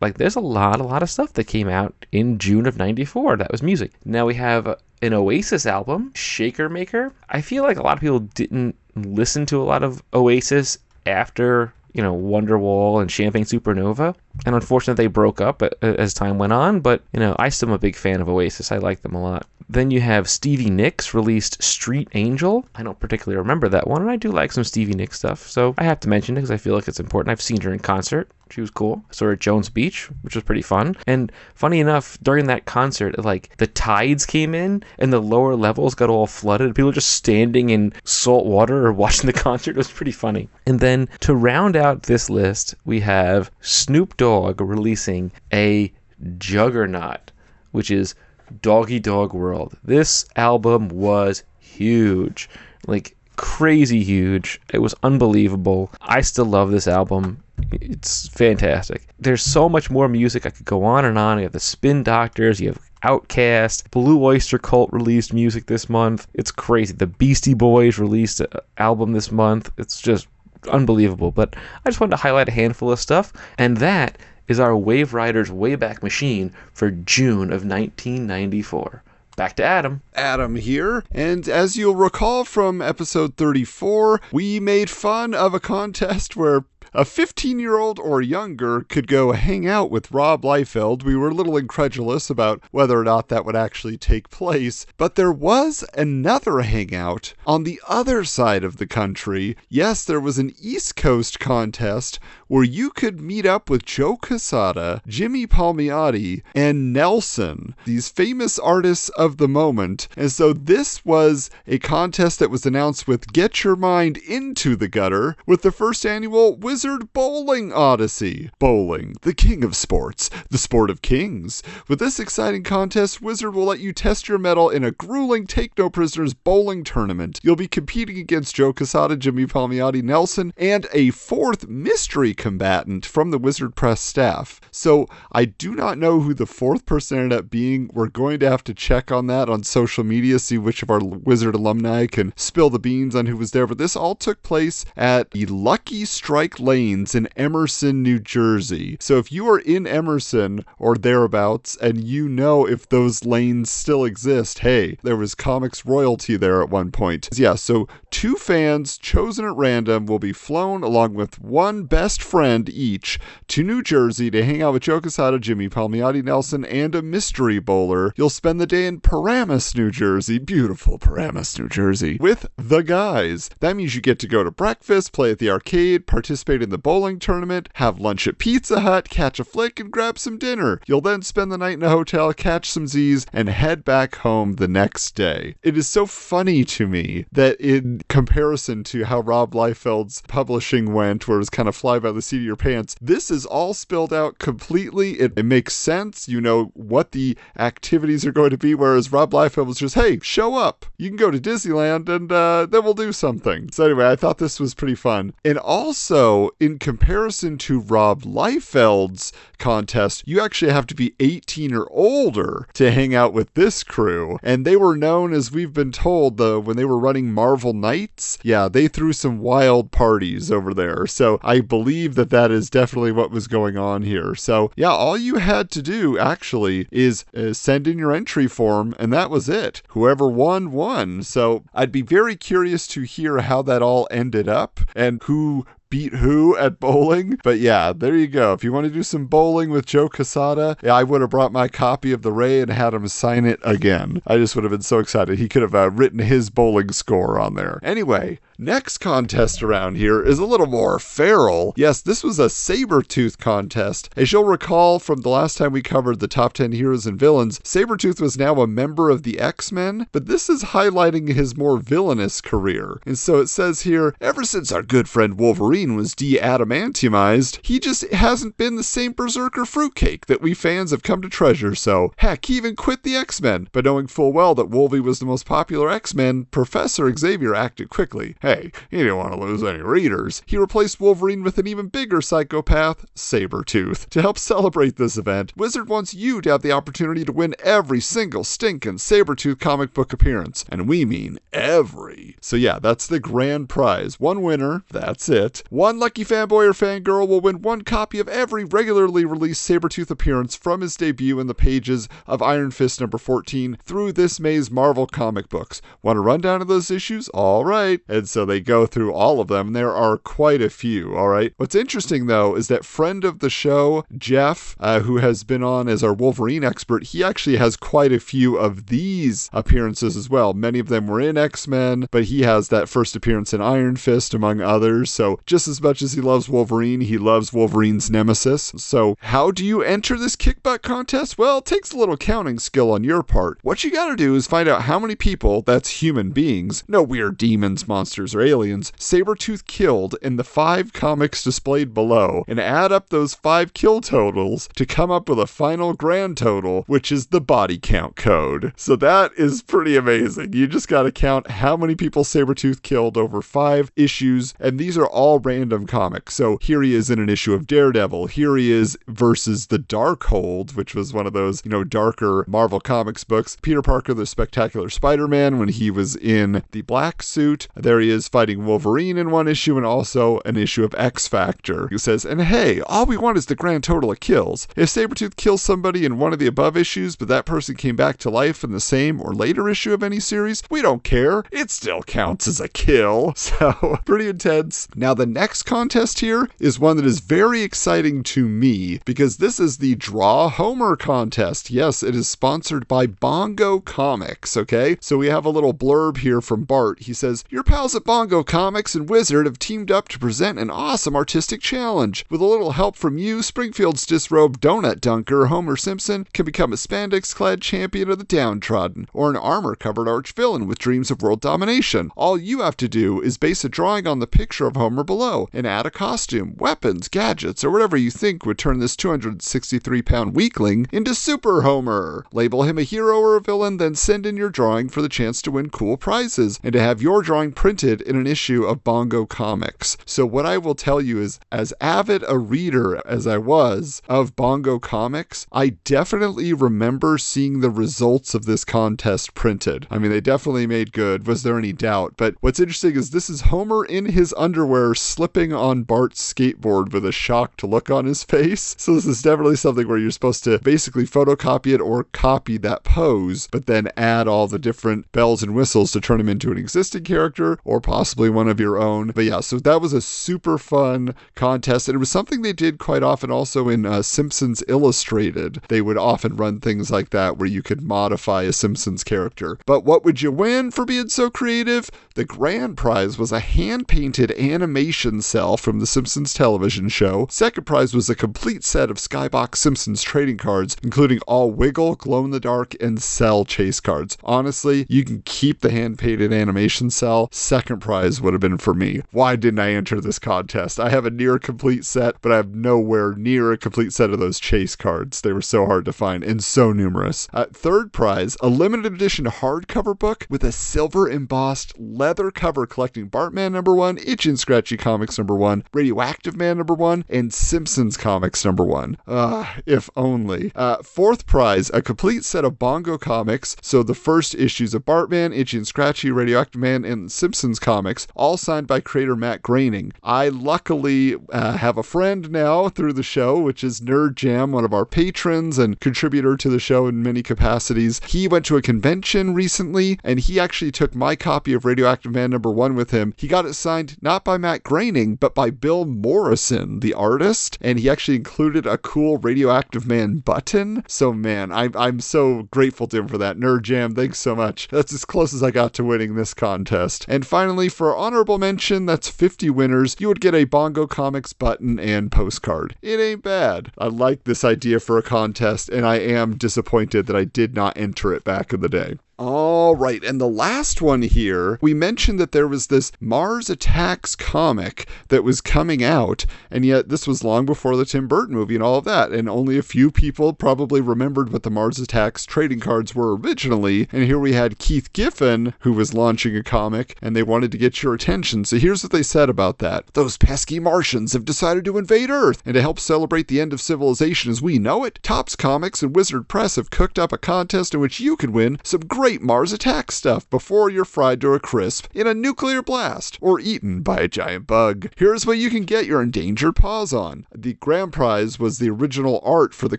like 0.00 0.18
there's 0.18 0.36
a 0.36 0.40
lot 0.40 0.80
a 0.80 0.84
lot 0.84 1.02
of 1.02 1.10
stuff 1.10 1.32
that 1.34 1.44
came 1.44 1.68
out 1.68 2.06
in 2.12 2.38
June 2.38 2.66
of 2.66 2.76
94 2.76 3.36
that 3.38 3.52
was 3.52 3.62
music. 3.62 3.92
Now 4.04 4.26
we 4.26 4.34
have 4.34 4.78
an 5.02 5.12
Oasis 5.12 5.66
album, 5.66 6.12
Shaker 6.14 6.68
Maker. 6.68 7.12
I 7.28 7.40
feel 7.40 7.62
like 7.62 7.76
a 7.76 7.82
lot 7.82 7.96
of 7.96 8.00
people 8.00 8.20
didn't 8.20 8.76
listen 8.94 9.46
to 9.46 9.60
a 9.60 9.64
lot 9.64 9.82
of 9.82 10.02
Oasis 10.14 10.78
after 11.06 11.72
you 11.92 12.02
know 12.02 12.14
Wonderwall 12.14 13.00
and 13.00 13.10
Champagne 13.10 13.44
Supernova, 13.44 14.14
and 14.44 14.54
unfortunately 14.54 15.04
they 15.04 15.08
broke 15.08 15.40
up 15.40 15.62
as 15.82 16.14
time 16.14 16.38
went 16.38 16.52
on. 16.52 16.80
But 16.80 17.02
you 17.12 17.20
know 17.20 17.34
I 17.38 17.48
still 17.48 17.68
am 17.68 17.74
a 17.74 17.78
big 17.78 17.96
fan 17.96 18.20
of 18.20 18.28
Oasis. 18.28 18.72
I 18.72 18.78
like 18.78 19.02
them 19.02 19.14
a 19.14 19.22
lot. 19.22 19.46
Then 19.68 19.90
you 19.90 20.00
have 20.00 20.28
Stevie 20.28 20.70
Nicks 20.70 21.12
released 21.12 21.62
Street 21.62 22.08
Angel. 22.14 22.64
I 22.76 22.84
don't 22.84 23.00
particularly 23.00 23.36
remember 23.36 23.68
that 23.68 23.88
one, 23.88 24.00
and 24.00 24.10
I 24.10 24.16
do 24.16 24.30
like 24.30 24.52
some 24.52 24.62
Stevie 24.62 24.94
Nicks 24.94 25.18
stuff, 25.18 25.48
so 25.48 25.74
I 25.76 25.84
have 25.84 25.98
to 26.00 26.08
mention 26.08 26.36
it 26.36 26.40
because 26.40 26.52
I 26.52 26.56
feel 26.56 26.74
like 26.74 26.86
it's 26.86 27.00
important. 27.00 27.32
I've 27.32 27.42
seen 27.42 27.60
her 27.62 27.72
in 27.72 27.80
concert. 27.80 28.30
She 28.48 28.60
was 28.60 28.70
cool. 28.70 29.02
I 29.10 29.12
saw 29.12 29.24
her 29.24 29.32
at 29.32 29.40
Jones 29.40 29.68
Beach, 29.68 30.08
which 30.22 30.36
was 30.36 30.44
pretty 30.44 30.62
fun. 30.62 30.96
And 31.08 31.32
funny 31.54 31.80
enough, 31.80 32.16
during 32.22 32.46
that 32.46 32.64
concert, 32.64 33.18
like 33.24 33.56
the 33.56 33.66
tides 33.66 34.24
came 34.24 34.54
in 34.54 34.84
and 35.00 35.12
the 35.12 35.20
lower 35.20 35.56
levels 35.56 35.96
got 35.96 36.10
all 36.10 36.28
flooded. 36.28 36.76
People 36.76 36.90
were 36.90 36.92
just 36.92 37.10
standing 37.10 37.70
in 37.70 37.92
salt 38.04 38.46
water 38.46 38.86
or 38.86 38.92
watching 38.94 39.26
the 39.26 39.32
concert. 39.32 39.72
It 39.72 39.78
was 39.78 39.90
pretty 39.90 40.12
funny. 40.12 40.48
And 40.64 40.78
then 40.78 41.08
to 41.20 41.34
round 41.34 41.74
out 41.74 42.04
this 42.04 42.30
list, 42.30 42.76
we 42.84 43.00
have 43.00 43.50
Snoop 43.60 44.16
Dogg 44.16 44.60
releasing 44.60 45.32
a 45.52 45.92
juggernaut, 46.38 47.32
which 47.72 47.90
is 47.90 48.14
Doggy 48.62 49.00
Dog 49.00 49.34
World. 49.34 49.76
This 49.84 50.26
album 50.36 50.88
was 50.88 51.44
huge. 51.58 52.48
Like 52.86 53.16
crazy 53.36 54.02
huge. 54.02 54.60
It 54.72 54.78
was 54.78 54.94
unbelievable. 55.02 55.90
I 56.02 56.20
still 56.22 56.46
love 56.46 56.70
this 56.70 56.88
album. 56.88 57.42
It's 57.72 58.28
fantastic. 58.28 59.08
There's 59.18 59.42
so 59.42 59.68
much 59.68 59.90
more 59.90 60.08
music. 60.08 60.46
I 60.46 60.50
could 60.50 60.66
go 60.66 60.84
on 60.84 61.04
and 61.04 61.18
on. 61.18 61.38
You 61.38 61.44
have 61.44 61.52
the 61.52 61.60
Spin 61.60 62.02
Doctors, 62.02 62.60
you 62.60 62.68
have 62.68 62.80
OutKast, 63.02 63.90
Blue 63.90 64.22
Oyster 64.24 64.58
Cult 64.58 64.92
released 64.92 65.32
music 65.32 65.66
this 65.66 65.88
month. 65.88 66.26
It's 66.34 66.50
crazy. 66.50 66.92
The 66.92 67.06
Beastie 67.06 67.54
Boys 67.54 67.98
released 67.98 68.40
an 68.40 68.48
album 68.78 69.12
this 69.12 69.30
month. 69.30 69.70
It's 69.78 70.00
just 70.00 70.26
unbelievable. 70.70 71.30
But 71.30 71.54
I 71.84 71.90
just 71.90 72.00
wanted 72.00 72.16
to 72.16 72.22
highlight 72.22 72.48
a 72.48 72.52
handful 72.52 72.90
of 72.90 73.00
stuff, 73.00 73.32
and 73.58 73.76
that 73.76 74.18
is 74.48 74.60
our 74.60 74.76
Wave 74.76 75.14
Riders 75.14 75.50
Wayback 75.50 76.02
Machine 76.02 76.52
for 76.72 76.90
June 76.90 77.52
of 77.52 77.64
1994. 77.64 79.02
Back 79.36 79.56
to 79.56 79.64
Adam. 79.64 80.00
Adam 80.14 80.56
here, 80.56 81.04
and 81.12 81.46
as 81.46 81.76
you'll 81.76 81.94
recall 81.94 82.44
from 82.44 82.80
episode 82.80 83.36
34, 83.36 84.22
we 84.32 84.58
made 84.60 84.88
fun 84.88 85.34
of 85.34 85.52
a 85.52 85.60
contest 85.60 86.36
where 86.36 86.64
a 86.96 87.04
15 87.04 87.58
year 87.58 87.76
old 87.76 87.98
or 87.98 88.22
younger 88.22 88.80
could 88.80 89.06
go 89.06 89.32
hang 89.32 89.68
out 89.68 89.90
with 89.90 90.10
Rob 90.10 90.40
Liefeld. 90.44 91.02
We 91.02 91.14
were 91.14 91.28
a 91.28 91.34
little 91.34 91.58
incredulous 91.58 92.30
about 92.30 92.62
whether 92.70 92.98
or 92.98 93.04
not 93.04 93.28
that 93.28 93.44
would 93.44 93.54
actually 93.54 93.98
take 93.98 94.30
place, 94.30 94.86
but 94.96 95.14
there 95.14 95.30
was 95.30 95.84
another 95.92 96.60
hangout 96.60 97.34
on 97.46 97.64
the 97.64 97.82
other 97.86 98.24
side 98.24 98.64
of 98.64 98.78
the 98.78 98.86
country. 98.86 99.58
Yes, 99.68 100.04
there 100.04 100.18
was 100.18 100.38
an 100.38 100.54
East 100.58 100.96
Coast 100.96 101.38
contest 101.38 102.18
where 102.48 102.64
you 102.64 102.88
could 102.88 103.20
meet 103.20 103.44
up 103.44 103.68
with 103.68 103.84
Joe 103.84 104.16
Quesada, 104.16 105.02
Jimmy 105.06 105.46
Palmiotti, 105.46 106.42
and 106.54 106.94
Nelson, 106.94 107.74
these 107.84 108.08
famous 108.08 108.58
artists 108.58 109.10
of 109.10 109.36
the 109.36 109.48
moment. 109.48 110.08
And 110.16 110.32
so 110.32 110.54
this 110.54 111.04
was 111.04 111.50
a 111.66 111.78
contest 111.78 112.38
that 112.38 112.50
was 112.50 112.64
announced 112.64 113.06
with 113.06 113.34
Get 113.34 113.64
Your 113.64 113.76
Mind 113.76 114.16
Into 114.16 114.76
the 114.76 114.88
Gutter 114.88 115.36
with 115.44 115.60
the 115.60 115.72
first 115.72 116.06
annual 116.06 116.56
Wizard 116.56 116.85
Wizard 116.86 117.12
Bowling 117.12 117.72
Odyssey. 117.72 118.48
Bowling, 118.60 119.16
the 119.22 119.34
king 119.34 119.64
of 119.64 119.74
sports, 119.74 120.30
the 120.50 120.56
sport 120.56 120.88
of 120.88 121.02
kings. 121.02 121.60
With 121.88 121.98
this 121.98 122.20
exciting 122.20 122.62
contest, 122.62 123.20
Wizard 123.20 123.54
will 123.54 123.64
let 123.64 123.80
you 123.80 123.92
test 123.92 124.28
your 124.28 124.38
mettle 124.38 124.70
in 124.70 124.84
a 124.84 124.92
grueling 124.92 125.48
take 125.48 125.76
no 125.76 125.90
prisoners 125.90 126.32
bowling 126.32 126.84
tournament. 126.84 127.40
You'll 127.42 127.56
be 127.56 127.66
competing 127.66 128.18
against 128.18 128.54
Joe 128.54 128.72
Quesada, 128.72 129.16
Jimmy 129.16 129.46
Palmiotti, 129.46 130.00
Nelson, 130.00 130.52
and 130.56 130.86
a 130.92 131.10
fourth 131.10 131.66
mystery 131.66 132.34
combatant 132.34 133.04
from 133.04 133.32
the 133.32 133.38
Wizard 133.38 133.74
Press 133.74 134.00
staff. 134.00 134.60
So 134.70 135.08
I 135.32 135.46
do 135.46 135.74
not 135.74 135.98
know 135.98 136.20
who 136.20 136.34
the 136.34 136.46
fourth 136.46 136.86
person 136.86 137.18
ended 137.18 137.36
up 137.36 137.50
being. 137.50 137.90
We're 137.92 138.06
going 138.06 138.38
to 138.40 138.50
have 138.50 138.62
to 138.62 138.74
check 138.74 139.10
on 139.10 139.26
that 139.26 139.48
on 139.48 139.64
social 139.64 140.04
media, 140.04 140.38
see 140.38 140.56
which 140.56 140.84
of 140.84 140.90
our 140.90 141.00
Wizard 141.00 141.56
alumni 141.56 142.06
can 142.06 142.32
spill 142.36 142.70
the 142.70 142.78
beans 142.78 143.16
on 143.16 143.26
who 143.26 143.36
was 143.36 143.50
there. 143.50 143.66
But 143.66 143.78
this 143.78 143.96
all 143.96 144.14
took 144.14 144.44
place 144.44 144.84
at 144.96 145.32
the 145.32 145.46
Lucky 145.46 146.04
Strike 146.04 146.60
Lanes 146.76 147.14
in 147.14 147.26
Emerson, 147.38 148.02
New 148.02 148.18
Jersey. 148.18 148.98
So 149.00 149.16
if 149.16 149.32
you 149.32 149.48
are 149.48 149.58
in 149.58 149.86
Emerson 149.86 150.62
or 150.78 150.94
thereabouts 150.94 151.74
and 151.80 152.04
you 152.04 152.28
know 152.28 152.68
if 152.68 152.86
those 152.86 153.24
lanes 153.24 153.70
still 153.70 154.04
exist, 154.04 154.58
hey, 154.58 154.98
there 155.02 155.16
was 155.16 155.34
comics 155.34 155.86
royalty 155.86 156.36
there 156.36 156.60
at 156.60 156.68
one 156.68 156.90
point. 156.90 157.30
Yeah, 157.32 157.54
so 157.54 157.88
two 158.10 158.34
fans 158.34 158.98
chosen 158.98 159.46
at 159.46 159.56
random 159.56 160.04
will 160.04 160.18
be 160.18 160.34
flown 160.34 160.82
along 160.82 161.14
with 161.14 161.40
one 161.40 161.84
best 161.84 162.22
friend 162.22 162.68
each 162.68 163.18
to 163.48 163.62
New 163.62 163.82
Jersey 163.82 164.30
to 164.30 164.44
hang 164.44 164.60
out 164.60 164.74
with 164.74 164.82
Joe 164.82 165.00
Quesada, 165.00 165.38
Jimmy 165.38 165.70
Palmiotti 165.70 166.22
Nelson, 166.22 166.66
and 166.66 166.94
a 166.94 167.00
mystery 167.00 167.58
bowler. 167.58 168.12
You'll 168.16 168.28
spend 168.28 168.60
the 168.60 168.66
day 168.66 168.86
in 168.86 169.00
Paramus, 169.00 169.74
New 169.74 169.90
Jersey, 169.90 170.38
beautiful 170.38 170.98
Paramus, 170.98 171.58
New 171.58 171.70
Jersey, 171.70 172.18
with 172.20 172.46
the 172.58 172.82
guys. 172.82 173.48
That 173.60 173.76
means 173.76 173.94
you 173.94 174.02
get 174.02 174.18
to 174.18 174.28
go 174.28 174.44
to 174.44 174.50
breakfast, 174.50 175.12
play 175.12 175.30
at 175.30 175.38
the 175.38 175.48
arcade, 175.48 176.06
participate 176.06 176.55
in 176.62 176.70
the 176.70 176.78
bowling 176.78 177.18
tournament, 177.18 177.68
have 177.74 178.00
lunch 178.00 178.26
at 178.26 178.38
Pizza 178.38 178.80
Hut, 178.80 179.08
catch 179.08 179.40
a 179.40 179.44
flick, 179.44 179.80
and 179.80 179.90
grab 179.90 180.18
some 180.18 180.38
dinner. 180.38 180.80
You'll 180.86 181.00
then 181.00 181.22
spend 181.22 181.50
the 181.50 181.58
night 181.58 181.74
in 181.74 181.82
a 181.82 181.90
hotel, 181.90 182.32
catch 182.32 182.70
some 182.70 182.86
Z's, 182.86 183.26
and 183.32 183.48
head 183.48 183.84
back 183.84 184.16
home 184.16 184.54
the 184.54 184.68
next 184.68 185.14
day. 185.14 185.56
It 185.62 185.76
is 185.76 185.88
so 185.88 186.06
funny 186.06 186.64
to 186.64 186.86
me 186.86 187.26
that 187.32 187.60
in 187.60 188.02
comparison 188.08 188.84
to 188.84 189.04
how 189.04 189.20
Rob 189.20 189.52
Liefeld's 189.52 190.22
publishing 190.28 190.92
went, 190.92 191.26
where 191.26 191.36
it 191.36 191.40
was 191.40 191.50
kind 191.50 191.68
of 191.68 191.76
fly 191.76 191.98
by 191.98 192.12
the 192.12 192.22
seat 192.22 192.38
of 192.38 192.44
your 192.44 192.56
pants, 192.56 192.96
this 193.00 193.30
is 193.30 193.46
all 193.46 193.74
spilled 193.74 194.12
out 194.12 194.38
completely. 194.38 195.12
It, 195.14 195.32
it 195.36 195.44
makes 195.44 195.74
sense. 195.74 196.28
You 196.28 196.40
know 196.40 196.66
what 196.74 197.12
the 197.12 197.36
activities 197.58 198.24
are 198.24 198.32
going 198.32 198.50
to 198.50 198.58
be, 198.58 198.74
whereas 198.74 199.12
Rob 199.12 199.32
Liefeld 199.32 199.66
was 199.66 199.78
just, 199.78 199.94
hey, 199.94 200.18
show 200.22 200.54
up. 200.54 200.86
You 200.98 201.08
can 201.08 201.16
go 201.16 201.30
to 201.30 201.38
Disneyland 201.38 202.08
and 202.08 202.30
uh, 202.30 202.66
then 202.66 202.84
we'll 202.84 202.94
do 202.94 203.12
something. 203.12 203.70
So 203.72 203.84
anyway, 203.84 204.10
I 204.10 204.16
thought 204.16 204.38
this 204.38 204.60
was 204.60 204.74
pretty 204.74 204.94
fun. 204.94 205.34
And 205.44 205.58
also, 205.58 206.45
in 206.60 206.78
comparison 206.78 207.58
to 207.58 207.80
Rob 207.80 208.22
Liefeld's 208.22 209.32
contest, 209.58 210.22
you 210.26 210.40
actually 210.40 210.72
have 210.72 210.86
to 210.86 210.94
be 210.94 211.14
18 211.20 211.74
or 211.74 211.86
older 211.90 212.68
to 212.74 212.90
hang 212.90 213.14
out 213.14 213.32
with 213.32 213.52
this 213.54 213.82
crew. 213.82 214.38
And 214.42 214.64
they 214.64 214.76
were 214.76 214.96
known, 214.96 215.32
as 215.32 215.52
we've 215.52 215.72
been 215.72 215.92
told, 215.92 216.36
the 216.36 216.60
when 216.60 216.76
they 216.76 216.84
were 216.84 216.98
running 216.98 217.32
Marvel 217.32 217.72
Knights, 217.72 218.38
yeah, 218.42 218.68
they 218.68 218.88
threw 218.88 219.12
some 219.12 219.38
wild 219.38 219.90
parties 219.90 220.50
over 220.50 220.74
there. 220.74 221.06
So 221.06 221.40
I 221.42 221.60
believe 221.60 222.14
that 222.14 222.30
that 222.30 222.50
is 222.50 222.70
definitely 222.70 223.12
what 223.12 223.30
was 223.30 223.46
going 223.46 223.76
on 223.76 224.02
here. 224.02 224.34
So 224.34 224.70
yeah, 224.76 224.90
all 224.90 225.16
you 225.16 225.36
had 225.36 225.70
to 225.72 225.82
do 225.82 226.18
actually 226.18 226.88
is 226.90 227.24
uh, 227.36 227.52
send 227.52 227.86
in 227.86 227.98
your 227.98 228.12
entry 228.12 228.46
form, 228.46 228.94
and 228.98 229.12
that 229.12 229.30
was 229.30 229.48
it. 229.48 229.82
Whoever 229.88 230.28
won, 230.28 230.72
won. 230.72 231.22
So 231.22 231.64
I'd 231.74 231.92
be 231.92 232.02
very 232.02 232.36
curious 232.36 232.86
to 232.88 233.02
hear 233.02 233.38
how 233.38 233.62
that 233.62 233.82
all 233.82 234.08
ended 234.10 234.48
up 234.48 234.80
and 234.94 235.22
who 235.24 235.66
beat 235.90 236.14
who 236.14 236.56
at 236.56 236.80
bowling. 236.80 237.38
But 237.42 237.58
yeah, 237.58 237.92
there 237.92 238.16
you 238.16 238.26
go. 238.26 238.52
If 238.52 238.64
you 238.64 238.72
want 238.72 238.86
to 238.86 238.92
do 238.92 239.02
some 239.02 239.26
bowling 239.26 239.70
with 239.70 239.86
Joe 239.86 240.08
Quesada, 240.08 240.76
I 240.82 241.02
would 241.02 241.20
have 241.20 241.30
brought 241.30 241.52
my 241.52 241.68
copy 241.68 242.12
of 242.12 242.22
the 242.22 242.32
Ray 242.32 242.60
and 242.60 242.70
had 242.70 242.94
him 242.94 243.06
sign 243.08 243.44
it 243.44 243.60
again. 243.62 244.22
I 244.26 244.36
just 244.36 244.54
would 244.54 244.64
have 244.64 244.70
been 244.70 244.82
so 244.82 244.98
excited. 244.98 245.38
He 245.38 245.48
could 245.48 245.62
have 245.62 245.74
uh, 245.74 245.90
written 245.90 246.18
his 246.18 246.50
bowling 246.50 246.92
score 246.92 247.38
on 247.38 247.54
there. 247.54 247.78
Anyway, 247.82 248.38
next 248.58 248.98
contest 248.98 249.62
around 249.62 249.96
here 249.96 250.22
is 250.22 250.38
a 250.38 250.44
little 250.44 250.66
more 250.66 250.98
feral. 250.98 251.74
Yes, 251.76 252.00
this 252.00 252.24
was 252.24 252.38
a 252.38 252.46
Sabretooth 252.46 253.38
contest. 253.38 254.08
As 254.16 254.32
you'll 254.32 254.44
recall 254.44 254.98
from 254.98 255.20
the 255.20 255.28
last 255.28 255.58
time 255.58 255.72
we 255.72 255.82
covered 255.82 256.20
the 256.20 256.28
top 256.28 256.52
10 256.52 256.72
heroes 256.72 257.06
and 257.06 257.18
villains, 257.18 257.58
Sabretooth 257.60 258.20
was 258.20 258.38
now 258.38 258.60
a 258.60 258.66
member 258.66 259.10
of 259.10 259.22
the 259.22 259.38
X-Men, 259.38 260.06
but 260.12 260.26
this 260.26 260.48
is 260.48 260.64
highlighting 260.64 261.28
his 261.28 261.56
more 261.56 261.76
villainous 261.78 262.40
career. 262.40 263.00
And 263.04 263.18
so 263.18 263.38
it 263.38 263.48
says 263.48 263.82
here, 263.82 264.14
ever 264.20 264.44
since 264.44 264.72
our 264.72 264.82
good 264.82 265.08
friend 265.08 265.38
Wolverine 265.38 265.96
was 265.96 266.14
de-adamantiumized, 266.14 267.58
he 267.62 267.78
just 267.78 268.10
hasn't 268.12 268.56
been 268.56 268.76
the 268.76 268.82
same 268.82 269.12
berserker 269.12 269.64
fruitcake 269.64 270.26
that 270.26 270.42
we 270.42 270.54
fans 270.54 270.90
have 270.90 271.02
come 271.02 271.22
to 271.22 271.28
treasure. 271.28 271.74
So, 271.74 272.12
heck, 272.18 272.44
he 272.46 272.56
even 272.56 272.76
quit 272.76 273.02
the 273.02 273.16
X-Men. 273.16 273.68
But 273.72 273.84
knowing 273.84 274.06
full 274.06 274.32
well 274.32 274.54
that 274.54 274.70
Wolvie 274.70 275.00
was 275.00 275.18
the 275.18 275.26
most 275.26 275.46
popular 275.46 275.90
X-Men, 275.90 276.46
Professor 276.46 277.14
Xavier 277.14 277.54
acted 277.54 277.90
quickly. 277.90 278.34
Hey, 278.46 278.70
he 278.92 278.98
didn't 278.98 279.16
want 279.16 279.32
to 279.32 279.40
lose 279.40 279.64
any 279.64 279.80
readers. 279.80 280.40
He 280.46 280.56
replaced 280.56 281.00
Wolverine 281.00 281.42
with 281.42 281.58
an 281.58 281.66
even 281.66 281.88
bigger 281.88 282.20
psychopath, 282.20 283.04
Sabretooth. 283.16 284.08
To 284.10 284.22
help 284.22 284.38
celebrate 284.38 284.94
this 284.94 285.18
event, 285.18 285.52
Wizard 285.56 285.88
wants 285.88 286.14
you 286.14 286.40
to 286.42 286.50
have 286.50 286.62
the 286.62 286.70
opportunity 286.70 287.24
to 287.24 287.32
win 287.32 287.56
every 287.58 288.00
single 288.00 288.44
stinking 288.44 288.98
Sabretooth 288.98 289.58
comic 289.58 289.92
book 289.92 290.12
appearance. 290.12 290.64
And 290.68 290.86
we 290.86 291.04
mean 291.04 291.40
every. 291.52 292.36
So 292.40 292.54
yeah, 292.54 292.78
that's 292.78 293.08
the 293.08 293.18
grand 293.18 293.68
prize. 293.68 294.20
One 294.20 294.42
winner, 294.42 294.84
that's 294.92 295.28
it. 295.28 295.64
One 295.68 295.98
lucky 295.98 296.24
fanboy 296.24 296.66
or 296.66 296.72
fangirl 296.72 297.26
will 297.26 297.40
win 297.40 297.62
one 297.62 297.82
copy 297.82 298.20
of 298.20 298.28
every 298.28 298.62
regularly 298.62 299.24
released 299.24 299.68
Sabretooth 299.68 300.12
appearance 300.12 300.54
from 300.54 300.82
his 300.82 300.94
debut 300.94 301.40
in 301.40 301.48
the 301.48 301.52
pages 301.52 302.08
of 302.28 302.42
Iron 302.42 302.70
Fist 302.70 303.00
number 303.00 303.18
14 303.18 303.76
through 303.82 304.12
this 304.12 304.38
May's 304.38 304.70
Marvel 304.70 305.08
comic 305.08 305.48
books. 305.48 305.82
Want 306.00 306.16
a 306.16 306.22
rundown 306.22 306.62
of 306.62 306.68
those 306.68 306.92
issues? 306.92 307.28
All 307.30 307.64
right. 307.64 308.00
And 308.06 308.28
so 308.36 308.44
they 308.44 308.60
go 308.60 308.84
through 308.84 309.14
all 309.14 309.40
of 309.40 309.48
them. 309.48 309.72
There 309.72 309.94
are 309.94 310.18
quite 310.18 310.60
a 310.60 310.68
few, 310.68 311.16
all 311.16 311.28
right? 311.28 311.54
What's 311.56 311.74
interesting 311.74 312.26
though 312.26 312.54
is 312.54 312.68
that 312.68 312.84
friend 312.84 313.24
of 313.24 313.38
the 313.38 313.48
show, 313.48 314.04
Jeff, 314.18 314.76
uh, 314.78 315.00
who 315.00 315.16
has 315.16 315.42
been 315.42 315.62
on 315.62 315.88
as 315.88 316.04
our 316.04 316.12
Wolverine 316.12 316.62
expert, 316.62 317.04
he 317.04 317.24
actually 317.24 317.56
has 317.56 317.78
quite 317.78 318.12
a 318.12 318.20
few 318.20 318.58
of 318.58 318.88
these 318.88 319.48
appearances 319.54 320.18
as 320.18 320.28
well. 320.28 320.52
Many 320.52 320.78
of 320.78 320.88
them 320.88 321.06
were 321.06 321.18
in 321.18 321.38
X 321.38 321.66
Men, 321.66 322.08
but 322.10 322.24
he 322.24 322.42
has 322.42 322.68
that 322.68 322.90
first 322.90 323.16
appearance 323.16 323.54
in 323.54 323.62
Iron 323.62 323.96
Fist, 323.96 324.34
among 324.34 324.60
others. 324.60 325.10
So 325.10 325.40
just 325.46 325.66
as 325.66 325.80
much 325.80 326.02
as 326.02 326.12
he 326.12 326.20
loves 326.20 326.46
Wolverine, 326.46 327.00
he 327.00 327.16
loves 327.16 327.54
Wolverine's 327.54 328.10
nemesis. 328.10 328.74
So, 328.76 329.16
how 329.22 329.50
do 329.50 329.64
you 329.64 329.80
enter 329.80 330.18
this 330.18 330.36
kick 330.36 330.62
butt 330.62 330.82
contest? 330.82 331.38
Well, 331.38 331.56
it 331.56 331.64
takes 331.64 331.92
a 331.92 331.96
little 331.96 332.18
counting 332.18 332.58
skill 332.58 332.92
on 332.92 333.02
your 333.02 333.22
part. 333.22 333.60
What 333.62 333.82
you 333.82 333.90
gotta 333.90 334.14
do 334.14 334.34
is 334.34 334.46
find 334.46 334.68
out 334.68 334.82
how 334.82 334.98
many 334.98 335.14
people, 335.14 335.62
that's 335.62 336.02
human 336.02 336.32
beings, 336.32 336.84
no 336.86 337.02
weird 337.02 337.38
demons, 337.38 337.88
monsters, 337.88 338.25
or 338.34 338.42
aliens, 338.42 338.92
Sabretooth 338.98 339.66
killed 339.66 340.16
in 340.22 340.36
the 340.36 340.44
five 340.44 340.92
comics 340.92 341.44
displayed 341.44 341.94
below, 341.94 342.44
and 342.48 342.60
add 342.60 342.92
up 342.92 343.10
those 343.10 343.34
five 343.34 343.74
kill 343.74 344.00
totals 344.00 344.68
to 344.76 344.86
come 344.86 345.10
up 345.10 345.28
with 345.28 345.38
a 345.38 345.46
final 345.46 345.92
grand 345.92 346.36
total, 346.36 346.84
which 346.86 347.12
is 347.12 347.26
the 347.26 347.40
body 347.40 347.78
count 347.78 348.16
code. 348.16 348.72
So, 348.76 348.96
that 348.96 349.32
is 349.36 349.62
pretty 349.62 349.96
amazing. 349.96 350.52
You 350.52 350.66
just 350.66 350.88
gotta 350.88 351.12
count 351.12 351.50
how 351.50 351.76
many 351.76 351.94
people 351.94 352.24
Sabretooth 352.24 352.82
killed 352.82 353.16
over 353.16 353.42
five 353.42 353.92
issues, 353.96 354.54
and 354.58 354.78
these 354.78 354.96
are 354.96 355.06
all 355.06 355.38
random 355.38 355.86
comics. 355.86 356.34
So 356.34 356.58
here 356.62 356.82
he 356.82 356.94
is 356.94 357.10
in 357.10 357.18
an 357.18 357.28
issue 357.28 357.52
of 357.52 357.66
Daredevil. 357.66 358.28
Here 358.28 358.56
he 358.56 358.70
is 358.70 358.98
versus 359.06 359.66
the 359.66 359.78
Darkhold, 359.78 360.74
which 360.74 360.94
was 360.94 361.12
one 361.12 361.26
of 361.26 361.32
those, 361.32 361.64
you 361.64 361.70
know, 361.70 361.84
darker 361.84 362.44
Marvel 362.48 362.80
Comics 362.80 363.24
books. 363.24 363.56
Peter 363.60 363.82
Parker, 363.82 364.14
the 364.14 364.26
Spectacular 364.26 364.88
Spider 364.88 365.28
Man, 365.28 365.58
when 365.58 365.68
he 365.68 365.90
was 365.90 366.16
in 366.16 366.62
the 366.70 366.82
black 366.82 367.22
suit. 367.22 367.68
There 367.74 368.00
he 368.00 368.08
is 368.08 368.15
fighting 368.24 368.64
Wolverine 368.64 369.18
in 369.18 369.30
one 369.30 369.48
issue 369.48 369.76
and 369.76 369.84
also 369.84 370.40
an 370.44 370.56
issue 370.56 370.84
of 370.84 370.94
X 370.96 371.28
Factor. 371.28 371.88
He 371.88 371.98
says, 371.98 372.24
and 372.24 372.40
hey, 372.42 372.80
all 372.82 373.06
we 373.06 373.16
want 373.16 373.36
is 373.38 373.46
the 373.46 373.54
grand 373.54 373.84
total 373.84 374.10
of 374.10 374.20
kills. 374.20 374.66
If 374.76 374.88
Sabretooth 374.88 375.36
kills 375.36 375.62
somebody 375.62 376.04
in 376.04 376.18
one 376.18 376.32
of 376.32 376.38
the 376.38 376.46
above 376.46 376.76
issues, 376.76 377.16
but 377.16 377.28
that 377.28 377.46
person 377.46 377.74
came 377.74 377.96
back 377.96 378.16
to 378.18 378.30
life 378.30 378.64
in 378.64 378.72
the 378.72 378.80
same 378.80 379.20
or 379.20 379.34
later 379.34 379.68
issue 379.68 379.92
of 379.92 380.02
any 380.02 380.20
series, 380.20 380.62
we 380.70 380.82
don't 380.82 381.04
care. 381.04 381.44
It 381.50 381.70
still 381.70 382.02
counts 382.02 382.48
as 382.48 382.60
a 382.60 382.68
kill. 382.68 383.34
So, 383.46 384.00
pretty 384.04 384.28
intense. 384.28 384.88
Now, 384.96 385.14
the 385.14 385.24
next 385.24 385.62
contest 385.62 386.18
here 386.18 386.48
is 386.58 386.80
one 386.80 386.96
that 386.96 387.06
is 387.06 387.20
very 387.20 387.62
exciting 387.62 388.22
to 388.24 388.48
me 388.48 389.00
because 389.04 389.36
this 389.36 389.60
is 389.60 389.78
the 389.78 389.94
Draw 389.94 390.48
Homer 390.48 390.96
contest. 390.96 391.70
Yes, 391.70 392.02
it 392.02 392.14
is 392.14 392.28
sponsored 392.28 392.88
by 392.88 393.06
Bongo 393.06 393.80
Comics, 393.80 394.56
okay? 394.56 394.96
So 395.00 395.16
we 395.16 395.28
have 395.28 395.44
a 395.44 395.50
little 395.50 395.74
blurb 395.74 396.18
here 396.18 396.40
from 396.40 396.64
Bart. 396.64 397.00
He 397.00 397.12
says, 397.12 397.44
Your 397.50 397.62
pals 397.62 397.94
at 397.94 398.04
Bongo 398.06 398.44
Comics 398.44 398.94
and 398.94 399.08
Wizard 399.08 399.46
have 399.46 399.58
teamed 399.58 399.90
up 399.90 400.06
to 400.06 400.18
present 400.20 400.60
an 400.60 400.70
awesome 400.70 401.16
artistic 401.16 401.60
challenge. 401.60 402.24
With 402.30 402.40
a 402.40 402.44
little 402.44 402.70
help 402.70 402.94
from 402.94 403.18
you, 403.18 403.42
Springfield's 403.42 404.06
disrobed 404.06 404.60
donut 404.60 405.00
dunker, 405.00 405.46
Homer 405.46 405.76
Simpson, 405.76 406.28
can 406.32 406.44
become 406.44 406.72
a 406.72 406.76
spandex 406.76 407.34
clad 407.34 407.60
champion 407.60 408.08
of 408.08 408.18
the 408.18 408.24
downtrodden 408.24 409.08
or 409.12 409.28
an 409.28 409.36
armor 409.36 409.74
covered 409.74 410.06
arch 410.06 410.30
villain 410.30 410.68
with 410.68 410.78
dreams 410.78 411.10
of 411.10 411.20
world 411.20 411.40
domination. 411.40 412.12
All 412.14 412.38
you 412.38 412.60
have 412.60 412.76
to 412.76 412.88
do 412.88 413.20
is 413.20 413.38
base 413.38 413.64
a 413.64 413.68
drawing 413.68 414.06
on 414.06 414.20
the 414.20 414.28
picture 414.28 414.68
of 414.68 414.76
Homer 414.76 415.02
below 415.02 415.48
and 415.52 415.66
add 415.66 415.84
a 415.84 415.90
costume, 415.90 416.54
weapons, 416.58 417.08
gadgets, 417.08 417.64
or 417.64 417.72
whatever 417.72 417.96
you 417.96 418.12
think 418.12 418.46
would 418.46 418.56
turn 418.56 418.78
this 418.78 418.94
263 418.94 420.02
pound 420.02 420.32
weakling 420.32 420.86
into 420.92 421.12
Super 421.12 421.62
Homer. 421.62 422.24
Label 422.30 422.62
him 422.62 422.78
a 422.78 422.84
hero 422.84 423.18
or 423.18 423.34
a 423.34 423.40
villain, 423.40 423.78
then 423.78 423.96
send 423.96 424.26
in 424.26 424.36
your 424.36 424.50
drawing 424.50 424.88
for 424.88 425.02
the 425.02 425.08
chance 425.08 425.42
to 425.42 425.50
win 425.50 425.70
cool 425.70 425.96
prizes 425.96 426.60
and 426.62 426.72
to 426.72 426.80
have 426.80 427.02
your 427.02 427.20
drawing 427.20 427.50
printed 427.50 427.85
in 427.86 428.16
an 428.16 428.26
issue 428.26 428.64
of 428.64 428.82
Bongo 428.82 429.26
Comics. 429.26 429.96
So, 430.04 430.26
what 430.26 430.44
I 430.44 430.58
will 430.58 430.74
tell 430.74 431.00
you 431.00 431.20
is, 431.20 431.38
as 431.52 431.72
avid 431.80 432.24
a 432.26 432.36
reader 432.36 433.00
as 433.06 433.26
I 433.26 433.38
was 433.38 434.02
of 434.08 434.34
Bongo 434.34 434.78
Comics, 434.78 435.46
I 435.52 435.70
definitely 435.84 436.52
remember 436.52 437.16
seeing 437.18 437.60
the 437.60 437.70
results 437.70 438.34
of 438.34 438.44
this 438.44 438.64
contest 438.64 439.34
printed. 439.34 439.86
I 439.90 439.98
mean, 439.98 440.10
they 440.10 440.20
definitely 440.20 440.66
made 440.66 440.92
good. 440.92 441.26
Was 441.26 441.44
there 441.44 441.58
any 441.58 441.72
doubt? 441.72 442.14
But 442.16 442.34
what's 442.40 442.60
interesting 442.60 442.96
is 442.96 443.10
this 443.10 443.30
is 443.30 443.42
Homer 443.42 443.84
in 443.84 444.06
his 444.06 444.34
underwear 444.36 444.94
slipping 444.94 445.52
on 445.52 445.84
Bart's 445.84 446.32
skateboard 446.32 446.92
with 446.92 447.06
a 447.06 447.12
shocked 447.12 447.62
look 447.62 447.90
on 447.90 448.06
his 448.06 448.24
face. 448.24 448.74
So, 448.78 448.94
this 448.94 449.06
is 449.06 449.22
definitely 449.22 449.56
something 449.56 449.86
where 449.86 449.98
you're 449.98 450.10
supposed 450.10 450.44
to 450.44 450.58
basically 450.58 451.04
photocopy 451.04 451.74
it 451.74 451.80
or 451.80 452.04
copy 452.04 452.56
that 452.58 452.82
pose, 452.82 453.48
but 453.52 453.66
then 453.66 453.88
add 453.96 454.26
all 454.26 454.48
the 454.48 454.58
different 454.58 455.10
bells 455.12 455.42
and 455.42 455.54
whistles 455.54 455.92
to 455.92 456.00
turn 456.00 456.20
him 456.20 456.28
into 456.28 456.50
an 456.50 456.58
existing 456.58 457.04
character 457.04 457.58
or 457.64 457.75
possibly 457.80 458.30
one 458.30 458.48
of 458.48 458.60
your 458.60 458.78
own. 458.78 459.12
But 459.14 459.24
yeah, 459.24 459.40
so 459.40 459.58
that 459.58 459.80
was 459.80 459.92
a 459.92 460.00
super 460.00 460.58
fun 460.58 461.14
contest. 461.34 461.88
And 461.88 461.96
it 461.96 461.98
was 461.98 462.10
something 462.10 462.42
they 462.42 462.52
did 462.52 462.78
quite 462.78 463.02
often 463.02 463.30
also 463.30 463.68
in 463.68 463.84
uh, 463.84 464.02
Simpsons 464.02 464.62
Illustrated. 464.68 465.60
They 465.68 465.80
would 465.80 465.96
often 465.98 466.36
run 466.36 466.60
things 466.60 466.90
like 466.90 467.10
that 467.10 467.36
where 467.36 467.48
you 467.48 467.62
could 467.62 467.82
modify 467.82 468.42
a 468.42 468.52
Simpsons 468.52 469.04
character. 469.04 469.58
But 469.66 469.84
what 469.84 470.04
would 470.04 470.22
you 470.22 470.30
win 470.30 470.70
for 470.70 470.84
being 470.84 471.08
so 471.08 471.30
creative? 471.30 471.90
The 472.14 472.24
grand 472.24 472.76
prize 472.76 473.18
was 473.18 473.32
a 473.32 473.40
hand 473.40 473.88
painted 473.88 474.30
animation 474.32 475.20
cell 475.20 475.56
from 475.56 475.80
the 475.80 475.86
Simpsons 475.86 476.32
television 476.32 476.88
show. 476.88 477.26
Second 477.30 477.64
prize 477.64 477.94
was 477.94 478.08
a 478.08 478.14
complete 478.14 478.64
set 478.64 478.90
of 478.90 478.96
Skybox 478.96 479.56
Simpsons 479.56 480.02
trading 480.02 480.38
cards, 480.38 480.76
including 480.82 481.20
all 481.26 481.50
Wiggle, 481.50 481.96
Glow 481.96 482.24
in 482.24 482.30
the 482.30 482.40
Dark, 482.40 482.74
and 482.80 483.02
Cell 483.02 483.44
chase 483.44 483.80
cards. 483.80 484.16
Honestly, 484.22 484.86
you 484.88 485.04
can 485.04 485.22
keep 485.24 485.60
the 485.60 485.70
hand 485.70 485.98
painted 485.98 486.32
animation 486.32 486.88
cell. 486.90 487.28
Second 487.32 487.65
prize 487.74 488.20
would 488.20 488.34
have 488.34 488.40
been 488.40 488.58
for 488.58 488.74
me. 488.74 489.02
Why 489.10 489.34
didn't 489.34 489.58
I 489.58 489.72
enter 489.72 490.00
this 490.00 490.20
contest? 490.20 490.78
I 490.78 490.90
have 490.90 491.06
a 491.06 491.10
near 491.10 491.38
complete 491.38 491.84
set, 491.84 492.20
but 492.20 492.30
I 492.30 492.36
have 492.36 492.54
nowhere 492.54 493.14
near 493.14 493.50
a 493.50 493.58
complete 493.58 493.92
set 493.92 494.10
of 494.10 494.20
those 494.20 494.38
chase 494.38 494.76
cards. 494.76 495.22
They 495.22 495.32
were 495.32 495.42
so 495.42 495.66
hard 495.66 495.84
to 495.86 495.92
find 495.92 496.22
and 496.22 496.44
so 496.44 496.72
numerous. 496.72 497.26
Uh, 497.32 497.46
third 497.52 497.92
prize, 497.92 498.36
a 498.40 498.48
limited 498.48 498.94
edition 498.94 499.24
hardcover 499.24 499.98
book 499.98 500.26
with 500.30 500.44
a 500.44 500.52
silver 500.52 501.08
embossed 501.08 501.72
leather 501.78 502.30
cover 502.30 502.66
collecting 502.66 503.08
Bartman 503.08 503.52
number 503.52 503.74
one, 503.74 503.98
Itchy 503.98 504.28
and 504.28 504.38
Scratchy 504.38 504.76
Comics 504.76 505.18
number 505.18 505.34
one, 505.34 505.64
Radioactive 505.72 506.36
Man 506.36 506.58
number 506.58 506.74
one, 506.74 507.04
and 507.08 507.32
Simpsons 507.32 507.96
Comics 507.96 508.44
number 508.44 508.64
one. 508.64 508.96
Ah, 509.08 509.56
if 509.64 509.88
only. 509.96 510.52
Uh, 510.54 510.82
fourth 510.82 511.26
prize, 511.26 511.70
a 511.72 511.80
complete 511.80 512.24
set 512.24 512.44
of 512.44 512.58
Bongo 512.58 512.98
comics. 512.98 513.56
So 513.62 513.82
the 513.82 513.94
first 513.94 514.34
issues 514.34 514.74
of 514.74 514.84
Bartman, 514.84 515.36
Itchy 515.36 515.56
and 515.56 515.66
Scratchy, 515.66 516.10
Radioactive 516.10 516.60
Man, 516.60 516.84
and 516.84 517.10
Simpsons 517.10 517.55
comics, 517.58 518.06
all 518.14 518.36
signed 518.36 518.66
by 518.66 518.80
creator 518.80 519.16
Matt 519.16 519.42
Groening. 519.42 519.92
I 520.02 520.28
luckily 520.28 521.16
uh, 521.30 521.52
have 521.52 521.78
a 521.78 521.82
friend 521.82 522.30
now 522.30 522.68
through 522.68 522.92
the 522.92 523.02
show, 523.02 523.38
which 523.38 523.64
is 523.64 523.80
Nerd 523.80 524.14
Jam, 524.14 524.52
one 524.52 524.64
of 524.64 524.74
our 524.74 524.84
patrons 524.84 525.58
and 525.58 525.78
contributor 525.80 526.36
to 526.36 526.48
the 526.48 526.60
show 526.60 526.86
in 526.86 527.02
many 527.02 527.22
capacities. 527.22 528.00
He 528.06 528.28
went 528.28 528.44
to 528.46 528.56
a 528.56 528.62
convention 528.62 529.34
recently 529.34 529.98
and 530.04 530.18
he 530.18 530.38
actually 530.38 530.72
took 530.72 530.94
my 530.94 531.16
copy 531.16 531.52
of 531.52 531.64
Radioactive 531.64 532.12
Man 532.12 532.30
number 532.30 532.50
one 532.50 532.74
with 532.74 532.90
him. 532.90 533.14
He 533.16 533.28
got 533.28 533.46
it 533.46 533.54
signed 533.54 533.96
not 534.00 534.24
by 534.24 534.38
Matt 534.38 534.62
Groening, 534.62 535.16
but 535.16 535.34
by 535.34 535.50
Bill 535.50 535.84
Morrison, 535.84 536.80
the 536.80 536.94
artist, 536.94 537.58
and 537.60 537.78
he 537.78 537.88
actually 537.88 538.16
included 538.16 538.66
a 538.66 538.78
cool 538.78 539.18
Radioactive 539.18 539.86
Man 539.86 540.18
button. 540.18 540.84
So, 540.86 541.12
man, 541.12 541.52
I'm, 541.52 541.72
I'm 541.76 542.00
so 542.00 542.42
grateful 542.50 542.86
to 542.88 542.98
him 542.98 543.08
for 543.08 543.18
that. 543.18 543.36
Nerd 543.36 543.62
Jam, 543.62 543.94
thanks 543.94 544.18
so 544.18 544.34
much. 544.34 544.68
That's 544.68 544.92
as 544.92 545.04
close 545.04 545.32
as 545.32 545.42
I 545.42 545.50
got 545.50 545.72
to 545.74 545.84
winning 545.84 546.14
this 546.14 546.34
contest. 546.34 547.04
And 547.08 547.26
finally, 547.26 547.45
for 547.68 547.96
honorable 547.96 548.38
mention, 548.38 548.86
that's 548.86 549.08
50 549.08 549.50
winners, 549.50 549.96
you 549.98 550.08
would 550.08 550.20
get 550.20 550.34
a 550.34 550.44
Bongo 550.44 550.86
Comics 550.86 551.32
button 551.32 551.78
and 551.78 552.10
postcard. 552.10 552.76
It 552.82 552.98
ain't 552.98 553.22
bad. 553.22 553.72
I 553.78 553.86
like 553.86 554.24
this 554.24 554.44
idea 554.44 554.80
for 554.80 554.98
a 554.98 555.02
contest, 555.02 555.68
and 555.68 555.86
I 555.86 555.96
am 555.96 556.36
disappointed 556.36 557.06
that 557.06 557.16
I 557.16 557.24
did 557.24 557.54
not 557.54 557.76
enter 557.76 558.12
it 558.12 558.24
back 558.24 558.52
in 558.52 558.60
the 558.60 558.68
day. 558.68 558.96
All 559.18 559.74
right, 559.74 560.04
and 560.04 560.20
the 560.20 560.28
last 560.28 560.82
one 560.82 561.00
here, 561.00 561.58
we 561.62 561.72
mentioned 561.72 562.20
that 562.20 562.32
there 562.32 562.46
was 562.46 562.66
this 562.66 562.92
Mars 563.00 563.48
Attacks 563.48 564.14
comic 564.14 564.86
that 565.08 565.24
was 565.24 565.40
coming 565.40 565.82
out, 565.82 566.26
and 566.50 566.66
yet 566.66 566.90
this 566.90 567.06
was 567.06 567.24
long 567.24 567.46
before 567.46 567.78
the 567.78 567.86
Tim 567.86 568.08
Burton 568.08 568.34
movie 568.34 568.56
and 568.56 568.62
all 568.62 568.76
of 568.76 568.84
that, 568.84 569.12
and 569.12 569.26
only 569.26 569.56
a 569.56 569.62
few 569.62 569.90
people 569.90 570.34
probably 570.34 570.82
remembered 570.82 571.32
what 571.32 571.44
the 571.44 571.50
Mars 571.50 571.78
Attacks 571.78 572.26
trading 572.26 572.60
cards 572.60 572.94
were 572.94 573.16
originally. 573.16 573.88
And 573.90 574.04
here 574.04 574.18
we 574.18 574.34
had 574.34 574.58
Keith 574.58 574.92
Giffen, 574.92 575.54
who 575.60 575.72
was 575.72 575.94
launching 575.94 576.36
a 576.36 576.42
comic, 576.42 576.98
and 577.00 577.16
they 577.16 577.22
wanted 577.22 577.50
to 577.52 577.58
get 577.58 577.82
your 577.82 577.94
attention. 577.94 578.44
So 578.44 578.58
here's 578.58 578.82
what 578.82 578.92
they 578.92 579.02
said 579.02 579.30
about 579.30 579.60
that 579.60 579.86
Those 579.94 580.18
pesky 580.18 580.60
Martians 580.60 581.14
have 581.14 581.24
decided 581.24 581.64
to 581.64 581.78
invade 581.78 582.10
Earth, 582.10 582.42
and 582.44 582.52
to 582.52 582.60
help 582.60 582.78
celebrate 582.78 583.28
the 583.28 583.40
end 583.40 583.54
of 583.54 583.62
civilization 583.62 584.30
as 584.30 584.42
we 584.42 584.58
know 584.58 584.84
it, 584.84 584.98
Topps 585.02 585.36
Comics 585.36 585.82
and 585.82 585.96
Wizard 585.96 586.28
Press 586.28 586.56
have 586.56 586.68
cooked 586.68 586.98
up 586.98 587.14
a 587.14 587.18
contest 587.18 587.72
in 587.72 587.80
which 587.80 587.98
you 587.98 588.14
could 588.14 588.30
win 588.30 588.58
some 588.62 588.80
great 588.80 589.05
Mars 589.06 589.52
attack 589.52 589.92
stuff 589.92 590.28
before 590.30 590.68
you're 590.68 590.84
fried 590.84 591.20
to 591.20 591.32
a 591.32 591.38
crisp 591.38 591.86
in 591.94 592.08
a 592.08 592.14
nuclear 592.14 592.60
blast 592.60 593.18
or 593.20 593.38
eaten 593.38 593.80
by 593.80 593.98
a 593.98 594.08
giant 594.08 594.48
bug. 594.48 594.90
Here's 594.96 595.24
what 595.24 595.38
you 595.38 595.48
can 595.48 595.62
get 595.62 595.86
your 595.86 596.02
endangered 596.02 596.56
paws 596.56 596.92
on. 596.92 597.24
The 597.32 597.54
grand 597.54 597.92
prize 597.92 598.40
was 598.40 598.58
the 598.58 598.68
original 598.68 599.20
art 599.24 599.54
for 599.54 599.68
the 599.68 599.78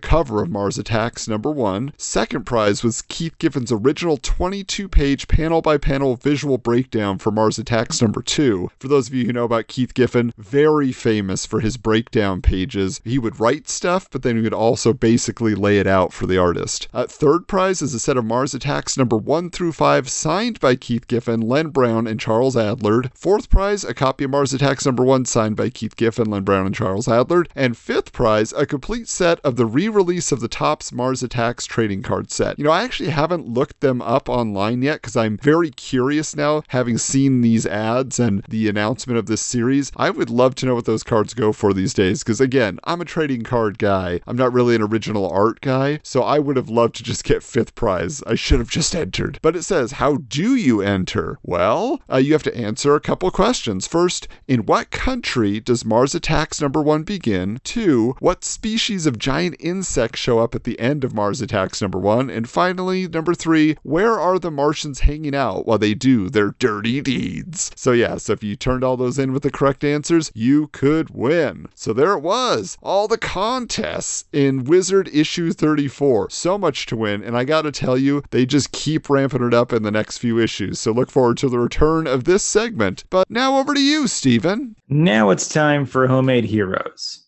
cover 0.00 0.42
of 0.42 0.48
Mars 0.48 0.78
Attacks 0.78 1.28
number 1.28 1.50
one. 1.50 1.92
Second 1.98 2.46
prize 2.46 2.82
was 2.82 3.02
Keith 3.02 3.36
Giffen's 3.38 3.70
original 3.70 4.16
22 4.16 4.88
page 4.88 5.28
panel 5.28 5.60
by 5.60 5.76
panel 5.76 6.16
visual 6.16 6.56
breakdown 6.56 7.18
for 7.18 7.30
Mars 7.30 7.58
Attacks 7.58 8.00
number 8.00 8.22
two. 8.22 8.70
For 8.78 8.88
those 8.88 9.08
of 9.08 9.14
you 9.14 9.26
who 9.26 9.34
know 9.34 9.44
about 9.44 9.68
Keith 9.68 9.92
Giffen, 9.92 10.32
very 10.38 10.90
famous 10.90 11.44
for 11.44 11.60
his 11.60 11.76
breakdown 11.76 12.40
pages. 12.40 13.02
He 13.04 13.18
would 13.18 13.38
write 13.38 13.68
stuff, 13.68 14.08
but 14.10 14.22
then 14.22 14.36
he 14.36 14.42
would 14.42 14.54
also 14.54 14.94
basically 14.94 15.54
lay 15.54 15.78
it 15.78 15.86
out 15.86 16.14
for 16.14 16.26
the 16.26 16.38
artist. 16.38 16.88
Uh, 16.94 17.06
third 17.06 17.46
prize 17.46 17.82
is 17.82 17.92
a 17.92 18.00
set 18.00 18.16
of 18.16 18.24
Mars 18.24 18.54
Attacks 18.54 18.96
number 18.96 19.17
one 19.18 19.50
through 19.50 19.72
five, 19.72 20.08
signed 20.08 20.60
by 20.60 20.76
Keith 20.76 21.06
Giffen, 21.08 21.40
Len 21.40 21.68
Brown, 21.68 22.06
and 22.06 22.18
Charles 22.18 22.56
Adlard. 22.56 23.10
Fourth 23.14 23.50
prize, 23.50 23.84
a 23.84 23.92
copy 23.92 24.24
of 24.24 24.30
Mars 24.30 24.54
Attacks 24.54 24.86
number 24.86 25.04
one, 25.04 25.24
signed 25.24 25.56
by 25.56 25.68
Keith 25.70 25.96
Giffen, 25.96 26.30
Len 26.30 26.42
Brown, 26.42 26.66
and 26.66 26.74
Charles 26.74 27.06
Adlard. 27.06 27.48
And 27.54 27.76
fifth 27.76 28.12
prize, 28.12 28.52
a 28.52 28.66
complete 28.66 29.08
set 29.08 29.40
of 29.40 29.56
the 29.56 29.66
re 29.66 29.88
release 29.88 30.32
of 30.32 30.40
the 30.40 30.48
Topps 30.48 30.92
Mars 30.92 31.22
Attacks 31.22 31.66
trading 31.66 32.02
card 32.02 32.30
set. 32.30 32.58
You 32.58 32.64
know, 32.64 32.70
I 32.70 32.84
actually 32.84 33.10
haven't 33.10 33.48
looked 33.48 33.80
them 33.80 34.00
up 34.00 34.28
online 34.28 34.82
yet 34.82 35.02
because 35.02 35.16
I'm 35.16 35.36
very 35.36 35.70
curious 35.70 36.36
now, 36.36 36.62
having 36.68 36.98
seen 36.98 37.40
these 37.40 37.66
ads 37.66 38.18
and 38.18 38.42
the 38.48 38.68
announcement 38.68 39.18
of 39.18 39.26
this 39.26 39.42
series. 39.42 39.92
I 39.96 40.10
would 40.10 40.30
love 40.30 40.54
to 40.56 40.66
know 40.66 40.74
what 40.74 40.84
those 40.84 41.02
cards 41.02 41.34
go 41.34 41.52
for 41.52 41.72
these 41.72 41.94
days 41.94 42.22
because, 42.22 42.40
again, 42.40 42.78
I'm 42.84 43.00
a 43.00 43.04
trading 43.04 43.42
card 43.42 43.78
guy. 43.78 44.20
I'm 44.26 44.36
not 44.36 44.52
really 44.52 44.74
an 44.74 44.82
original 44.82 45.28
art 45.28 45.60
guy, 45.60 46.00
so 46.02 46.22
I 46.22 46.38
would 46.38 46.56
have 46.56 46.68
loved 46.68 46.96
to 46.96 47.02
just 47.02 47.24
get 47.24 47.42
fifth 47.42 47.74
prize. 47.74 48.22
I 48.26 48.34
should 48.34 48.58
have 48.58 48.70
just 48.70 48.92
entered. 49.08 49.38
But 49.40 49.56
it 49.56 49.62
says, 49.62 49.92
How 49.92 50.18
do 50.18 50.54
you 50.54 50.82
enter? 50.82 51.38
Well, 51.42 51.98
uh, 52.12 52.18
you 52.18 52.34
have 52.34 52.42
to 52.42 52.54
answer 52.54 52.94
a 52.94 53.00
couple 53.00 53.30
questions. 53.30 53.86
First, 53.86 54.28
in 54.46 54.66
what 54.66 54.90
country 54.90 55.60
does 55.60 55.82
Mars 55.82 56.14
Attacks 56.14 56.60
number 56.60 56.82
one 56.82 57.04
begin? 57.04 57.58
Two, 57.64 58.14
what 58.18 58.44
species 58.44 59.06
of 59.06 59.18
giant 59.18 59.56
insects 59.60 60.20
show 60.20 60.40
up 60.40 60.54
at 60.54 60.64
the 60.64 60.78
end 60.78 61.04
of 61.04 61.14
Mars 61.14 61.40
Attacks 61.40 61.80
number 61.80 61.98
one? 61.98 62.28
And 62.28 62.50
finally, 62.50 63.08
number 63.08 63.32
three, 63.32 63.78
where 63.82 64.20
are 64.20 64.38
the 64.38 64.50
Martians 64.50 65.00
hanging 65.00 65.34
out 65.34 65.66
while 65.66 65.78
they 65.78 65.94
do 65.94 66.28
their 66.28 66.54
dirty 66.58 67.00
deeds? 67.00 67.70
So, 67.76 67.92
yeah, 67.92 68.18
so 68.18 68.34
if 68.34 68.44
you 68.44 68.56
turned 68.56 68.84
all 68.84 68.98
those 68.98 69.18
in 69.18 69.32
with 69.32 69.42
the 69.42 69.50
correct 69.50 69.84
answers, 69.84 70.30
you 70.34 70.66
could 70.66 71.08
win. 71.08 71.68
So, 71.74 71.94
there 71.94 72.12
it 72.12 72.20
was. 72.20 72.76
All 72.82 73.08
the 73.08 73.16
contests 73.16 74.26
in 74.34 74.64
Wizard 74.64 75.08
issue 75.14 75.52
34. 75.52 76.28
So 76.28 76.58
much 76.58 76.84
to 76.86 76.96
win. 76.96 77.22
And 77.22 77.38
I 77.38 77.44
gotta 77.44 77.72
tell 77.72 77.96
you, 77.96 78.22
they 78.30 78.44
just 78.44 78.70
keep 78.72 78.97
ramping 79.08 79.46
it 79.46 79.54
up 79.54 79.72
in 79.72 79.82
the 79.82 79.90
next 79.90 80.18
few 80.18 80.38
issues. 80.38 80.78
So, 80.78 80.92
look 80.92 81.10
forward 81.10 81.36
to 81.38 81.48
the 81.48 81.58
return 81.58 82.06
of 82.06 82.24
this 82.24 82.42
segment. 82.42 83.04
But 83.10 83.30
now 83.30 83.58
over 83.58 83.74
to 83.74 83.80
you, 83.80 84.08
Stephen. 84.08 84.76
Now 84.88 85.30
it's 85.30 85.48
time 85.48 85.86
for 85.86 86.06
Homemade 86.06 86.44
Heroes. 86.44 87.24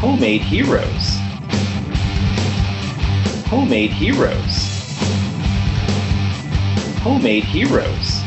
Homemade 0.00 0.40
Heroes. 0.40 1.18
Homemade 3.50 3.90
Heroes. 3.90 4.80
Homemade 7.02 7.44
Heroes. 7.44 8.22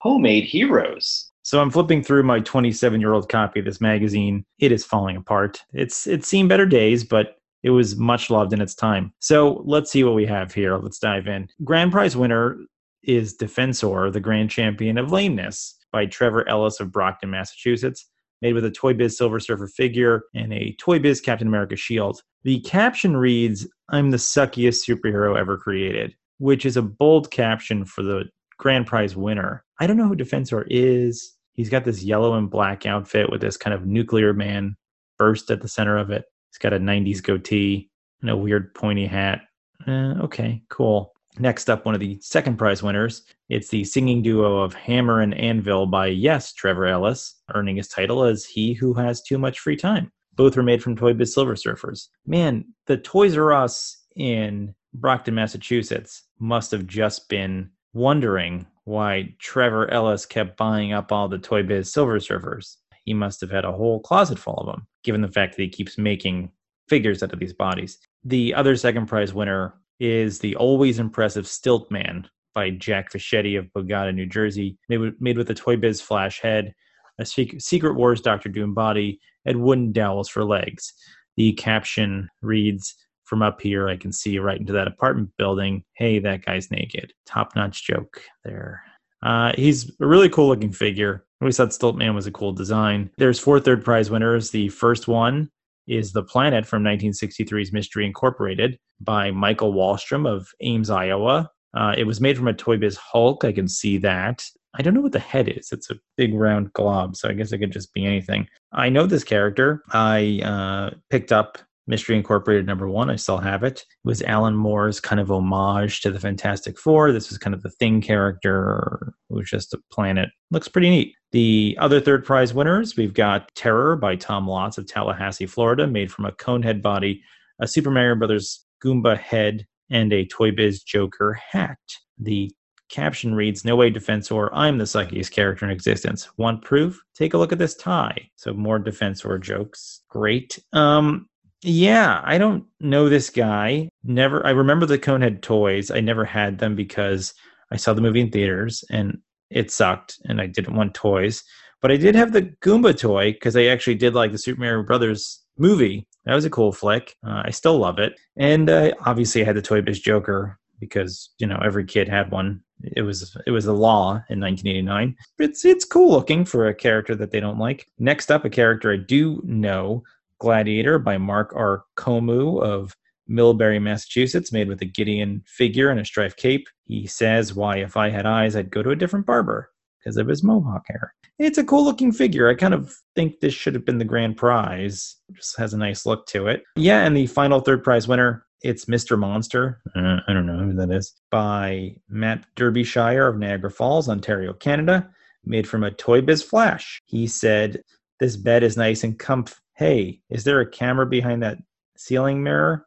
Homemade 0.00 0.44
Heroes. 0.44 1.30
So 1.42 1.60
I'm 1.60 1.70
flipping 1.70 2.02
through 2.02 2.22
my 2.22 2.40
27 2.40 3.00
year 3.00 3.12
old 3.12 3.28
copy 3.28 3.60
of 3.60 3.66
this 3.66 3.80
magazine. 3.80 4.44
It 4.58 4.72
is 4.72 4.84
falling 4.84 5.16
apart. 5.16 5.62
It's 5.72 6.06
it's 6.06 6.26
seen 6.26 6.48
better 6.48 6.66
days, 6.66 7.04
but 7.04 7.36
it 7.64 7.70
was 7.70 7.96
much 7.96 8.30
loved 8.30 8.52
in 8.52 8.60
its 8.60 8.74
time. 8.74 9.12
So 9.18 9.62
let's 9.64 9.90
see 9.90 10.04
what 10.04 10.14
we 10.14 10.26
have 10.26 10.52
here. 10.52 10.76
Let's 10.76 10.98
dive 10.98 11.26
in. 11.26 11.48
Grand 11.64 11.90
prize 11.90 12.14
winner 12.14 12.58
is 13.02 13.36
Defensor, 13.36 14.12
the 14.12 14.20
grand 14.20 14.50
champion 14.50 14.98
of 14.98 15.10
lameness, 15.10 15.76
by 15.90 16.06
Trevor 16.06 16.46
Ellis 16.48 16.78
of 16.78 16.92
Brockton, 16.92 17.30
Massachusetts, 17.30 18.08
made 18.42 18.52
with 18.52 18.66
a 18.66 18.70
Toy 18.70 18.92
Biz 18.92 19.16
Silver 19.16 19.40
Surfer 19.40 19.66
figure 19.66 20.24
and 20.34 20.52
a 20.52 20.76
Toy 20.78 20.98
Biz 20.98 21.22
Captain 21.22 21.48
America 21.48 21.74
shield. 21.74 22.20
The 22.42 22.60
caption 22.60 23.16
reads, 23.16 23.66
I'm 23.88 24.10
the 24.10 24.18
suckiest 24.18 24.86
superhero 24.86 25.38
ever 25.38 25.56
created, 25.56 26.14
which 26.38 26.66
is 26.66 26.76
a 26.76 26.82
bold 26.82 27.30
caption 27.30 27.86
for 27.86 28.02
the 28.02 28.24
grand 28.58 28.86
prize 28.86 29.16
winner. 29.16 29.64
I 29.80 29.86
don't 29.86 29.96
know 29.96 30.08
who 30.08 30.16
Defensor 30.16 30.66
is. 30.68 31.34
He's 31.54 31.70
got 31.70 31.84
this 31.84 32.02
yellow 32.02 32.34
and 32.34 32.50
black 32.50 32.84
outfit 32.84 33.30
with 33.30 33.40
this 33.40 33.56
kind 33.56 33.72
of 33.72 33.86
nuclear 33.86 34.34
man 34.34 34.76
burst 35.18 35.50
at 35.50 35.62
the 35.62 35.68
center 35.68 35.96
of 35.96 36.10
it. 36.10 36.24
He's 36.54 36.58
got 36.60 36.72
a 36.72 36.78
90s 36.78 37.20
goatee 37.20 37.90
and 38.20 38.30
a 38.30 38.36
weird 38.36 38.74
pointy 38.76 39.06
hat. 39.06 39.40
Uh, 39.88 40.14
okay, 40.22 40.62
cool. 40.68 41.12
Next 41.40 41.68
up, 41.68 41.84
one 41.84 41.94
of 41.94 42.00
the 42.00 42.16
second 42.20 42.58
prize 42.58 42.80
winners. 42.80 43.24
It's 43.48 43.68
the 43.68 43.82
singing 43.82 44.22
duo 44.22 44.58
of 44.58 44.72
Hammer 44.72 45.20
and 45.20 45.34
Anvil 45.34 45.86
by 45.86 46.06
Yes, 46.06 46.52
Trevor 46.52 46.86
Ellis, 46.86 47.40
earning 47.52 47.74
his 47.74 47.88
title 47.88 48.22
as 48.22 48.44
He 48.44 48.72
Who 48.74 48.94
Has 48.94 49.20
Too 49.20 49.36
Much 49.36 49.58
Free 49.58 49.74
Time. 49.76 50.12
Both 50.36 50.56
were 50.56 50.62
made 50.62 50.80
from 50.80 50.94
Toy 50.94 51.12
Biz 51.12 51.34
Silver 51.34 51.56
Surfers. 51.56 52.06
Man, 52.24 52.64
the 52.86 52.98
Toys 52.98 53.36
R 53.36 53.52
Us 53.52 54.04
in 54.14 54.76
Brockton, 54.94 55.34
Massachusetts 55.34 56.22
must 56.38 56.70
have 56.70 56.86
just 56.86 57.28
been 57.28 57.68
wondering 57.94 58.64
why 58.84 59.34
Trevor 59.40 59.90
Ellis 59.90 60.26
kept 60.26 60.56
buying 60.56 60.92
up 60.92 61.10
all 61.10 61.28
the 61.28 61.38
Toy 61.38 61.64
Biz 61.64 61.92
Silver 61.92 62.20
Surfers. 62.20 62.76
He 63.04 63.12
must 63.12 63.40
have 63.40 63.50
had 63.50 63.64
a 63.64 63.72
whole 63.72 63.98
closet 64.00 64.38
full 64.38 64.54
of 64.54 64.66
them, 64.66 64.86
given 65.04 65.20
the 65.20 65.28
fact 65.28 65.56
that 65.56 65.62
he 65.62 65.68
keeps 65.68 65.98
making 65.98 66.50
figures 66.88 67.22
out 67.22 67.32
of 67.32 67.38
these 67.38 67.52
bodies. 67.52 67.98
The 68.24 68.54
other 68.54 68.76
second 68.76 69.06
prize 69.06 69.32
winner 69.32 69.74
is 70.00 70.38
the 70.38 70.56
always 70.56 70.98
impressive 70.98 71.46
Stilt 71.46 71.90
Man 71.90 72.28
by 72.54 72.70
Jack 72.70 73.12
Fischetti 73.12 73.58
of 73.58 73.72
Bogota, 73.72 74.10
New 74.10 74.26
Jersey, 74.26 74.78
made 74.88 75.36
with, 75.36 75.50
a 75.50 75.54
Toy 75.54 75.76
Biz 75.76 76.00
Flash 76.00 76.40
head, 76.40 76.74
a 77.18 77.26
Secret, 77.26 77.62
Secret 77.62 77.94
Wars 77.94 78.20
Doctor 78.20 78.48
Doom 78.48 78.74
body, 78.74 79.20
and 79.44 79.62
wooden 79.62 79.92
dowels 79.92 80.28
for 80.28 80.44
legs. 80.44 80.92
The 81.36 81.52
caption 81.54 82.28
reads, 82.42 82.94
From 83.24 83.42
up 83.42 83.60
here, 83.60 83.88
I 83.88 83.96
can 83.96 84.12
see 84.12 84.38
right 84.38 84.58
into 84.58 84.72
that 84.72 84.86
apartment 84.86 85.30
building. 85.36 85.84
Hey, 85.94 86.18
that 86.20 86.44
guy's 86.44 86.70
naked. 86.70 87.12
Top 87.26 87.54
notch 87.56 87.84
joke 87.84 88.22
there. 88.44 88.82
Uh, 89.22 89.52
he's 89.56 89.90
a 90.00 90.06
really 90.06 90.28
cool 90.28 90.48
looking 90.48 90.72
figure. 90.72 91.24
I 91.44 91.46
always 91.46 91.58
thought 91.58 91.74
Stilt 91.74 92.14
was 92.14 92.26
a 92.26 92.32
cool 92.32 92.54
design. 92.54 93.10
There's 93.18 93.38
four 93.38 93.60
third 93.60 93.84
prize 93.84 94.10
winners. 94.10 94.50
The 94.50 94.70
first 94.70 95.08
one 95.08 95.50
is 95.86 96.10
The 96.10 96.22
Planet 96.22 96.64
from 96.64 96.82
1963's 96.82 97.70
Mystery 97.70 98.06
Incorporated 98.06 98.78
by 99.02 99.30
Michael 99.30 99.74
Wallstrom 99.74 100.26
of 100.26 100.48
Ames, 100.62 100.88
Iowa. 100.88 101.50
Uh, 101.76 101.94
it 101.98 102.04
was 102.04 102.18
made 102.18 102.38
from 102.38 102.48
a 102.48 102.54
Toy 102.54 102.78
Biz 102.78 102.96
Hulk. 102.96 103.44
I 103.44 103.52
can 103.52 103.68
see 103.68 103.98
that. 103.98 104.42
I 104.74 104.80
don't 104.80 104.94
know 104.94 105.02
what 105.02 105.12
the 105.12 105.18
head 105.18 105.50
is. 105.50 105.68
It's 105.70 105.90
a 105.90 105.96
big 106.16 106.32
round 106.32 106.72
glob, 106.72 107.14
so 107.14 107.28
I 107.28 107.34
guess 107.34 107.52
it 107.52 107.58
could 107.58 107.72
just 107.72 107.92
be 107.92 108.06
anything. 108.06 108.48
I 108.72 108.88
know 108.88 109.04
this 109.04 109.22
character. 109.22 109.82
I 109.92 110.40
uh, 110.42 110.96
picked 111.10 111.30
up 111.30 111.58
Mystery 111.86 112.16
Incorporated 112.16 112.66
number 112.66 112.88
one. 112.88 113.10
I 113.10 113.16
still 113.16 113.38
have 113.38 113.62
it. 113.62 113.80
It 113.80 113.86
was 114.04 114.22
Alan 114.22 114.54
Moore's 114.54 115.00
kind 115.00 115.20
of 115.20 115.30
homage 115.30 116.00
to 116.00 116.10
the 116.10 116.20
Fantastic 116.20 116.78
Four. 116.78 117.12
This 117.12 117.28
was 117.28 117.38
kind 117.38 117.54
of 117.54 117.62
the 117.62 117.70
thing 117.70 118.00
character. 118.00 119.14
Was 119.28 119.50
just 119.50 119.74
a 119.74 119.78
planet. 119.90 120.30
Looks 120.50 120.68
pretty 120.68 120.90
neat. 120.90 121.14
The 121.32 121.76
other 121.80 122.00
third 122.00 122.24
prize 122.24 122.54
winners, 122.54 122.96
we've 122.96 123.14
got 123.14 123.54
Terror 123.54 123.96
by 123.96 124.16
Tom 124.16 124.46
Lotz 124.46 124.78
of 124.78 124.86
Tallahassee, 124.86 125.46
Florida, 125.46 125.86
made 125.86 126.12
from 126.12 126.24
a 126.26 126.32
conehead 126.32 126.80
body, 126.80 127.22
a 127.60 127.66
Super 127.66 127.90
Mario 127.90 128.14
Brothers 128.14 128.64
Goomba 128.82 129.18
head, 129.18 129.66
and 129.90 130.12
a 130.12 130.26
Toy 130.26 130.52
Biz 130.52 130.82
Joker 130.84 131.32
hat. 131.34 131.78
The 132.18 132.50
caption 132.88 133.34
reads, 133.34 133.64
No 133.64 133.74
way, 133.74 133.90
Defensor, 133.90 134.48
I'm 134.52 134.78
the 134.78 134.84
suckiest 134.84 135.32
character 135.32 135.64
in 135.64 135.72
existence. 135.72 136.28
Want 136.36 136.62
proof? 136.62 137.02
Take 137.16 137.34
a 137.34 137.38
look 137.38 137.52
at 137.52 137.58
this 137.58 137.74
tie. 137.74 138.30
So 138.36 138.52
more 138.52 138.78
Defensor 138.78 139.40
jokes. 139.40 140.02
Great. 140.08 140.58
Um, 140.72 141.28
yeah, 141.64 142.20
I 142.24 142.36
don't 142.36 142.64
know 142.80 143.08
this 143.08 143.30
guy. 143.30 143.88
Never 144.02 144.46
I 144.46 144.50
remember 144.50 144.84
the 144.84 144.98
Conehead 144.98 145.40
toys. 145.40 145.90
I 145.90 146.00
never 146.00 146.24
had 146.24 146.58
them 146.58 146.76
because 146.76 147.32
I 147.72 147.76
saw 147.76 147.94
the 147.94 148.02
movie 148.02 148.20
in 148.20 148.30
theaters 148.30 148.84
and 148.90 149.18
it 149.50 149.70
sucked 149.70 150.18
and 150.24 150.40
I 150.40 150.46
didn't 150.46 150.76
want 150.76 150.94
toys. 150.94 151.42
But 151.80 151.90
I 151.90 151.96
did 151.96 152.14
have 152.14 152.32
the 152.32 152.42
Goomba 152.42 152.98
toy 152.98 153.32
because 153.32 153.56
I 153.56 153.64
actually 153.64 153.94
did 153.94 154.14
like 154.14 154.32
the 154.32 154.38
Super 154.38 154.60
Mario 154.60 154.82
Brothers 154.82 155.42
movie. 155.56 156.06
That 156.26 156.34
was 156.34 156.44
a 156.44 156.50
cool 156.50 156.72
flick. 156.72 157.16
Uh, 157.26 157.42
I 157.44 157.50
still 157.50 157.78
love 157.78 157.98
it. 157.98 158.18
And 158.36 158.68
uh, 158.68 158.92
obviously 159.06 159.42
I 159.42 159.46
had 159.46 159.56
the 159.56 159.62
Toy 159.62 159.80
Biz 159.80 160.00
Joker 160.00 160.58
because, 160.80 161.30
you 161.38 161.46
know, 161.46 161.60
every 161.64 161.84
kid 161.84 162.08
had 162.08 162.30
one. 162.30 162.60
It 162.82 163.02
was 163.02 163.34
it 163.46 163.52
was 163.52 163.66
a 163.66 163.72
law 163.72 164.22
in 164.28 164.40
1989. 164.40 165.16
It's 165.38 165.64
it's 165.64 165.84
cool 165.86 166.10
looking 166.10 166.44
for 166.44 166.68
a 166.68 166.74
character 166.74 167.14
that 167.14 167.30
they 167.30 167.40
don't 167.40 167.58
like. 167.58 167.86
Next 167.98 168.30
up 168.30 168.44
a 168.44 168.50
character 168.50 168.92
I 168.92 168.96
do 168.96 169.40
know 169.44 170.02
Gladiator 170.38 170.98
by 170.98 171.18
Mark 171.18 171.52
R. 171.54 171.84
Komu 171.96 172.62
of 172.62 172.94
Millbury, 173.30 173.80
Massachusetts, 173.80 174.52
made 174.52 174.68
with 174.68 174.82
a 174.82 174.86
Gideon 174.86 175.42
figure 175.46 175.90
and 175.90 176.00
a 176.00 176.04
striped 176.04 176.36
cape. 176.36 176.68
He 176.84 177.06
says, 177.06 177.54
Why, 177.54 177.78
if 177.78 177.96
I 177.96 178.10
had 178.10 178.26
eyes, 178.26 178.56
I'd 178.56 178.70
go 178.70 178.82
to 178.82 178.90
a 178.90 178.96
different 178.96 179.26
barber 179.26 179.70
because 179.98 180.16
of 180.16 180.28
his 180.28 180.42
mohawk 180.42 180.84
hair. 180.88 181.14
It's 181.38 181.58
a 181.58 181.64
cool 181.64 181.84
looking 181.84 182.12
figure. 182.12 182.48
I 182.48 182.54
kind 182.54 182.74
of 182.74 182.94
think 183.16 183.40
this 183.40 183.54
should 183.54 183.74
have 183.74 183.84
been 183.84 183.98
the 183.98 184.04
grand 184.04 184.36
prize. 184.36 185.16
Just 185.32 185.56
has 185.58 185.74
a 185.74 185.78
nice 185.78 186.06
look 186.06 186.26
to 186.28 186.46
it. 186.46 186.62
Yeah, 186.76 187.04
and 187.04 187.16
the 187.16 187.26
final 187.26 187.60
third 187.60 187.82
prize 187.82 188.06
winner, 188.06 188.46
it's 188.62 188.84
Mr. 188.84 189.18
Monster. 189.18 189.80
Uh, 189.96 190.18
I 190.28 190.32
don't 190.32 190.46
know 190.46 190.58
who 190.58 190.74
that 190.74 190.90
is. 190.90 191.12
By 191.30 191.96
Matt 192.08 192.46
Derbyshire 192.54 193.26
of 193.26 193.38
Niagara 193.38 193.70
Falls, 193.70 194.08
Ontario, 194.08 194.52
Canada, 194.52 195.10
made 195.44 195.68
from 195.68 195.82
a 195.82 195.90
Toy 195.90 196.20
Biz 196.20 196.42
Flash. 196.42 197.02
He 197.06 197.26
said, 197.26 197.82
This 198.20 198.36
bed 198.36 198.62
is 198.62 198.76
nice 198.76 199.02
and 199.02 199.18
comf. 199.18 199.54
Hey, 199.76 200.20
is 200.30 200.44
there 200.44 200.60
a 200.60 200.70
camera 200.70 201.04
behind 201.04 201.42
that 201.42 201.58
ceiling 201.96 202.44
mirror? 202.44 202.86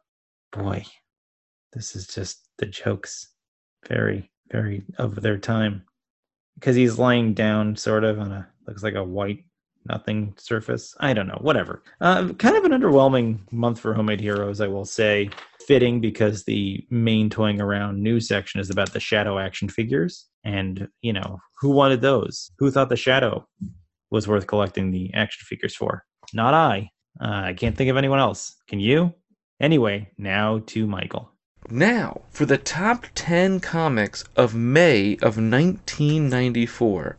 Boy, 0.52 0.86
this 1.74 1.94
is 1.94 2.06
just 2.06 2.48
the 2.56 2.64
jokes. 2.64 3.28
Very, 3.86 4.30
very 4.50 4.84
of 4.96 5.20
their 5.20 5.36
time. 5.36 5.82
Because 6.54 6.76
he's 6.76 6.98
lying 6.98 7.34
down, 7.34 7.76
sort 7.76 8.04
of, 8.04 8.18
on 8.18 8.32
a 8.32 8.48
looks 8.66 8.82
like 8.82 8.94
a 8.94 9.04
white 9.04 9.44
nothing 9.86 10.34
surface. 10.38 10.94
I 11.00 11.12
don't 11.12 11.26
know, 11.26 11.38
whatever. 11.42 11.82
Uh, 12.00 12.32
kind 12.34 12.56
of 12.56 12.64
an 12.64 12.72
underwhelming 12.72 13.40
month 13.52 13.80
for 13.80 13.92
Homemade 13.92 14.20
Heroes, 14.20 14.60
I 14.60 14.66
will 14.66 14.84
say. 14.84 15.30
Fitting 15.66 16.00
because 16.00 16.44
the 16.44 16.86
main 16.88 17.28
toying 17.28 17.60
around 17.60 18.02
news 18.02 18.26
section 18.28 18.60
is 18.60 18.70
about 18.70 18.94
the 18.94 19.00
Shadow 19.00 19.38
action 19.38 19.68
figures. 19.68 20.26
And, 20.42 20.88
you 21.02 21.12
know, 21.12 21.38
who 21.60 21.70
wanted 21.70 22.00
those? 22.00 22.50
Who 22.58 22.70
thought 22.70 22.88
the 22.88 22.96
Shadow 22.96 23.46
was 24.10 24.26
worth 24.26 24.46
collecting 24.46 24.90
the 24.90 25.12
action 25.12 25.44
figures 25.46 25.76
for? 25.76 26.04
Not 26.32 26.54
I. 26.54 26.90
Uh, 27.20 27.42
I 27.46 27.54
can't 27.54 27.76
think 27.76 27.90
of 27.90 27.96
anyone 27.96 28.18
else. 28.18 28.56
Can 28.68 28.80
you? 28.80 29.14
Anyway, 29.60 30.10
now 30.18 30.60
to 30.66 30.86
Michael. 30.86 31.32
Now, 31.70 32.22
for 32.30 32.46
the 32.46 32.58
top 32.58 33.06
10 33.14 33.60
comics 33.60 34.24
of 34.36 34.54
May 34.54 35.14
of 35.16 35.36
1994. 35.36 37.18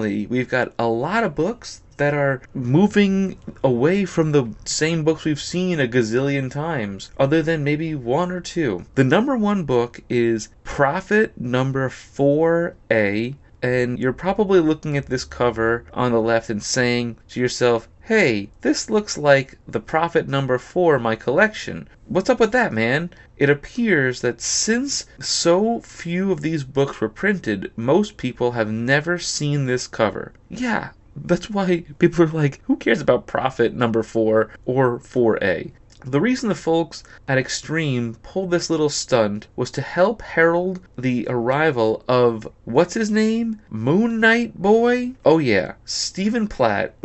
Finally, 0.00 0.26
we've 0.26 0.48
got 0.48 0.72
a 0.78 0.88
lot 0.88 1.24
of 1.24 1.34
books 1.34 1.82
that 1.98 2.14
are 2.14 2.40
moving 2.54 3.36
away 3.62 4.06
from 4.06 4.32
the 4.32 4.50
same 4.64 5.04
books 5.04 5.26
we've 5.26 5.38
seen 5.38 5.78
a 5.78 5.86
gazillion 5.86 6.50
times, 6.50 7.10
other 7.18 7.42
than 7.42 7.62
maybe 7.62 7.94
one 7.94 8.32
or 8.32 8.40
two. 8.40 8.86
The 8.94 9.04
number 9.04 9.36
one 9.36 9.64
book 9.64 10.00
is 10.08 10.48
Prophet 10.64 11.38
number 11.38 11.90
4A, 11.90 13.34
and 13.62 13.98
you're 13.98 14.14
probably 14.14 14.60
looking 14.60 14.96
at 14.96 15.06
this 15.06 15.24
cover 15.24 15.84
on 15.92 16.12
the 16.12 16.20
left 16.22 16.48
and 16.48 16.62
saying 16.62 17.18
to 17.28 17.38
yourself, 17.38 17.86
Hey, 18.04 18.48
this 18.62 18.88
looks 18.88 19.18
like 19.18 19.58
the 19.68 19.78
Prophet 19.78 20.26
number 20.26 20.56
4 20.56 20.96
in 20.96 21.02
my 21.02 21.16
collection. 21.16 21.86
What's 22.06 22.30
up 22.30 22.40
with 22.40 22.50
that, 22.52 22.72
man? 22.72 23.10
It 23.36 23.50
appears 23.50 24.22
that 24.22 24.40
since 24.40 25.04
so 25.20 25.80
few 25.80 26.32
of 26.32 26.40
these 26.40 26.64
books 26.64 27.00
were 27.00 27.10
printed, 27.10 27.70
most 27.76 28.16
people 28.16 28.52
have 28.52 28.70
never 28.70 29.18
seen 29.18 29.66
this 29.66 29.86
cover. 29.86 30.32
Yeah, 30.48 30.90
that's 31.14 31.50
why 31.50 31.84
people 31.98 32.24
are 32.24 32.28
like, 32.28 32.60
who 32.64 32.76
cares 32.76 33.02
about 33.02 33.26
Prophet 33.26 33.74
number 33.74 34.02
4 34.02 34.48
or 34.64 34.98
4A? 34.98 35.70
The 36.04 36.20
reason 36.22 36.48
the 36.48 36.54
folks 36.54 37.04
at 37.28 37.36
Extreme 37.36 38.14
pulled 38.22 38.50
this 38.50 38.70
little 38.70 38.88
stunt 38.88 39.46
was 39.56 39.70
to 39.72 39.82
help 39.82 40.22
herald 40.22 40.80
the 40.96 41.26
arrival 41.28 42.02
of 42.08 42.48
what's 42.64 42.94
his 42.94 43.10
name? 43.10 43.60
Moon 43.68 44.18
Knight 44.18 44.60
Boy? 44.60 45.12
Oh 45.24 45.36
yeah, 45.36 45.74
Stephen 45.84 46.48
Platt. 46.48 46.94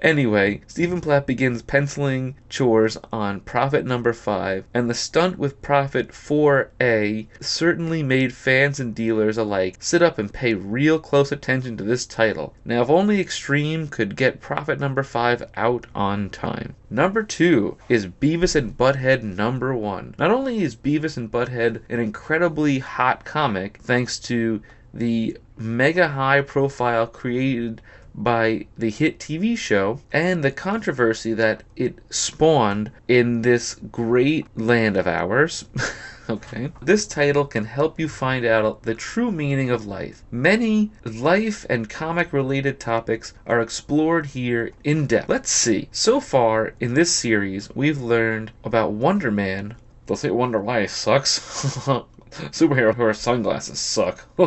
Anyway, 0.00 0.60
Stephen 0.66 1.00
Platt 1.00 1.26
begins 1.26 1.62
penciling 1.62 2.34
chores 2.50 2.98
on 3.10 3.40
Prophet 3.40 3.86
number 3.86 4.12
5, 4.12 4.64
and 4.74 4.90
the 4.90 4.94
stunt 4.94 5.38
with 5.38 5.62
Prophet 5.62 6.10
4A 6.10 7.26
certainly 7.40 8.02
made 8.02 8.34
fans 8.34 8.78
and 8.78 8.94
dealers 8.94 9.38
alike 9.38 9.76
sit 9.80 10.02
up 10.02 10.18
and 10.18 10.32
pay 10.32 10.52
real 10.52 10.98
close 10.98 11.32
attention 11.32 11.78
to 11.78 11.84
this 11.84 12.04
title. 12.04 12.52
Now, 12.62 12.82
if 12.82 12.90
only 12.90 13.20
Extreme 13.20 13.88
could 13.88 14.16
get 14.16 14.42
Prophet 14.42 14.78
number 14.78 15.02
5 15.02 15.44
out 15.56 15.86
on 15.94 16.28
time. 16.28 16.74
Number 16.90 17.22
2 17.22 17.78
is 17.88 18.06
Beavis 18.06 18.54
and 18.54 18.76
Butthead 18.76 19.22
number 19.22 19.74
1. 19.74 20.16
Not 20.18 20.30
only 20.30 20.62
is 20.62 20.76
Beavis 20.76 21.16
and 21.16 21.30
Butthead 21.30 21.80
an 21.88 22.00
incredibly 22.00 22.80
hot 22.80 23.24
comic, 23.24 23.78
thanks 23.80 24.18
to 24.18 24.60
the 24.92 25.38
mega 25.56 26.08
high 26.08 26.42
profile 26.42 27.06
created 27.06 27.80
by 28.16 28.66
the 28.78 28.90
hit 28.90 29.18
TV 29.18 29.56
show 29.56 30.00
and 30.10 30.42
the 30.42 30.50
controversy 30.50 31.34
that 31.34 31.62
it 31.76 31.98
spawned 32.10 32.90
in 33.06 33.42
this 33.42 33.74
great 33.92 34.46
land 34.56 34.96
of 34.96 35.06
ours. 35.06 35.66
okay. 36.30 36.72
This 36.80 37.06
title 37.06 37.44
can 37.44 37.66
help 37.66 38.00
you 38.00 38.08
find 38.08 38.44
out 38.44 38.82
the 38.82 38.94
true 38.94 39.30
meaning 39.30 39.70
of 39.70 39.86
life. 39.86 40.22
Many 40.30 40.92
life 41.04 41.66
and 41.68 41.90
comic 41.90 42.32
related 42.32 42.80
topics 42.80 43.34
are 43.46 43.60
explored 43.60 44.26
here 44.26 44.70
in 44.82 45.06
depth. 45.06 45.28
Let's 45.28 45.50
see. 45.50 45.88
So 45.92 46.20
far 46.20 46.72
in 46.80 46.94
this 46.94 47.12
series, 47.12 47.68
we've 47.74 48.00
learned 48.00 48.52
about 48.64 48.92
Wonder 48.92 49.30
Man. 49.30 49.76
They'll 50.06 50.16
say 50.16 50.30
Wonder 50.30 50.62
Life 50.62 50.90
sucks. 50.90 51.86
Superhero 52.52 52.94
who 52.94 53.12
sunglasses 53.14 53.78
suck. 53.78 54.26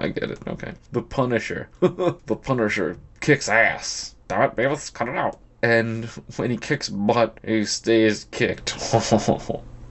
I 0.00 0.08
get 0.08 0.30
it. 0.30 0.38
Okay. 0.46 0.72
The 0.92 1.02
Punisher. 1.02 1.68
the 1.80 2.36
Punisher 2.42 2.96
kicks 3.20 3.48
ass. 3.48 4.16
Damn 4.28 4.42
it, 4.42 4.56
Beavis, 4.56 4.92
cut 4.92 5.08
it 5.08 5.16
out. 5.16 5.38
And 5.62 6.06
when 6.36 6.50
he 6.50 6.56
kicks 6.56 6.88
butt, 6.88 7.38
he 7.44 7.64
stays 7.64 8.26
kicked. 8.30 8.74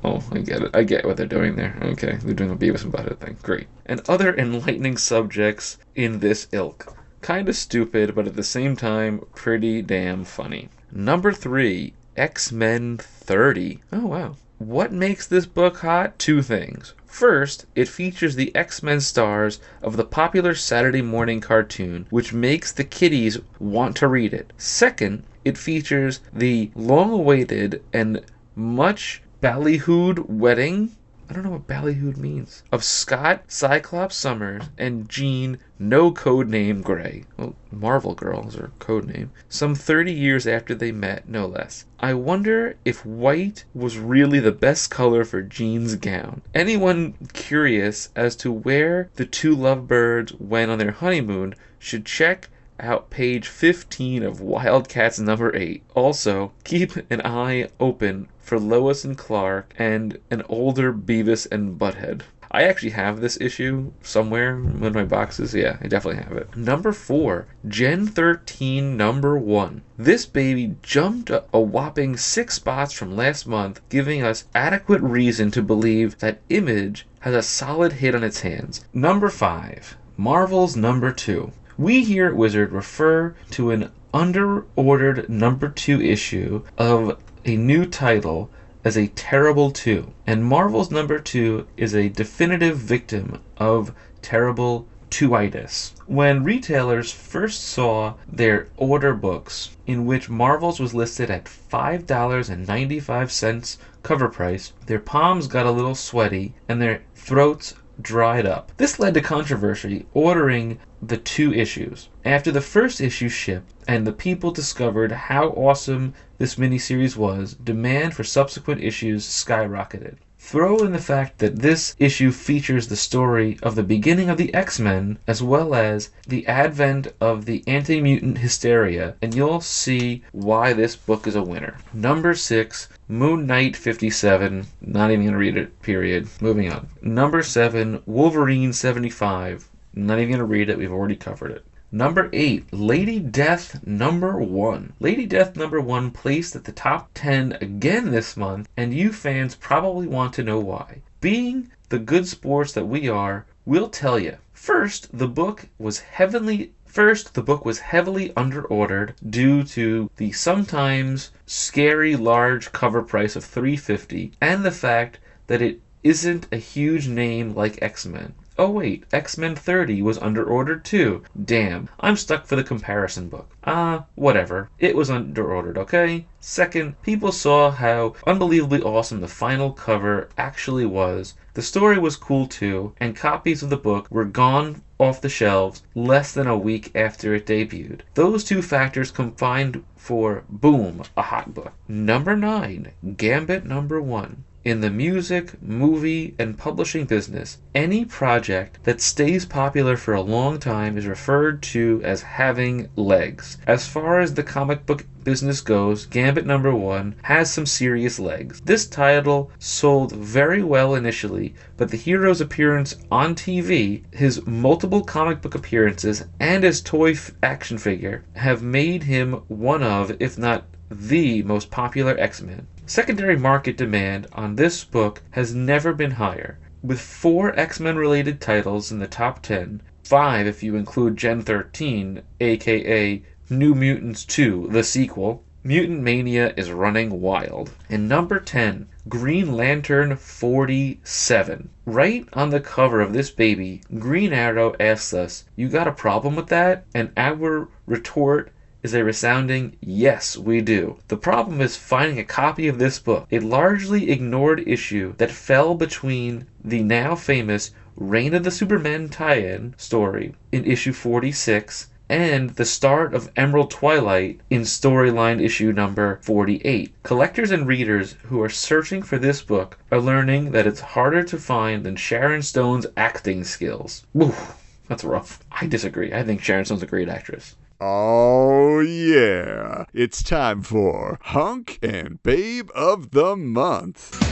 Oh, 0.03 0.23
I 0.31 0.39
get 0.39 0.61
it. 0.61 0.71
I 0.73 0.83
get 0.83 1.05
what 1.05 1.17
they're 1.17 1.25
doing 1.25 1.55
there. 1.55 1.77
Okay, 1.81 2.17
they're 2.23 2.33
doing 2.33 2.51
a 2.51 2.55
Beavis 2.55 2.83
and 2.83 2.91
Butthead 2.91 3.19
thing. 3.19 3.37
Great. 3.43 3.67
And 3.85 4.01
other 4.09 4.35
enlightening 4.35 4.97
subjects 4.97 5.77
in 5.95 6.19
this 6.19 6.47
ilk. 6.51 6.95
Kinda 7.21 7.53
stupid, 7.53 8.15
but 8.15 8.27
at 8.27 8.35
the 8.35 8.43
same 8.43 8.75
time, 8.75 9.21
pretty 9.35 9.81
damn 9.81 10.23
funny. 10.23 10.69
Number 10.91 11.31
three, 11.31 11.93
X 12.15 12.51
Men 12.51 12.97
30. 12.97 13.79
Oh, 13.91 14.07
wow. 14.07 14.35
What 14.59 14.91
makes 14.91 15.25
this 15.25 15.45
book 15.45 15.77
hot? 15.77 16.19
Two 16.19 16.41
things. 16.41 16.93
First, 17.05 17.65
it 17.75 17.87
features 17.87 18.35
the 18.35 18.53
X 18.53 18.83
Men 18.83 18.99
stars 18.99 19.61
of 19.81 19.95
the 19.95 20.03
popular 20.03 20.53
Saturday 20.53 21.01
morning 21.01 21.39
cartoon, 21.39 22.07
which 22.09 22.33
makes 22.33 22.73
the 22.73 22.83
kiddies 22.83 23.37
want 23.57 23.95
to 23.95 24.07
read 24.09 24.33
it. 24.33 24.51
Second, 24.57 25.23
it 25.45 25.57
features 25.57 26.19
the 26.33 26.71
long 26.75 27.09
awaited 27.09 27.81
and 27.93 28.21
much 28.53 29.21
ballyhooed 29.41 30.27
wedding. 30.27 30.91
I 31.29 31.33
don't 31.33 31.43
know 31.43 31.51
what 31.51 31.67
ballyhooed 31.67 32.17
means. 32.17 32.63
Of 32.71 32.83
Scott 32.83 33.43
Cyclops 33.51 34.15
Summers 34.15 34.63
and 34.79 35.07
Jean, 35.07 35.59
no 35.77 36.11
code 36.11 36.47
name 36.47 36.81
Grey. 36.81 37.25
Well, 37.37 37.55
Marvel 37.71 38.15
Girl 38.15 38.47
is 38.47 38.55
her 38.55 38.71
code 38.79 39.05
name. 39.05 39.29
Some 39.47 39.75
30 39.75 40.11
years 40.11 40.47
after 40.47 40.73
they 40.73 40.91
met, 40.91 41.29
no 41.29 41.45
less. 41.45 41.85
I 41.99 42.15
wonder 42.15 42.77
if 42.83 43.05
white 43.05 43.65
was 43.75 43.99
really 43.99 44.39
the 44.39 44.51
best 44.51 44.89
color 44.89 45.23
for 45.23 45.43
Jean's 45.43 45.93
gown. 45.97 46.41
Anyone 46.55 47.13
curious 47.33 48.09
as 48.15 48.35
to 48.37 48.51
where 48.51 49.11
the 49.13 49.25
two 49.27 49.53
lovebirds 49.53 50.33
went 50.39 50.71
on 50.71 50.79
their 50.79 50.93
honeymoon 50.93 51.53
should 51.77 52.07
check 52.07 52.49
out 52.79 53.09
page 53.09 53.47
15 53.47 54.23
of 54.23 54.41
Wildcats 54.41 55.19
number 55.19 55.55
8. 55.55 55.83
Also, 55.95 56.51
keep 56.63 56.95
an 57.11 57.21
eye 57.25 57.69
open 57.79 58.27
for 58.37 58.59
Lois 58.59 59.03
and 59.03 59.17
Clark 59.17 59.73
and 59.77 60.19
an 60.31 60.43
older 60.49 60.91
Beavis 60.93 61.47
and 61.51 61.79
Butthead. 61.79 62.21
I 62.51 62.63
actually 62.63 62.91
have 62.91 63.21
this 63.21 63.39
issue 63.39 63.91
somewhere 64.01 64.55
in 64.55 64.91
my 64.93 65.03
boxes. 65.03 65.53
Yeah, 65.53 65.77
I 65.81 65.87
definitely 65.87 66.23
have 66.23 66.35
it. 66.35 66.57
Number 66.57 66.91
4, 66.91 67.45
Gen 67.67 68.07
13 68.07 68.97
number 68.97 69.37
1. 69.37 69.83
This 69.99 70.25
baby 70.25 70.75
jumped 70.81 71.29
a 71.29 71.59
whopping 71.59 72.17
6 72.17 72.51
spots 72.51 72.91
from 72.91 73.15
last 73.15 73.45
month, 73.45 73.81
giving 73.89 74.23
us 74.23 74.45
adequate 74.55 75.01
reason 75.01 75.51
to 75.51 75.61
believe 75.61 76.17
that 76.19 76.41
Image 76.49 77.05
has 77.19 77.35
a 77.35 77.43
solid 77.43 77.93
hit 77.93 78.15
on 78.15 78.23
its 78.23 78.39
hands. 78.41 78.83
Number 78.93 79.29
5, 79.29 79.95
Marvel's 80.17 80.75
number 80.75 81.11
2. 81.11 81.51
We 81.79 82.03
here 82.03 82.27
at 82.27 82.35
Wizard 82.35 82.71
refer 82.73 83.35
to 83.51 83.71
an 83.71 83.91
under-ordered 84.13 85.29
number 85.29 85.69
2 85.69 86.01
issue 86.01 86.63
of 86.77 87.17
a 87.45 87.55
new 87.55 87.85
title 87.85 88.51
as 88.83 88.97
a 88.97 89.07
terrible 89.07 89.71
2, 89.71 90.11
and 90.27 90.43
Marvel's 90.43 90.91
number 90.91 91.19
2 91.19 91.65
is 91.77 91.95
a 91.95 92.09
definitive 92.09 92.77
victim 92.77 93.39
of 93.55 93.93
terrible 94.21 94.87
2itis. 95.09 95.93
When 96.05 96.43
retailers 96.43 97.13
first 97.13 97.63
saw 97.63 98.15
their 98.27 98.67
order 98.75 99.13
books 99.13 99.77
in 99.87 100.05
which 100.05 100.29
Marvel's 100.29 100.81
was 100.81 100.93
listed 100.93 101.31
at 101.31 101.45
$5.95 101.45 103.77
cover 104.03 104.27
price, 104.27 104.73
their 104.85 104.99
palms 104.99 105.47
got 105.47 105.65
a 105.65 105.71
little 105.71 105.95
sweaty 105.95 106.55
and 106.67 106.81
their 106.81 107.03
throats 107.15 107.73
dried 108.01 108.45
up. 108.45 108.73
This 108.75 108.99
led 108.99 109.13
to 109.13 109.21
controversy 109.21 110.07
ordering 110.13 110.77
the 111.01 111.17
two 111.17 111.53
issues. 111.53 112.09
After 112.25 112.51
the 112.51 112.61
first 112.61 112.99
issue 112.99 113.29
shipped 113.29 113.71
and 113.87 114.05
the 114.05 114.11
people 114.11 114.51
discovered 114.51 115.11
how 115.11 115.47
awesome 115.49 116.13
this 116.37 116.55
miniseries 116.55 117.15
was, 117.15 117.53
demand 117.53 118.13
for 118.13 118.23
subsequent 118.23 118.83
issues 118.83 119.25
skyrocketed. 119.25 120.17
Throw 120.41 120.77
in 120.79 120.93
the 120.93 120.97
fact 120.97 121.39
that 121.39 121.59
this 121.59 121.95
issue 121.99 122.31
features 122.31 122.87
the 122.87 122.95
story 122.95 123.59
of 123.61 123.75
the 123.75 123.83
beginning 123.83 124.29
of 124.29 124.37
the 124.37 124.53
X 124.53 124.79
Men 124.79 125.19
as 125.27 125.43
well 125.43 125.75
as 125.75 126.09
the 126.27 126.47
advent 126.47 127.07
of 127.19 127.45
the 127.45 127.63
anti 127.67 128.01
mutant 128.01 128.37
hysteria, 128.37 129.15
and 129.21 129.35
you'll 129.35 129.61
see 129.61 130.23
why 130.31 130.73
this 130.73 130.95
book 130.95 131.27
is 131.27 131.35
a 131.35 131.43
winner. 131.43 131.77
Number 131.93 132.33
six, 132.33 132.87
Moon 133.07 133.45
Knight 133.45 133.75
57. 133.75 134.67
Not 134.81 135.11
even 135.11 135.25
going 135.25 135.33
to 135.33 135.37
read 135.37 135.57
it, 135.57 135.81
period. 135.81 136.27
Moving 136.41 136.71
on. 136.71 136.87
Number 137.01 137.43
seven, 137.43 138.01
Wolverine 138.05 138.73
75. 138.73 139.69
Not 140.05 140.19
even 140.19 140.29
going 140.29 140.39
to 140.39 140.45
read 140.45 140.69
it, 140.69 140.77
we've 140.77 140.91
already 140.91 141.15
covered 141.15 141.51
it. 141.51 141.65
Number 141.91 142.29
8, 142.31 142.71
Lady 142.71 143.19
Death 143.19 143.85
number 143.85 144.37
1. 144.37 144.93
Lady 144.99 145.25
Death 145.25 145.55
number 145.55 145.81
1 145.81 146.11
placed 146.11 146.55
at 146.55 146.63
the 146.63 146.71
top 146.71 147.09
10 147.15 147.57
again 147.59 148.11
this 148.11 148.37
month, 148.37 148.69
and 148.77 148.93
you 148.93 149.11
fans 149.11 149.55
probably 149.55 150.07
want 150.07 150.33
to 150.35 150.43
know 150.43 150.59
why. 150.59 151.01
Being 151.19 151.71
the 151.89 151.99
good 151.99 152.27
sports 152.27 152.71
that 152.73 152.85
we 152.85 153.09
are, 153.09 153.45
we'll 153.65 153.89
tell 153.89 154.17
you. 154.17 154.37
First, 154.53 155.17
the 155.17 155.27
book 155.27 155.67
was 155.77 155.99
heavily 155.99 156.71
First, 156.85 157.35
the 157.35 157.43
book 157.43 157.65
was 157.65 157.79
heavily 157.79 158.33
underordered 158.35 159.13
due 159.29 159.63
to 159.63 160.09
the 160.15 160.31
sometimes 160.31 161.31
scary 161.45 162.15
large 162.15 162.71
cover 162.71 163.03
price 163.03 163.35
of 163.35 163.45
350 163.45 164.31
and 164.41 164.63
the 164.63 164.71
fact 164.71 165.19
that 165.47 165.61
it 165.61 165.81
isn't 166.03 166.47
a 166.51 166.57
huge 166.57 167.07
name 167.07 167.53
like 167.53 167.81
X-Men. 167.81 168.33
Oh 168.61 168.71
wait, 168.71 169.05
X-Men 169.13 169.55
30 169.55 170.01
was 170.01 170.17
under 170.17 170.41
underordered 170.41 170.83
too. 170.83 171.23
Damn, 171.45 171.87
I'm 171.97 172.17
stuck 172.17 172.45
for 172.45 172.57
the 172.57 172.63
comparison 172.63 173.29
book. 173.29 173.55
Ah, 173.63 174.03
whatever. 174.15 174.69
It 174.79 174.97
was 174.97 175.09
underordered, 175.09 175.77
okay? 175.77 176.25
Second, 176.41 177.01
people 177.01 177.31
saw 177.31 177.71
how 177.71 178.15
unbelievably 178.27 178.81
awesome 178.81 179.21
the 179.21 179.29
final 179.29 179.71
cover 179.71 180.27
actually 180.37 180.85
was. 180.85 181.35
The 181.53 181.61
story 181.61 181.97
was 181.97 182.17
cool 182.17 182.47
too, 182.47 182.93
and 182.99 183.15
copies 183.15 183.63
of 183.63 183.69
the 183.69 183.77
book 183.77 184.07
were 184.11 184.25
gone 184.25 184.81
off 184.99 185.21
the 185.21 185.29
shelves 185.29 185.83
less 185.95 186.33
than 186.33 186.47
a 186.47 186.57
week 186.57 186.91
after 186.93 187.33
it 187.33 187.45
debuted. 187.45 188.01
Those 188.15 188.43
two 188.43 188.61
factors 188.61 189.09
combined 189.09 189.85
for 189.95 190.43
boom, 190.49 191.03
a 191.15 191.21
hot 191.21 191.53
book. 191.53 191.71
Number 191.87 192.35
9, 192.35 192.91
Gambit 193.15 193.65
number 193.65 194.01
1. 194.01 194.43
In 194.65 194.81
the 194.81 194.89
music, 194.89 195.53
movie, 195.61 196.35
and 196.37 196.57
publishing 196.57 197.05
business, 197.05 197.59
any 197.73 198.03
project 198.03 198.77
that 198.83 198.99
stays 198.99 199.45
popular 199.45 199.95
for 199.95 200.13
a 200.13 200.21
long 200.21 200.59
time 200.59 200.97
is 200.97 201.07
referred 201.07 201.61
to 201.71 202.01
as 202.03 202.23
having 202.23 202.89
legs. 202.97 203.57
As 203.65 203.87
far 203.87 204.19
as 204.19 204.33
the 204.33 204.43
comic 204.43 204.85
book 204.85 205.05
business 205.23 205.61
goes, 205.61 206.05
Gambit 206.07 206.45
number 206.45 206.75
1 206.75 207.15
has 207.21 207.53
some 207.53 207.65
serious 207.65 208.19
legs. 208.19 208.59
This 208.65 208.85
title 208.85 209.49
sold 209.59 210.11
very 210.11 210.61
well 210.61 210.93
initially, 210.93 211.55
but 211.77 211.89
the 211.89 211.95
hero's 211.95 212.41
appearance 212.41 212.97
on 213.09 213.35
TV, 213.35 214.03
his 214.11 214.45
multiple 214.45 215.05
comic 215.05 215.41
book 215.41 215.55
appearances, 215.55 216.25
and 216.37 216.65
his 216.65 216.81
toy 216.81 217.11
f- 217.11 217.31
action 217.41 217.77
figure 217.77 218.25
have 218.35 218.61
made 218.61 219.03
him 219.03 219.35
one 219.47 219.83
of, 219.83 220.17
if 220.19 220.37
not 220.37 220.65
the 220.91 221.43
most 221.43 221.71
popular 221.71 222.19
X 222.19 222.41
Men. 222.41 222.67
Secondary 222.89 223.37
market 223.37 223.77
demand 223.77 224.25
on 224.33 224.55
this 224.55 224.83
book 224.83 225.21
has 225.29 225.53
never 225.53 225.93
been 225.93 226.09
higher. 226.09 226.57
With 226.81 226.99
four 226.99 227.53
X 227.55 227.79
Men 227.79 227.97
related 227.97 228.41
titles 228.41 228.91
in 228.91 228.97
the 228.97 229.05
top 229.05 229.43
10, 229.43 229.83
five 230.03 230.47
if 230.47 230.63
you 230.63 230.75
include 230.75 231.15
Gen 231.15 231.43
13, 231.43 232.23
aka 232.39 233.21
New 233.47 233.75
Mutants 233.75 234.25
2, 234.25 234.69
the 234.71 234.83
sequel. 234.83 235.43
Mutant 235.63 236.01
Mania 236.01 236.51
is 236.57 236.71
running 236.71 237.21
wild. 237.21 237.69
And 237.91 238.09
number 238.09 238.39
10, 238.39 238.87
Green 239.07 239.55
Lantern 239.55 240.15
47. 240.15 241.69
Right 241.85 242.27
on 242.33 242.49
the 242.49 242.59
cover 242.59 243.01
of 243.01 243.13
this 243.13 243.29
baby, 243.29 243.83
Green 243.99 244.33
Arrow 244.33 244.75
asks 244.79 245.13
us, 245.13 245.45
You 245.55 245.69
got 245.69 245.87
a 245.87 245.91
problem 245.91 246.35
with 246.35 246.47
that? 246.47 246.87
And 246.95 247.11
our 247.15 247.69
retort 247.85 248.51
is 248.81 248.93
a 248.93 249.03
resounding 249.03 249.75
yes, 249.81 250.37
we 250.37 250.61
do. 250.61 250.97
The 251.09 251.17
problem 251.17 251.59
is 251.61 251.75
finding 251.75 252.19
a 252.19 252.23
copy 252.23 252.67
of 252.67 252.79
this 252.79 252.99
book, 252.99 253.27
a 253.31 253.39
largely 253.39 254.09
ignored 254.09 254.63
issue 254.67 255.15
that 255.17 255.31
fell 255.31 255.75
between 255.75 256.47
the 256.63 256.81
now 256.81 257.15
famous 257.15 257.71
Reign 257.95 258.33
of 258.33 258.45
the 258.45 258.51
Supermen 258.51 259.09
tie 259.09 259.41
in 259.41 259.75
story 259.77 260.33
in 260.53 260.63
issue 260.63 260.93
46 260.93 261.87
and 262.07 262.51
the 262.51 262.63
start 262.63 263.13
of 263.13 263.29
Emerald 263.35 263.69
Twilight 263.69 264.39
in 264.49 264.61
storyline 264.61 265.43
issue 265.43 265.73
number 265.73 266.19
48. 266.23 266.93
Collectors 267.03 267.51
and 267.51 267.67
readers 267.67 268.15
who 268.23 268.41
are 268.41 268.49
searching 268.49 269.03
for 269.03 269.17
this 269.17 269.41
book 269.41 269.77
are 269.91 269.99
learning 269.99 270.51
that 270.51 270.65
it's 270.65 270.79
harder 270.79 271.23
to 271.23 271.37
find 271.37 271.83
than 271.83 271.97
Sharon 271.97 272.41
Stone's 272.41 272.87
acting 272.95 273.43
skills. 273.43 274.05
Oof, 274.19 274.55
that's 274.87 275.03
rough. 275.03 275.43
I 275.51 275.67
disagree. 275.67 276.13
I 276.13 276.23
think 276.23 276.41
Sharon 276.41 276.63
Stone's 276.63 276.83
a 276.83 276.87
great 276.87 277.09
actress. 277.09 277.55
Oh, 277.81 278.81
yeah. 278.81 279.85
It's 279.93 280.21
time 280.21 280.63
for 280.63 281.17
Hunk 281.21 281.79
and 281.81 282.21
Babe 282.23 282.69
of 282.75 283.11
the 283.11 283.37
Month. 283.37 284.13
I'm 284.15 284.27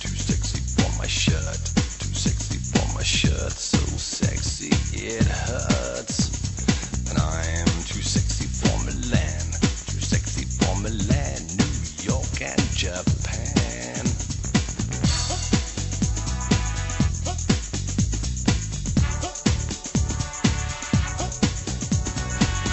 too 0.00 0.14
sexy 0.14 0.60
for 0.60 0.98
my 0.98 1.06
shirt. 1.06 1.56
Too 1.98 2.12
sexy 2.12 2.58
for 2.58 2.94
my 2.94 3.02
shirt. 3.02 3.52
So 3.52 3.78
sexy 3.96 4.68
it 4.94 5.24
hurts. 5.24 7.08
And 7.08 7.18
I'm 7.18 7.66
too 7.84 8.02
sexy 8.02 8.44
for 8.44 8.76
Milan. 8.84 9.52
Too 9.88 9.98
sexy 9.98 10.44
for 10.44 10.76
Milan, 10.82 11.40
New 11.56 11.72
York, 12.04 12.42
and 12.42 12.60
Japan. 12.76 13.21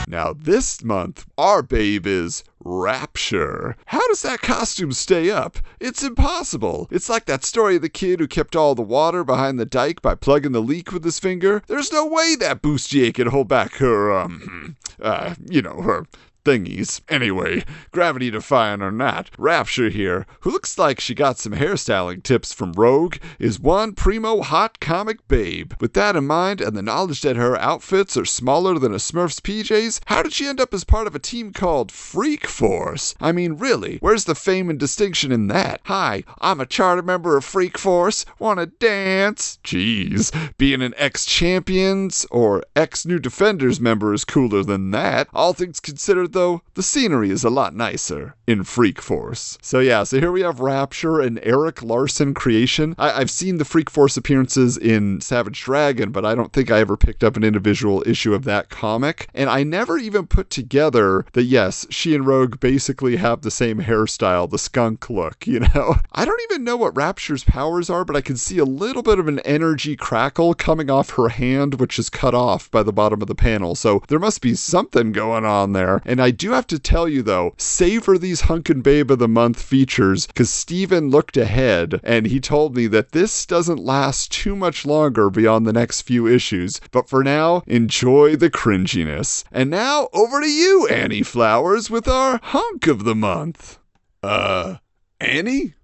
Now, 0.10 0.34
this 0.34 0.84
month, 0.84 1.28
our 1.38 1.62
babe 1.62 2.08
is 2.08 2.44
Rapture. 2.66 3.76
How 3.86 4.06
does 4.08 4.24
that 4.24 4.42
costume 4.42 4.92
stay 4.92 5.30
up? 5.30 5.60
It's 5.80 6.02
impossible. 6.02 6.88
It's 6.90 7.10
like 7.10 7.26
that 7.26 7.44
story 7.44 7.76
of 7.76 7.84
the 7.84 7.90
kid 7.90 8.20
who 8.20 8.28
kept 8.28 8.56
all 8.56 8.74
the 8.74 8.82
water 8.82 9.24
behind 9.24 9.60
the 9.60 9.68
dike 9.68 10.02
by 10.02 10.16
plugging 10.16 10.52
the 10.52 10.62
leak 10.62 10.92
with 10.92 11.04
his 11.04 11.20
finger. 11.20 11.62
There's 11.68 11.92
no 11.92 12.08
way 12.08 12.36
that 12.40 12.64
bustier 12.64 13.14
can 13.14 13.28
hold 13.28 13.50
back 13.50 13.76
her, 13.76 14.12
um, 14.12 14.78
uh, 15.00 15.36
you 15.48 15.62
know, 15.62 15.80
her 15.82 16.08
thingies. 16.44 17.02
Anyway, 17.10 17.64
gravity 17.92 18.32
defying 18.32 18.82
or 18.82 18.92
not, 18.92 19.30
Rapture 19.38 19.90
here, 19.90 20.26
who 20.42 20.52
looks 20.52 20.78
like 20.78 21.00
she 21.00 21.14
got 21.14 21.38
some 21.38 21.54
hairstyling 21.54 22.24
tips 22.24 22.54
from 22.54 22.74
Rogue, 22.74 23.18
is 23.38 23.60
one 23.60 23.94
primo 23.94 24.42
hot 24.42 24.80
comic 24.80 25.28
babe. 25.28 25.74
With 25.80 25.94
that 25.94 26.16
in 26.16 26.28
mind, 26.28 26.62
and 26.62 26.76
the 26.76 26.82
knowledge 26.82 27.22
that 27.22 27.36
her 27.36 27.58
outfits 27.58 28.18
are 28.18 28.26
smaller 28.26 28.80
than 28.80 28.94
a 28.94 28.98
Smurf's 28.98 29.40
PJs, 29.40 30.02
how 30.06 30.24
did 30.24 30.34
she 30.34 30.48
end 30.48 30.60
up 30.60 30.74
as 30.74 30.84
part 30.84 31.08
of 31.08 31.16
a 31.16 31.20
team 31.20 31.54
called 31.54 31.92
Freak 31.92 32.48
Force? 32.48 33.16
I 33.20 33.32
mean, 33.32 33.54
really, 33.54 33.98
where's 34.00 34.26
the 34.26 34.36
fame 34.36 34.70
and 34.70 34.80
distinction 34.80 35.32
in 35.32 35.48
that? 35.48 35.82
Hi, 35.86 36.24
I'm 36.40 36.60
a 36.60 36.66
charter 36.66 37.02
member 37.02 37.38
of 37.38 37.46
Freak 37.46 37.78
Force. 37.78 38.26
Wanna 38.40 38.68
dance? 38.68 39.60
Jeez, 39.64 40.32
being 40.58 40.82
an 40.82 40.94
ex 40.98 41.26
champions 41.26 42.26
or 42.32 42.64
ex 42.76 43.06
new 43.06 43.20
defenders 43.20 43.80
member 43.80 44.14
is 44.14 44.26
cooler 44.26 44.64
than 44.64 44.92
that. 44.92 45.28
All 45.34 45.54
things 45.54 45.80
considered, 45.80 46.29
though, 46.34 46.62
the 46.76 46.84
scenery 46.84 47.30
is 47.30 47.44
a 47.44 47.50
lot 47.50 47.76
nicer 47.76 48.36
in 48.48 48.64
Freak 48.64 49.02
Force. 49.02 49.58
So 49.62 49.80
yeah, 49.80 50.04
so 50.04 50.20
here 50.20 50.32
we 50.32 50.42
have 50.42 50.60
Rapture 50.60 51.20
and 51.20 51.40
Erik 51.44 51.84
Larsen 51.84 52.34
creation. 52.34 52.96
I- 52.98 53.20
I've 53.20 53.32
seen 53.32 53.58
the 53.58 53.66
Freak 53.66 53.90
Force 53.90 54.18
appearances 54.18 54.78
in 54.78 55.22
Savage 55.22 55.62
Dragon, 55.62 56.12
but 56.12 56.26
I 56.26 56.36
don't 56.36 56.54
think 56.54 56.72
I 56.72 56.80
ever 56.80 56.98
picked 56.98 57.24
up 57.24 57.38
an 57.38 57.44
individual 57.44 58.04
issue 58.06 58.34
of 58.34 58.44
that 58.46 58.70
comic. 58.70 59.28
And 59.34 59.50
I 59.50 59.64
never 59.64 59.98
even 59.98 60.28
put 60.28 60.50
together 60.50 61.26
that 61.34 61.44
yes, 61.44 61.86
she 61.90 62.16
and 62.16 62.26
Rogue 62.26 62.60
basically 62.60 63.18
have 63.18 63.42
the 63.42 63.52
same 63.52 63.82
hairstyle, 63.82 64.50
the 64.50 64.58
skunk 64.58 65.10
look, 65.10 65.46
you 65.46 65.60
know? 65.60 65.96
I 66.14 66.26
don't 66.26 66.42
even 66.50 66.64
know 66.64 66.78
what 66.78 66.96
Rapture's 66.96 67.44
powers 67.44 67.90
are, 67.90 68.06
but 68.06 68.16
I 68.16 68.22
can 68.22 68.38
see 68.38 68.58
a 68.58 68.66
little 68.66 69.04
bit 69.04 69.20
of 69.20 69.28
an 69.28 69.40
energy 69.40 69.96
crackle 69.96 70.54
coming 70.54 70.90
off 70.90 71.12
her 71.12 71.30
hand, 71.30 71.80
which 71.80 72.00
is 72.00 72.10
cut 72.10 72.34
off 72.34 72.70
by 72.72 72.84
the 72.84 72.94
bottom 72.94 73.22
of 73.22 73.28
the 73.28 73.36
panel. 73.36 73.76
So 73.76 74.02
there 74.08 74.20
must 74.20 74.42
be 74.42 74.56
something 74.56 75.12
going 75.12 75.46
on 75.46 75.74
there. 75.74 76.02
And 76.06 76.19
I 76.22 76.32
do 76.32 76.52
have 76.52 76.68
to 76.68 76.80
tell 76.80 77.08
you 77.08 77.22
though, 77.22 77.54
savor 77.58 78.18
these 78.18 78.42
Hunkin' 78.42 78.82
Babe 78.82 79.12
of 79.12 79.20
the 79.20 79.28
Month 79.28 79.62
features 79.62 80.28
because 80.28 80.50
Steven 80.50 81.10
looked 81.10 81.38
ahead 81.38 82.00
and 82.04 82.26
he 82.26 82.40
told 82.40 82.76
me 82.76 82.88
that 82.88 83.12
this 83.12 83.46
doesn't 83.46 83.80
last 83.80 84.32
too 84.32 84.56
much 84.56 84.86
longer 84.86 85.30
beyond 85.30 85.66
the 85.66 85.74
next 85.74 86.02
few 86.02 86.28
issues. 86.28 86.82
But 86.92 87.10
for 87.10 87.24
now, 87.24 87.64
enjoy 87.68 88.36
the 88.36 88.50
cringiness. 88.50 89.44
And 89.52 89.70
now 89.70 90.10
over 90.14 90.42
to 90.42 90.50
you, 90.50 90.88
Annie 90.88 91.24
Flowers, 91.24 91.90
with 91.90 92.08
our 92.08 92.40
hunk 92.42 92.88
of 92.88 93.04
the 93.04 93.16
month. 93.16 93.80
Uh, 94.22 94.78
Annie? 95.20 95.76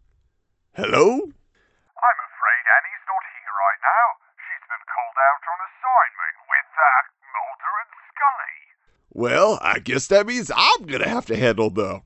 Hello? 0.76 1.08
I'm 1.08 2.19
afraid 2.19 2.63
Annie's 2.76 3.06
not 3.08 3.24
here 3.32 3.56
right 3.56 3.82
now. 3.84 4.08
She's 4.36 4.65
been 4.67 4.86
called 4.91 5.17
out 5.19 5.43
on 5.48 5.60
assignment 5.71 6.38
with 6.52 6.71
uh, 6.76 7.02
Mulder 7.32 7.74
and 7.80 7.91
Scully. 8.12 8.54
Well, 9.17 9.60
I 9.62 9.80
guess 9.80 10.08
that 10.08 10.28
means 10.28 10.51
I'm 10.54 10.84
gonna 10.88 11.08
have 11.08 11.25
to 11.28 11.38
handle 11.38 11.69
the 11.69 12.01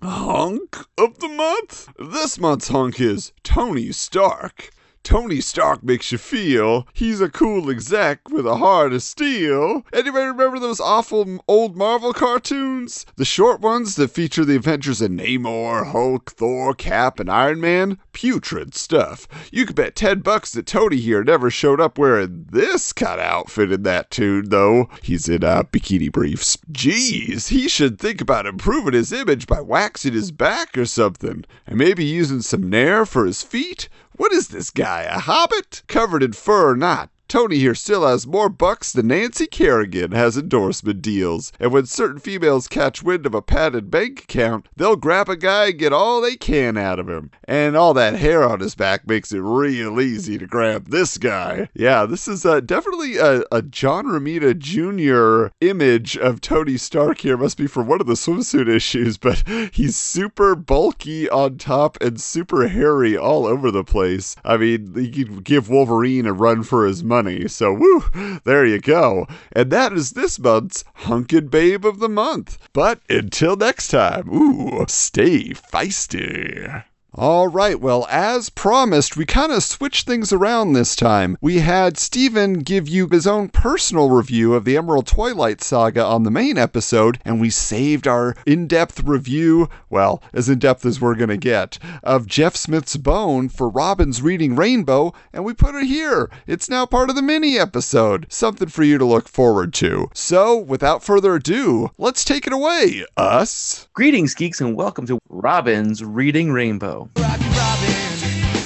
hunk 0.00 0.76
of 0.96 1.18
the 1.18 1.26
month. 1.26 1.88
This 1.98 2.38
month's 2.38 2.68
hunk 2.68 3.00
is 3.00 3.32
Tony 3.42 3.90
Stark. 3.90 4.70
Tony 5.04 5.38
Stark 5.42 5.84
makes 5.84 6.10
you 6.10 6.16
feel 6.16 6.88
he's 6.94 7.20
a 7.20 7.28
cool 7.28 7.68
exec 7.68 8.30
with 8.30 8.46
a 8.46 8.56
heart 8.56 8.94
of 8.94 9.02
steel. 9.02 9.84
Anybody 9.92 10.24
remember 10.24 10.58
those 10.58 10.80
awful 10.80 11.44
old 11.46 11.76
Marvel 11.76 12.14
cartoons? 12.14 13.04
The 13.16 13.26
short 13.26 13.60
ones 13.60 13.96
that 13.96 14.08
feature 14.08 14.46
the 14.46 14.56
adventures 14.56 15.02
of 15.02 15.10
Namor, 15.10 15.92
Hulk, 15.92 16.32
Thor, 16.32 16.74
Cap, 16.74 17.20
and 17.20 17.30
Iron 17.30 17.60
Man? 17.60 17.98
Putrid 18.12 18.74
stuff. 18.74 19.28
You 19.52 19.66
could 19.66 19.76
bet 19.76 19.94
10 19.94 20.20
bucks 20.20 20.52
that 20.52 20.66
Tony 20.66 20.96
here 20.96 21.22
never 21.22 21.50
showed 21.50 21.82
up 21.82 21.98
wearing 21.98 22.46
this 22.50 22.94
kind 22.94 23.20
of 23.20 23.26
outfit 23.26 23.70
in 23.70 23.82
that 23.82 24.10
tune, 24.10 24.48
though. 24.48 24.88
He's 25.02 25.28
in 25.28 25.44
uh, 25.44 25.64
bikini 25.64 26.10
briefs. 26.10 26.56
Jeez, 26.72 27.48
he 27.48 27.68
should 27.68 27.98
think 27.98 28.22
about 28.22 28.46
improving 28.46 28.94
his 28.94 29.12
image 29.12 29.46
by 29.46 29.60
waxing 29.60 30.14
his 30.14 30.32
back 30.32 30.78
or 30.78 30.86
something. 30.86 31.44
And 31.66 31.76
maybe 31.76 32.06
using 32.06 32.40
some 32.40 32.70
Nair 32.70 33.04
for 33.04 33.26
his 33.26 33.42
feet? 33.42 33.90
What 34.16 34.32
is 34.32 34.46
this 34.48 34.70
guy, 34.70 35.02
a 35.02 35.18
hobbit? 35.18 35.82
Covered 35.88 36.22
in 36.22 36.34
fur 36.34 36.70
or 36.70 36.76
not? 36.76 37.10
Tony 37.34 37.56
here 37.56 37.74
still 37.74 38.06
has 38.06 38.28
more 38.28 38.48
bucks 38.48 38.92
than 38.92 39.08
Nancy 39.08 39.48
Kerrigan 39.48 40.12
has 40.12 40.38
endorsement 40.38 41.02
deals. 41.02 41.50
And 41.58 41.72
when 41.72 41.84
certain 41.84 42.20
females 42.20 42.68
catch 42.68 43.02
wind 43.02 43.26
of 43.26 43.34
a 43.34 43.42
padded 43.42 43.90
bank 43.90 44.22
account, 44.22 44.68
they'll 44.76 44.94
grab 44.94 45.28
a 45.28 45.34
guy 45.34 45.70
and 45.70 45.78
get 45.80 45.92
all 45.92 46.20
they 46.20 46.36
can 46.36 46.76
out 46.76 47.00
of 47.00 47.08
him. 47.08 47.32
And 47.48 47.76
all 47.76 47.92
that 47.94 48.14
hair 48.14 48.44
on 48.44 48.60
his 48.60 48.76
back 48.76 49.08
makes 49.08 49.32
it 49.32 49.40
real 49.40 50.00
easy 50.00 50.38
to 50.38 50.46
grab 50.46 50.90
this 50.90 51.18
guy. 51.18 51.68
Yeah, 51.74 52.06
this 52.06 52.28
is 52.28 52.46
uh, 52.46 52.60
definitely 52.60 53.16
a, 53.16 53.42
a 53.50 53.62
John 53.62 54.06
Romita 54.06 54.56
Jr. 54.56 55.52
image 55.60 56.16
of 56.16 56.40
Tony 56.40 56.76
Stark 56.76 57.22
here. 57.22 57.36
Must 57.36 57.58
be 57.58 57.66
from 57.66 57.88
one 57.88 58.00
of 58.00 58.06
the 58.06 58.14
swimsuit 58.14 58.68
issues, 58.68 59.18
but 59.18 59.42
he's 59.72 59.96
super 59.96 60.54
bulky 60.54 61.28
on 61.28 61.58
top 61.58 62.00
and 62.00 62.20
super 62.20 62.68
hairy 62.68 63.16
all 63.16 63.44
over 63.44 63.72
the 63.72 63.82
place. 63.82 64.36
I 64.44 64.56
mean, 64.56 64.94
he 64.94 65.10
could 65.10 65.42
give 65.42 65.68
Wolverine 65.68 66.26
a 66.26 66.32
run 66.32 66.62
for 66.62 66.86
his 66.86 67.02
money. 67.02 67.23
So, 67.48 67.72
woo, 67.72 68.04
there 68.44 68.66
you 68.66 68.80
go. 68.80 69.26
And 69.52 69.70
that 69.70 69.92
is 69.92 70.10
this 70.10 70.38
month's 70.38 70.84
Hunkin' 70.94 71.48
Babe 71.48 71.86
of 71.86 71.98
the 71.98 72.08
Month. 72.08 72.58
But 72.72 73.00
until 73.08 73.56
next 73.56 73.88
time, 73.88 74.28
ooh, 74.28 74.84
stay 74.88 75.50
feisty. 75.50 76.84
All 77.16 77.46
right, 77.46 77.78
well, 77.78 78.08
as 78.10 78.50
promised, 78.50 79.16
we 79.16 79.24
kind 79.24 79.52
of 79.52 79.62
switched 79.62 80.04
things 80.04 80.32
around 80.32 80.72
this 80.72 80.96
time. 80.96 81.38
We 81.40 81.60
had 81.60 81.96
Steven 81.96 82.54
give 82.54 82.88
you 82.88 83.06
his 83.06 83.24
own 83.24 83.50
personal 83.50 84.10
review 84.10 84.54
of 84.54 84.64
the 84.64 84.76
Emerald 84.76 85.06
Twilight 85.06 85.62
saga 85.62 86.04
on 86.04 86.24
the 86.24 86.32
main 86.32 86.58
episode, 86.58 87.20
and 87.24 87.40
we 87.40 87.50
saved 87.50 88.08
our 88.08 88.34
in 88.46 88.66
depth 88.66 89.04
review, 89.04 89.68
well, 89.88 90.24
as 90.32 90.48
in 90.48 90.58
depth 90.58 90.84
as 90.84 91.00
we're 91.00 91.14
going 91.14 91.28
to 91.28 91.36
get, 91.36 91.78
of 92.02 92.26
Jeff 92.26 92.56
Smith's 92.56 92.96
Bone 92.96 93.48
for 93.48 93.68
Robin's 93.68 94.20
Reading 94.20 94.56
Rainbow, 94.56 95.14
and 95.32 95.44
we 95.44 95.54
put 95.54 95.76
it 95.76 95.86
here. 95.86 96.28
It's 96.48 96.68
now 96.68 96.84
part 96.84 97.10
of 97.10 97.14
the 97.14 97.22
mini 97.22 97.56
episode. 97.56 98.26
Something 98.28 98.68
for 98.68 98.82
you 98.82 98.98
to 98.98 99.04
look 99.04 99.28
forward 99.28 99.72
to. 99.74 100.10
So, 100.14 100.58
without 100.58 101.04
further 101.04 101.36
ado, 101.36 101.92
let's 101.96 102.24
take 102.24 102.48
it 102.48 102.52
away, 102.52 103.06
us. 103.16 103.86
Greetings, 103.92 104.34
geeks, 104.34 104.60
and 104.60 104.74
welcome 104.74 105.06
to 105.06 105.20
Robin's 105.28 106.02
Reading 106.02 106.50
Rainbow. 106.50 107.03
Rocky 107.16 107.48
Robin, 107.50 108.18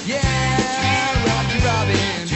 yeah, 0.05 1.25
Rocky 1.27 1.59
Robin. 1.65 2.27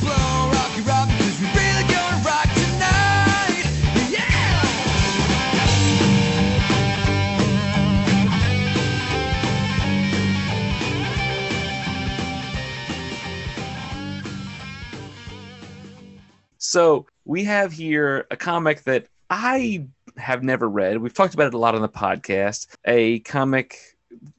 Blow 0.00 0.50
Rocky 0.52 0.82
Robin, 0.82 1.16
cause 1.18 1.40
we 1.40 1.46
really 1.58 1.82
gonna 1.90 2.22
rock 2.24 2.48
tonight, 2.54 3.66
yeah! 4.10 4.62
So 16.58 17.06
we 17.24 17.44
have 17.44 17.72
here 17.72 18.26
a 18.30 18.36
comic 18.36 18.82
that 18.84 19.06
I 19.30 19.86
have 20.16 20.42
never 20.42 20.68
read. 20.68 20.98
We've 20.98 21.14
talked 21.14 21.34
about 21.34 21.48
it 21.48 21.54
a 21.54 21.58
lot 21.58 21.74
on 21.74 21.82
the 21.82 21.88
podcast. 21.88 22.66
A 22.84 23.18
comic 23.20 23.91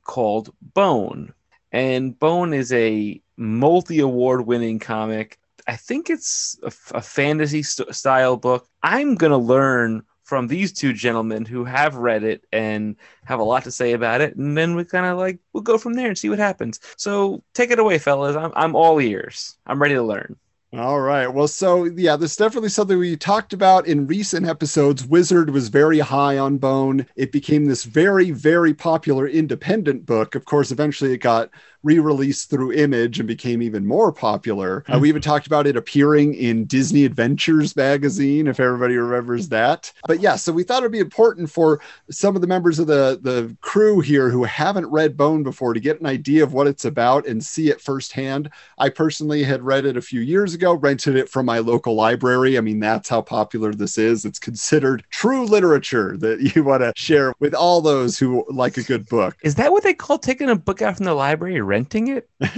called 0.03 0.53
Bone. 0.61 1.33
And 1.71 2.17
Bone 2.17 2.53
is 2.53 2.71
a 2.73 3.21
multi 3.37 3.99
award 3.99 4.45
winning 4.45 4.79
comic. 4.79 5.39
I 5.67 5.75
think 5.75 6.09
it's 6.09 6.59
a, 6.63 6.71
a 6.97 7.01
fantasy 7.01 7.63
st- 7.63 7.95
style 7.95 8.37
book. 8.37 8.67
I'm 8.83 9.15
going 9.15 9.31
to 9.31 9.37
learn 9.37 10.03
from 10.23 10.47
these 10.47 10.71
two 10.71 10.93
gentlemen 10.93 11.45
who 11.45 11.65
have 11.65 11.95
read 11.95 12.23
it 12.23 12.45
and 12.51 12.95
have 13.25 13.39
a 13.39 13.43
lot 13.43 13.63
to 13.65 13.71
say 13.71 13.93
about 13.93 14.21
it. 14.21 14.35
And 14.35 14.57
then 14.57 14.75
we 14.75 14.85
kind 14.85 15.05
of 15.05 15.17
like, 15.17 15.39
we'll 15.51 15.63
go 15.63 15.77
from 15.77 15.93
there 15.93 16.07
and 16.07 16.17
see 16.17 16.29
what 16.29 16.39
happens. 16.39 16.79
So 16.97 17.43
take 17.53 17.71
it 17.71 17.79
away, 17.79 17.97
fellas. 17.97 18.35
I'm, 18.35 18.51
I'm 18.55 18.75
all 18.75 18.99
ears. 18.99 19.57
I'm 19.65 19.81
ready 19.81 19.95
to 19.95 20.03
learn. 20.03 20.37
All 20.75 21.01
right. 21.01 21.27
Well, 21.27 21.47
so 21.47 21.83
yeah, 21.83 22.15
this 22.15 22.31
is 22.31 22.37
definitely 22.37 22.69
something 22.69 22.97
we 22.97 23.15
talked 23.15 23.53
about 23.53 23.85
in 23.85 24.07
recent 24.07 24.47
episodes. 24.47 25.05
Wizard 25.05 25.51
was 25.51 25.67
very 25.67 25.99
high 25.99 26.39
on 26.39 26.57
Bone. 26.57 27.05
It 27.15 27.31
became 27.31 27.65
this 27.65 27.83
very, 27.83 28.31
very 28.31 28.73
popular 28.73 29.27
independent 29.27 30.07
book. 30.07 30.33
Of 30.33 30.45
course, 30.45 30.71
eventually 30.71 31.13
it 31.13 31.19
got 31.19 31.51
re-released 31.83 32.49
through 32.49 32.71
Image 32.73 33.19
and 33.19 33.27
became 33.27 33.61
even 33.61 33.85
more 33.85 34.11
popular. 34.11 34.83
Uh, 34.87 34.97
we 34.99 35.09
even 35.09 35.21
talked 35.21 35.45
about 35.45 35.67
it 35.67 35.75
appearing 35.75 36.33
in 36.33 36.65
Disney 36.65 37.03
Adventures 37.05 37.75
magazine, 37.75 38.47
if 38.47 38.59
everybody 38.59 38.95
remembers 38.95 39.49
that. 39.49 39.91
But 40.07 40.21
yeah, 40.21 40.37
so 40.37 40.53
we 40.53 40.63
thought 40.63 40.79
it'd 40.79 40.91
be 40.91 40.99
important 40.99 41.51
for 41.51 41.81
some 42.09 42.35
of 42.35 42.41
the 42.41 42.47
members 42.47 42.79
of 42.79 42.87
the 42.87 43.19
the 43.21 43.55
crew 43.61 43.99
here 43.99 44.29
who 44.29 44.43
haven't 44.43 44.87
read 44.87 45.17
Bone 45.17 45.43
before 45.43 45.73
to 45.73 45.79
get 45.79 45.99
an 45.99 46.07
idea 46.07 46.43
of 46.43 46.53
what 46.53 46.67
it's 46.67 46.85
about 46.85 47.27
and 47.27 47.43
see 47.43 47.69
it 47.69 47.81
firsthand. 47.81 48.49
I 48.77 48.89
personally 48.89 49.43
had 49.43 49.61
read 49.61 49.85
it 49.85 49.97
a 49.97 50.01
few 50.01 50.21
years 50.21 50.53
ago, 50.53 50.62
rented 50.71 51.15
it 51.15 51.29
from 51.29 51.45
my 51.45 51.59
local 51.59 51.95
library. 51.95 52.57
I 52.57 52.61
mean, 52.61 52.79
that's 52.79 53.09
how 53.09 53.21
popular 53.21 53.73
this 53.73 53.97
is. 53.97 54.25
It's 54.25 54.39
considered 54.39 55.03
true 55.09 55.45
literature 55.45 56.15
that 56.17 56.55
you 56.55 56.63
want 56.63 56.81
to 56.81 56.93
share 56.95 57.33
with 57.39 57.53
all 57.53 57.81
those 57.81 58.17
who 58.17 58.45
like 58.49 58.77
a 58.77 58.83
good 58.83 59.07
book. 59.09 59.35
Is 59.43 59.55
that 59.55 59.71
what 59.71 59.83
they 59.83 59.93
call 59.93 60.17
taking 60.17 60.49
a 60.49 60.55
book 60.55 60.81
out 60.81 60.95
from 60.97 61.05
the 61.05 61.13
library 61.13 61.55
and 61.55 61.67
renting 61.67 62.07
it? 62.07 62.29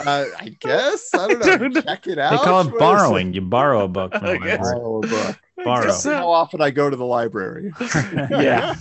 Uh, 0.00 0.24
I 0.38 0.56
guess 0.60 1.10
I 1.14 1.28
don't 1.28 1.40
know. 1.40 1.56
don't. 1.68 1.74
Check 1.84 2.06
it 2.06 2.18
out. 2.18 2.30
They 2.30 2.36
out. 2.36 2.44
call 2.44 2.64
What 2.64 2.66
it 2.66 2.74
is 2.74 2.78
borrowing. 2.78 3.34
You 3.34 3.42
borrow 3.42 3.84
a 3.84 3.88
book 3.88 4.12
from 4.12 4.22
the 4.26 4.32
library. 4.32 4.58
Borrow 4.58 4.98
a 4.98 5.06
book. 5.06 5.40
Borrow. 5.62 5.86
guess 5.86 6.02
so. 6.02 6.14
How 6.14 6.30
often 6.30 6.62
I 6.62 6.70
go 6.70 6.88
to 6.88 6.96
the 6.96 7.04
library. 7.04 7.72
Yeah. 8.30 8.76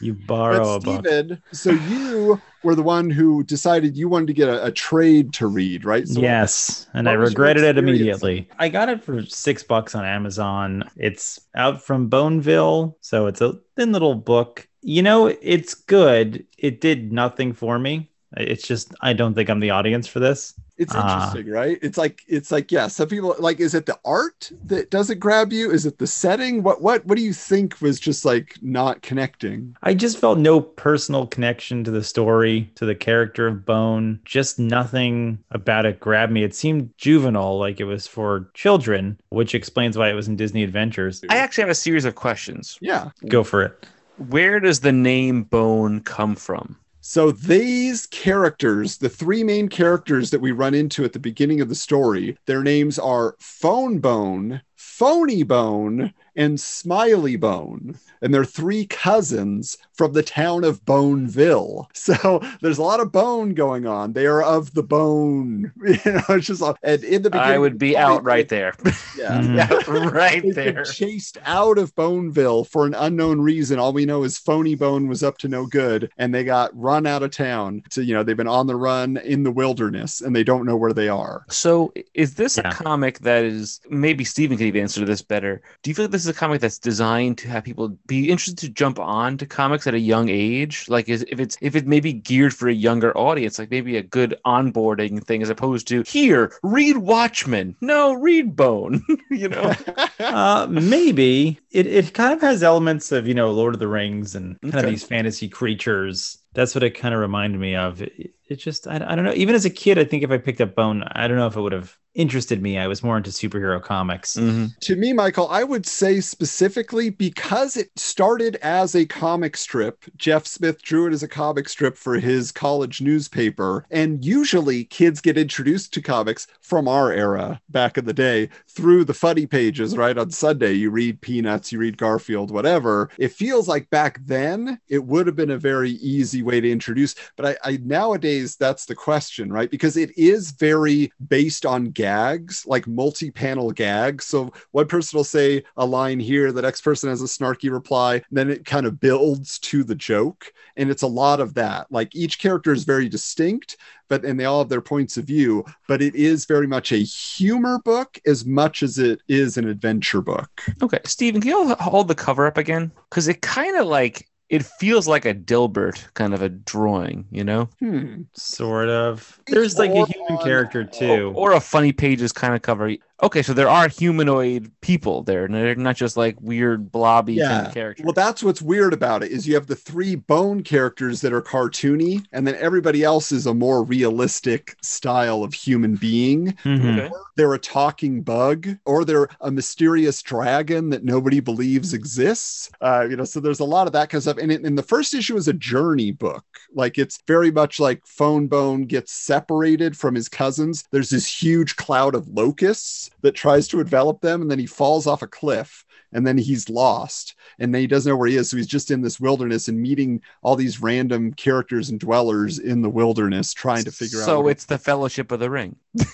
You 0.00 0.14
borrow 0.14 0.76
a 0.76 0.80
but 0.80 0.84
book. 0.84 1.06
Steven, 1.06 1.42
so 1.52 1.70
you 1.70 2.40
were 2.62 2.74
the 2.74 2.82
one 2.82 3.10
who 3.10 3.42
decided 3.44 3.96
you 3.96 4.08
wanted 4.08 4.26
to 4.26 4.32
get 4.32 4.48
a, 4.48 4.66
a 4.66 4.72
trade 4.72 5.32
to 5.34 5.46
read, 5.46 5.84
right? 5.84 6.06
So 6.06 6.20
yes, 6.20 6.86
and 6.94 7.06
what 7.06 7.12
I 7.12 7.14
regretted 7.14 7.64
it 7.64 7.78
immediately. 7.78 8.48
I 8.58 8.68
got 8.68 8.88
it 8.88 9.02
for 9.02 9.24
six 9.24 9.62
bucks 9.62 9.94
on 9.94 10.04
Amazon. 10.04 10.88
It's 10.96 11.40
out 11.54 11.82
from 11.82 12.08
Boneville, 12.08 12.96
so 13.00 13.26
it's 13.26 13.40
a 13.40 13.58
thin 13.76 13.92
little 13.92 14.14
book. 14.14 14.68
You 14.82 15.02
know, 15.02 15.26
it's 15.26 15.74
good. 15.74 16.46
It 16.56 16.80
did 16.80 17.12
nothing 17.12 17.52
for 17.52 17.78
me. 17.78 18.10
It's 18.36 18.66
just 18.66 18.94
I 19.00 19.12
don't 19.14 19.34
think 19.34 19.48
I'm 19.48 19.60
the 19.60 19.70
audience 19.70 20.06
for 20.06 20.20
this. 20.20 20.54
It's 20.76 20.92
Ah. 20.94 21.26
interesting, 21.32 21.52
right? 21.52 21.76
It's 21.82 21.98
like 21.98 22.22
it's 22.28 22.52
like 22.52 22.70
yeah. 22.70 22.86
Some 22.86 23.08
people 23.08 23.34
like. 23.40 23.58
Is 23.58 23.74
it 23.74 23.86
the 23.86 23.98
art 24.04 24.52
that 24.66 24.90
doesn't 24.90 25.18
grab 25.18 25.52
you? 25.52 25.72
Is 25.72 25.86
it 25.86 25.98
the 25.98 26.06
setting? 26.06 26.62
What 26.62 26.80
what 26.82 27.04
what 27.04 27.16
do 27.18 27.24
you 27.24 27.32
think 27.32 27.80
was 27.80 27.98
just 27.98 28.24
like 28.24 28.56
not 28.62 29.02
connecting? 29.02 29.74
I 29.82 29.94
just 29.94 30.18
felt 30.18 30.38
no 30.38 30.60
personal 30.60 31.26
connection 31.26 31.82
to 31.84 31.90
the 31.90 32.04
story, 32.04 32.70
to 32.76 32.86
the 32.86 32.94
character 32.94 33.48
of 33.48 33.64
Bone. 33.66 34.20
Just 34.24 34.58
nothing 34.60 35.38
about 35.50 35.84
it 35.84 35.98
grabbed 35.98 36.32
me. 36.32 36.44
It 36.44 36.54
seemed 36.54 36.90
juvenile, 36.96 37.58
like 37.58 37.80
it 37.80 37.84
was 37.84 38.06
for 38.06 38.48
children, 38.54 39.18
which 39.30 39.54
explains 39.56 39.98
why 39.98 40.10
it 40.10 40.14
was 40.14 40.28
in 40.28 40.36
Disney 40.36 40.62
Adventures. 40.62 41.24
I 41.28 41.38
actually 41.38 41.62
have 41.62 41.70
a 41.70 41.74
series 41.74 42.04
of 42.04 42.14
questions. 42.14 42.78
Yeah. 42.80 43.10
Go 43.26 43.42
for 43.42 43.62
it. 43.62 43.84
Where 44.28 44.60
does 44.60 44.80
the 44.80 44.92
name 44.92 45.42
Bone 45.44 46.00
come 46.02 46.36
from? 46.36 46.76
So 47.10 47.30
these 47.30 48.04
characters, 48.04 48.98
the 48.98 49.08
three 49.08 49.42
main 49.42 49.70
characters 49.70 50.28
that 50.28 50.42
we 50.42 50.52
run 50.52 50.74
into 50.74 51.04
at 51.04 51.14
the 51.14 51.18
beginning 51.18 51.62
of 51.62 51.70
the 51.70 51.74
story, 51.74 52.36
their 52.44 52.62
names 52.62 52.98
are 52.98 53.34
Fone 53.38 53.98
Bone, 53.98 54.60
Phony 54.76 55.42
Bone, 55.42 56.12
and 56.38 56.58
Smiley 56.58 57.36
Bone. 57.36 57.98
And 58.20 58.34
they're 58.34 58.44
three 58.44 58.84
cousins 58.86 59.76
from 59.92 60.12
the 60.12 60.22
town 60.24 60.64
of 60.64 60.84
Boneville. 60.84 61.88
So 62.08 62.40
there's 62.62 62.78
a 62.78 62.82
lot 62.82 63.00
of 63.00 63.12
bone 63.12 63.52
going 63.52 63.86
on. 63.86 64.14
They 64.14 64.24
are 64.26 64.42
of 64.42 64.72
the 64.72 64.82
bone. 64.82 65.72
You 66.04 66.12
know, 66.12 66.22
it's 66.30 66.46
just 66.46 66.62
and 66.82 67.04
in 67.04 67.22
the 67.22 67.30
beginning. 67.30 67.52
I 67.52 67.58
would 67.58 67.78
be 67.78 67.96
out 67.96 68.24
right 68.24 68.48
there. 68.48 68.72
Yeah. 69.18 69.40
Mhm. 69.40 69.56
yeah, 69.56 70.10
right 70.10 70.54
there. 70.54 70.84
chased 70.84 71.38
out 71.44 71.76
of 71.76 71.92
Boneville 71.96 72.62
for 72.64 72.86
an 72.86 72.94
unknown 72.94 73.40
reason. 73.40 73.78
All 73.80 73.92
we 73.92 74.06
know 74.06 74.22
is 74.22 74.38
Phony 74.38 74.76
Bone 74.76 75.08
was 75.08 75.24
up 75.24 75.38
to 75.38 75.48
no 75.48 75.66
good, 75.66 76.10
and 76.18 76.32
they 76.32 76.44
got 76.44 76.70
run 76.78 77.04
out 77.04 77.24
of 77.24 77.32
town. 77.32 77.82
So 77.90 78.00
you 78.00 78.14
know 78.14 78.22
they've 78.22 78.36
been 78.36 78.46
on 78.46 78.68
the 78.68 78.76
run 78.76 79.16
in 79.18 79.42
the 79.42 79.50
wilderness, 79.50 80.20
and 80.20 80.36
they 80.36 80.44
don't 80.44 80.64
know 80.66 80.76
where 80.76 80.92
they 80.92 81.08
are. 81.08 81.44
So, 81.50 81.92
is 82.14 82.34
this 82.34 82.58
Yeah. 82.58 82.68
a 82.68 82.72
comic 82.72 83.18
that 83.20 83.44
is 83.44 83.80
maybe 83.90 84.22
Steven 84.24 84.56
could 84.56 84.66
even 84.68 84.82
answer 84.82 85.04
this 85.04 85.20
better? 85.22 85.60
Do 85.82 85.90
you 85.90 85.94
feel 85.96 86.04
like 86.04 86.12
this 86.12 86.22
is 86.24 86.27
a 86.28 86.34
comic 86.34 86.60
that's 86.60 86.78
designed 86.78 87.38
to 87.38 87.48
have 87.48 87.64
people 87.64 87.96
be 88.06 88.30
interested 88.30 88.58
to 88.58 88.68
jump 88.68 88.98
on 88.98 89.38
to 89.38 89.46
comics 89.46 89.86
at 89.86 89.94
a 89.94 89.98
young 89.98 90.28
age? 90.28 90.86
Like, 90.88 91.08
is 91.08 91.24
if 91.28 91.40
it's 91.40 91.56
if 91.60 91.74
it 91.76 91.86
may 91.86 92.00
be 92.00 92.12
geared 92.12 92.54
for 92.54 92.68
a 92.68 92.72
younger 92.74 93.16
audience, 93.16 93.58
like 93.58 93.70
maybe 93.70 93.96
a 93.96 94.02
good 94.02 94.36
onboarding 94.46 95.22
thing, 95.24 95.42
as 95.42 95.50
opposed 95.50 95.88
to 95.88 96.02
here 96.06 96.52
read 96.62 96.98
Watchmen, 96.98 97.76
no 97.80 98.12
read 98.14 98.56
Bone, 98.56 99.02
you 99.30 99.48
know? 99.48 99.74
uh, 100.18 100.66
maybe 100.70 101.58
it, 101.70 101.86
it 101.86 102.14
kind 102.14 102.32
of 102.32 102.40
has 102.40 102.62
elements 102.62 103.12
of 103.12 103.26
you 103.26 103.34
know 103.34 103.50
Lord 103.50 103.74
of 103.74 103.80
the 103.80 103.88
Rings 103.88 104.34
and 104.34 104.58
kind 104.70 104.80
Okay. 104.80 104.80
of 104.80 104.86
these 104.86 105.04
fantasy 105.04 105.48
creatures. 105.48 106.38
That's 106.54 106.74
what 106.74 106.82
it 106.82 106.90
kind 106.90 107.14
of 107.14 107.20
reminded 107.20 107.60
me 107.60 107.76
of. 107.76 108.02
It, 108.02 108.32
it 108.48 108.56
just 108.56 108.86
I, 108.86 108.96
I 108.96 109.14
don't 109.14 109.24
know. 109.24 109.34
Even 109.34 109.54
as 109.54 109.64
a 109.64 109.70
kid, 109.70 109.98
I 109.98 110.04
think 110.04 110.22
if 110.22 110.30
I 110.30 110.38
picked 110.38 110.60
up 110.60 110.74
Bone, 110.74 111.04
I 111.12 111.28
don't 111.28 111.36
know 111.36 111.46
if 111.46 111.56
it 111.56 111.60
would 111.60 111.72
have 111.72 111.96
interested 112.14 112.60
me. 112.60 112.78
I 112.78 112.88
was 112.88 113.02
more 113.02 113.16
into 113.16 113.30
superhero 113.30 113.80
comics. 113.80 114.34
Mhm. 114.34 114.76
to 114.80 114.96
me, 114.96 115.12
Michael, 115.12 115.46
I 115.48 115.62
would 115.62 115.86
say 115.86 116.20
specifically 116.20 117.10
because 117.10 117.76
it 117.76 117.90
started 117.96 118.56
as 118.56 118.96
a 118.96 119.06
comic 119.06 119.56
strip. 119.56 120.04
Jeff 120.16 120.44
Smith 120.46 120.82
drew 120.82 121.06
it 121.06 121.12
as 121.12 121.22
a 121.22 121.28
comic 121.28 121.68
strip 121.68 121.96
for 121.96 122.18
his 122.18 122.50
college 122.50 123.00
newspaper. 123.00 123.84
And 123.90 124.24
usually 124.24 124.84
kids 124.84 125.20
get 125.20 125.38
introduced 125.38 125.92
to 125.94 126.02
comics 126.02 126.48
from 126.60 126.88
our 126.88 127.12
era 127.12 127.60
back 127.68 127.96
in 127.98 128.06
the 128.06 128.12
day 128.14 128.48
through 128.66 129.04
the 129.04 129.14
funny 129.14 129.46
pages, 129.46 129.96
right? 129.96 130.18
On 130.18 130.30
Sunday, 130.30 130.72
you 130.72 130.90
read 130.90 131.20
Peanuts, 131.20 131.70
you 131.70 131.78
read 131.78 131.98
Garfield, 131.98 132.50
whatever. 132.50 133.10
It 133.18 133.32
feels 133.32 133.68
like 133.68 133.90
back 133.90 134.20
then 134.26 134.80
it 134.88 135.04
would 135.04 135.26
have 135.28 135.36
been 135.36 135.50
a 135.50 135.58
very 135.58 135.90
easy 135.92 136.37
way 136.42 136.60
to 136.60 136.70
introduce. 136.70 137.14
But 137.36 137.58
I, 137.64 137.72
I 137.72 137.76
nowadays, 137.82 138.56
that's 138.56 138.86
the 138.86 138.94
question, 138.94 139.52
right? 139.52 139.70
Because 139.70 139.96
it 139.96 140.16
is 140.16 140.52
very 140.52 141.12
based 141.28 141.66
on 141.66 141.86
gags, 141.86 142.64
like 142.66 142.86
multi 142.86 143.30
panel 143.30 143.70
gags. 143.70 144.24
So 144.24 144.52
one 144.72 144.86
person 144.86 145.16
will 145.16 145.24
say 145.24 145.64
a 145.76 145.86
line 145.86 146.20
here, 146.20 146.52
the 146.52 146.62
next 146.62 146.82
person 146.82 147.08
has 147.08 147.22
a 147.22 147.26
snarky 147.26 147.70
reply, 147.70 148.22
then 148.30 148.50
it 148.50 148.64
kind 148.64 148.86
of 148.86 149.00
builds 149.00 149.58
to 149.60 149.84
the 149.84 149.94
joke. 149.94 150.52
And 150.76 150.90
it's 150.90 151.02
a 151.02 151.08
lot 151.08 151.40
of 151.40 151.54
that. 151.54 151.90
Like 151.90 152.14
each 152.14 152.38
character 152.38 152.72
is 152.72 152.84
very 152.84 153.08
distinct, 153.08 153.76
but 154.08 154.24
and 154.24 154.38
they 154.38 154.44
all 154.44 154.60
have 154.60 154.68
their 154.68 154.80
points 154.80 155.16
of 155.16 155.24
view, 155.24 155.64
but 155.86 156.02
it 156.02 156.14
is 156.14 156.46
very 156.46 156.66
much 156.66 156.92
a 156.92 156.98
humor 156.98 157.78
book 157.84 158.18
as 158.26 158.44
much 158.44 158.82
as 158.82 158.98
it 158.98 159.20
is 159.28 159.56
an 159.56 159.68
adventure 159.68 160.22
book. 160.22 160.48
Okay, 160.82 161.00
Steven, 161.04 161.40
can 161.40 161.50
you 161.50 161.74
hold 161.76 162.08
the 162.08 162.14
cover 162.14 162.46
up 162.46 162.56
again? 162.56 162.90
Because 163.08 163.28
it 163.28 163.42
kind 163.42 163.76
of 163.76 163.86
like 163.86 164.28
it 164.48 164.64
feels 164.64 165.06
like 165.06 165.24
a 165.24 165.34
Dilbert 165.34 166.12
kind 166.14 166.32
of 166.34 166.42
a 166.42 166.48
drawing, 166.48 167.26
you 167.30 167.44
know? 167.44 167.68
Hmm. 167.80 168.22
Sort 168.32 168.88
of. 168.88 169.40
There's 169.46 169.78
like 169.78 169.90
a 169.90 170.06
human 170.06 170.36
on- 170.38 170.42
character 170.44 170.84
too. 170.84 171.32
Or 171.34 171.52
a 171.52 171.60
funny 171.60 171.92
pages 171.92 172.32
kind 172.32 172.54
of 172.54 172.62
cover. 172.62 172.94
Okay, 173.20 173.42
so 173.42 173.52
there 173.52 173.68
are 173.68 173.88
humanoid 173.88 174.70
people 174.80 175.24
there, 175.24 175.44
and 175.44 175.52
they're 175.52 175.74
not 175.74 175.96
just 175.96 176.16
like 176.16 176.40
weird 176.40 176.92
blobby 176.92 177.38
kind 177.38 177.50
Yeah. 177.50 177.66
of 177.66 177.74
characters. 177.74 178.04
Well, 178.04 178.12
that's 178.12 178.44
what's 178.44 178.62
weird 178.62 178.92
about 178.92 179.24
it 179.24 179.32
is 179.32 179.46
you 179.46 179.54
have 179.54 179.66
the 179.66 179.74
three 179.74 180.14
bone 180.14 180.62
characters 180.62 181.20
that 181.22 181.32
are 181.32 181.42
cartoony, 181.42 182.24
and 182.32 182.46
then 182.46 182.54
everybody 182.60 183.02
else 183.02 183.32
is 183.32 183.46
a 183.46 183.54
more 183.54 183.82
realistic 183.82 184.76
style 184.82 185.42
of 185.42 185.52
human 185.52 185.96
being. 185.96 186.52
Mhm. 186.64 186.98
Okay. 187.00 187.10
They're 187.36 187.54
a 187.54 187.58
talking 187.58 188.22
bug, 188.22 188.68
or 188.84 189.04
they're 189.04 189.28
a 189.40 189.50
mysterious 189.50 190.22
dragon 190.22 190.90
that 190.90 191.04
nobody 191.04 191.40
believes 191.40 191.94
exists. 191.94 192.70
Uh, 192.80 193.04
you 193.10 193.16
know, 193.16 193.24
so 193.24 193.40
there's 193.40 193.60
a 193.60 193.64
lot 193.64 193.88
of 193.88 193.92
that 193.94 194.10
kind 194.10 194.18
of 194.18 194.22
stuff. 194.22 194.38
And, 194.38 194.52
it, 194.52 194.62
and 194.64 194.78
the 194.78 194.82
first 194.84 195.12
issue 195.12 195.36
is 195.36 195.48
a 195.48 195.52
journey 195.52 196.12
book. 196.12 196.44
Like 196.72 196.98
it's 196.98 197.20
very 197.26 197.50
much 197.50 197.80
like 197.80 198.06
Fone 198.06 198.46
Bone 198.46 198.84
gets 198.84 199.12
separated 199.12 199.96
from 199.96 200.14
his 200.14 200.28
cousins. 200.28 200.84
There's 200.92 201.10
this 201.10 201.42
huge 201.42 201.74
cloud 201.74 202.14
of 202.14 202.28
locusts 202.28 203.07
that 203.22 203.34
tries 203.34 203.68
to 203.68 203.80
envelop 203.80 204.20
them, 204.20 204.42
and 204.42 204.50
then 204.50 204.58
he 204.58 204.66
falls 204.66 205.06
off 205.06 205.22
a 205.22 205.26
cliff. 205.26 205.84
And 206.10 206.26
then 206.26 206.38
he's 206.38 206.70
lost, 206.70 207.34
and 207.58 207.74
then 207.74 207.82
he 207.82 207.86
doesn't 207.86 208.08
know 208.08 208.16
where 208.16 208.28
he 208.28 208.36
is. 208.36 208.48
So 208.48 208.56
he's 208.56 208.66
just 208.66 208.90
in 208.90 209.02
this 209.02 209.20
wilderness 209.20 209.68
and 209.68 209.78
meeting 209.78 210.22
all 210.40 210.56
these 210.56 210.80
random 210.80 211.34
characters 211.34 211.90
and 211.90 212.00
dwellers 212.00 212.58
in 212.58 212.80
the 212.80 212.88
wilderness, 212.88 213.52
trying 213.52 213.84
to 213.84 213.92
figure 213.92 214.22
out. 214.22 214.24
So 214.24 214.48
it's 214.48 214.64
the 214.64 214.78
Fellowship 214.78 215.30
of 215.32 215.38
the 215.38 215.50
Ring. 215.50 215.76